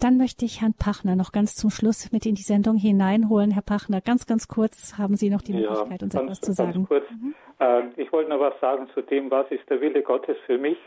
[0.00, 3.50] Dann möchte ich Herrn Pachner noch ganz zum Schluss mit in die Sendung hineinholen.
[3.50, 6.86] Herr Pachner, ganz, ganz kurz haben Sie noch die Möglichkeit, uns ganz, etwas zu sagen.
[6.86, 7.04] Kurz.
[7.10, 7.34] Mhm.
[7.60, 10.78] Äh, ich wollte noch was sagen zu dem, was ist der Wille Gottes für mich.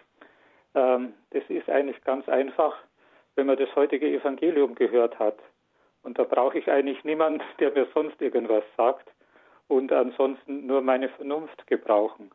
[0.75, 2.75] Ähm, das ist eigentlich ganz einfach,
[3.35, 5.37] wenn man das heutige Evangelium gehört hat.
[6.03, 9.09] Und da brauche ich eigentlich niemanden, der mir sonst irgendwas sagt
[9.67, 12.31] und ansonsten nur meine Vernunft gebrauchen.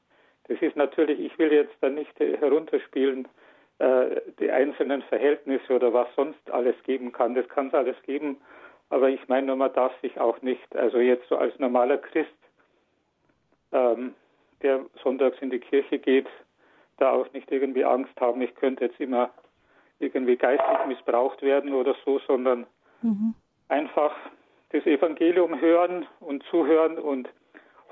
[0.48, 3.28] Das ist natürlich, ich will jetzt da nicht herunterspielen,
[4.38, 7.34] die einzelnen Verhältnisse oder was sonst alles geben kann.
[7.34, 8.36] Das kann es alles geben,
[8.90, 12.30] aber ich meine nur, man darf sich auch nicht, also jetzt so als normaler Christ,
[13.72, 14.14] ähm,
[14.60, 16.28] der sonntags in die Kirche geht,
[16.98, 19.30] da auch nicht irgendwie Angst haben, ich könnte jetzt immer
[19.98, 22.66] irgendwie geistlich missbraucht werden oder so, sondern
[23.00, 23.34] mhm.
[23.68, 24.14] einfach
[24.70, 27.28] das Evangelium hören und zuhören und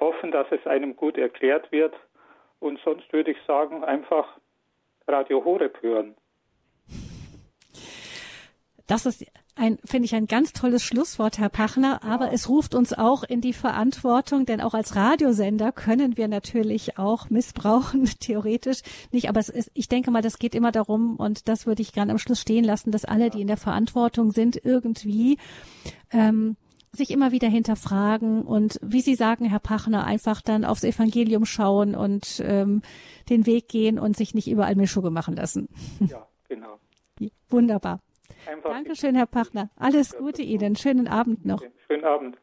[0.00, 1.94] hoffen, dass es einem gut erklärt wird.
[2.58, 4.36] Und sonst würde ich sagen, einfach
[5.12, 6.14] Radio Horeb hören.
[8.86, 9.24] Das ist
[9.54, 12.02] ein, finde ich, ein ganz tolles Schlusswort, Herr Pachner.
[12.02, 12.32] Aber ja.
[12.32, 17.30] es ruft uns auch in die Verantwortung, denn auch als Radiosender können wir natürlich auch
[17.30, 18.80] missbrauchen, theoretisch
[19.12, 19.28] nicht.
[19.28, 22.10] Aber es ist, ich denke mal, das geht immer darum, und das würde ich gerne
[22.10, 25.38] am Schluss stehen lassen, dass alle, die in der Verantwortung sind, irgendwie
[26.10, 26.56] ähm,
[26.92, 31.94] sich immer wieder hinterfragen und wie Sie sagen, Herr Pachner, einfach dann aufs Evangelium schauen
[31.94, 32.82] und ähm,
[33.28, 35.68] den Weg gehen und sich nicht überall Mischugge machen lassen.
[36.00, 36.78] Ja, genau.
[37.48, 38.00] Wunderbar.
[38.50, 39.70] Einfach Dankeschön, Herr Pachner.
[39.76, 40.74] Alles Gute Ihnen.
[40.76, 41.62] Schönen Abend noch.
[41.86, 42.38] Schönen Abend.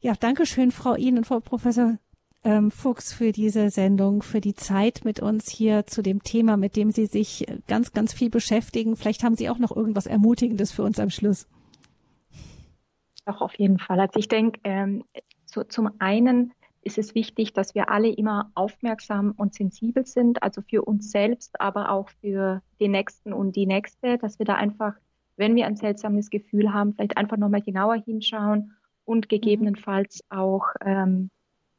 [0.00, 1.98] Ja, danke schön, Frau Ihnen, Frau Professor
[2.44, 6.76] ähm, Fuchs für diese Sendung, für die Zeit mit uns hier zu dem Thema, mit
[6.76, 8.96] dem Sie sich ganz, ganz viel beschäftigen.
[8.96, 11.46] Vielleicht haben Sie auch noch irgendwas Ermutigendes für uns am Schluss.
[13.24, 14.00] Doch, auf jeden Fall.
[14.00, 15.04] Also ich denke, ähm,
[15.46, 16.52] so, zum einen
[16.82, 21.60] ist es wichtig, dass wir alle immer aufmerksam und sensibel sind, also für uns selbst,
[21.60, 24.94] aber auch für den Nächsten und die Nächste, dass wir da einfach,
[25.36, 28.72] wenn wir ein seltsames Gefühl haben, vielleicht einfach nochmal genauer hinschauen
[29.04, 31.30] und gegebenenfalls auch ähm,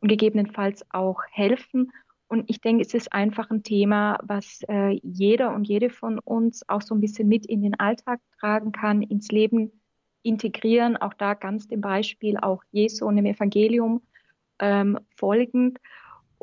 [0.07, 1.91] gegebenenfalls auch helfen.
[2.27, 6.67] Und ich denke, es ist einfach ein Thema, was äh, jeder und jede von uns
[6.67, 9.71] auch so ein bisschen mit in den Alltag tragen kann, ins Leben
[10.23, 14.01] integrieren, auch da ganz dem Beispiel auch Jesu und dem Evangelium
[14.59, 15.79] ähm, folgend.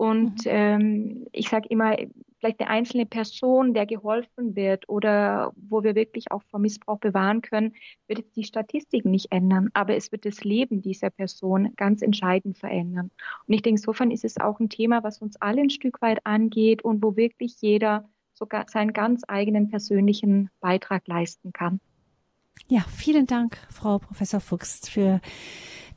[0.00, 0.50] Und mhm.
[0.50, 1.94] ähm, ich sage immer,
[2.38, 7.42] vielleicht eine einzelne Person, der geholfen wird oder wo wir wirklich auch vor Missbrauch bewahren
[7.42, 7.74] können,
[8.08, 13.10] wird die Statistiken nicht ändern, aber es wird das Leben dieser Person ganz entscheidend verändern.
[13.46, 16.24] Und ich denke, insofern ist es auch ein Thema, was uns alle ein Stück weit
[16.24, 21.78] angeht und wo wirklich jeder sogar seinen ganz eigenen persönlichen Beitrag leisten kann.
[22.68, 25.20] Ja, vielen Dank, Frau Professor Fuchs, für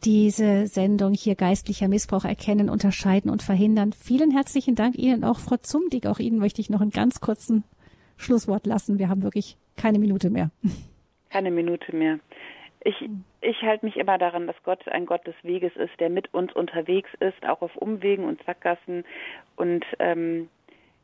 [0.05, 3.93] diese Sendung hier geistlicher Missbrauch erkennen, unterscheiden und verhindern.
[3.93, 6.07] Vielen herzlichen Dank Ihnen auch, Frau Zumdig.
[6.07, 7.63] Auch Ihnen möchte ich noch einen ganz kurzen
[8.17, 8.99] Schlusswort lassen.
[8.99, 10.51] Wir haben wirklich keine Minute mehr.
[11.30, 12.19] Keine Minute mehr.
[12.84, 13.09] Ich,
[13.41, 16.53] ich halte mich immer daran, dass Gott ein Gott des Weges ist, der mit uns
[16.53, 19.05] unterwegs ist, auch auf Umwegen und Sackgassen
[19.55, 20.49] und ähm,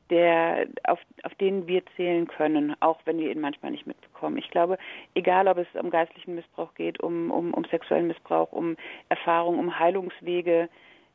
[0.09, 4.37] der, auf, auf den wir zählen können, auch wenn wir ihn manchmal nicht mitbekommen.
[4.37, 4.77] Ich glaube,
[5.13, 8.75] egal ob es um geistlichen Missbrauch geht, um, um, um sexuellen Missbrauch, um
[9.09, 10.69] Erfahrung, um Heilungswege,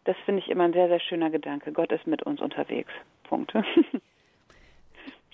[0.05, 1.73] das finde ich immer ein sehr, sehr schöner Gedanke.
[1.73, 2.93] Gott ist mit uns unterwegs.
[3.25, 3.65] Punkte.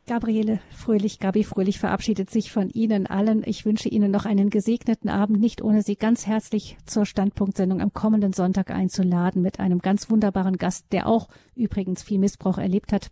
[0.07, 3.45] Gabriele Fröhlich, Gabi Fröhlich verabschiedet sich von Ihnen allen.
[3.47, 7.93] Ich wünsche Ihnen noch einen gesegneten Abend, nicht ohne Sie ganz herzlich zur Standpunktsendung am
[7.93, 13.11] kommenden Sonntag einzuladen mit einem ganz wunderbaren Gast, der auch übrigens viel Missbrauch erlebt hat.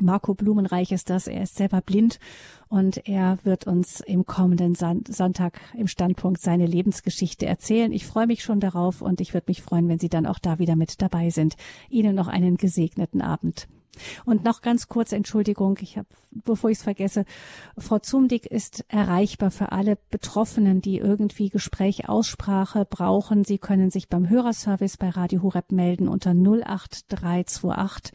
[0.00, 1.26] Marco Blumenreich ist das.
[1.26, 2.18] Er ist selber blind
[2.68, 7.92] und er wird uns im kommenden Sonntag im Standpunkt seine Lebensgeschichte erzählen.
[7.92, 10.58] Ich freue mich schon darauf und ich würde mich freuen, wenn Sie dann auch da
[10.58, 11.56] wieder mit dabei sind.
[11.90, 13.68] Ihnen noch einen gesegneten Abend.
[14.24, 17.26] Und noch ganz kurz Entschuldigung, ich habe, bevor ich es vergesse,
[17.76, 23.44] Frau Zumdick ist erreichbar für alle Betroffenen, die irgendwie Gespräch, Aussprache brauchen.
[23.44, 28.12] Sie können sich beim Hörerservice bei Radio Hureb melden unter 08328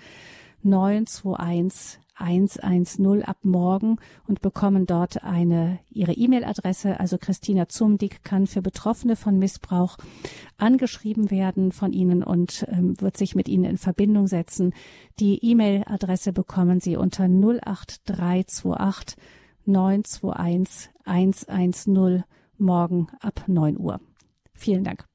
[0.68, 7.00] 921 110 ab morgen und bekommen dort eine ihre E-Mail-Adresse.
[7.00, 9.98] Also Christina Zumdick kann für Betroffene von Missbrauch
[10.58, 14.74] angeschrieben werden von Ihnen und ähm, wird sich mit Ihnen in Verbindung setzen.
[15.20, 19.16] Die E-Mail-Adresse bekommen Sie unter 08328
[19.66, 22.24] 921 110
[22.58, 24.00] morgen ab 9 Uhr.
[24.54, 25.06] Vielen Dank.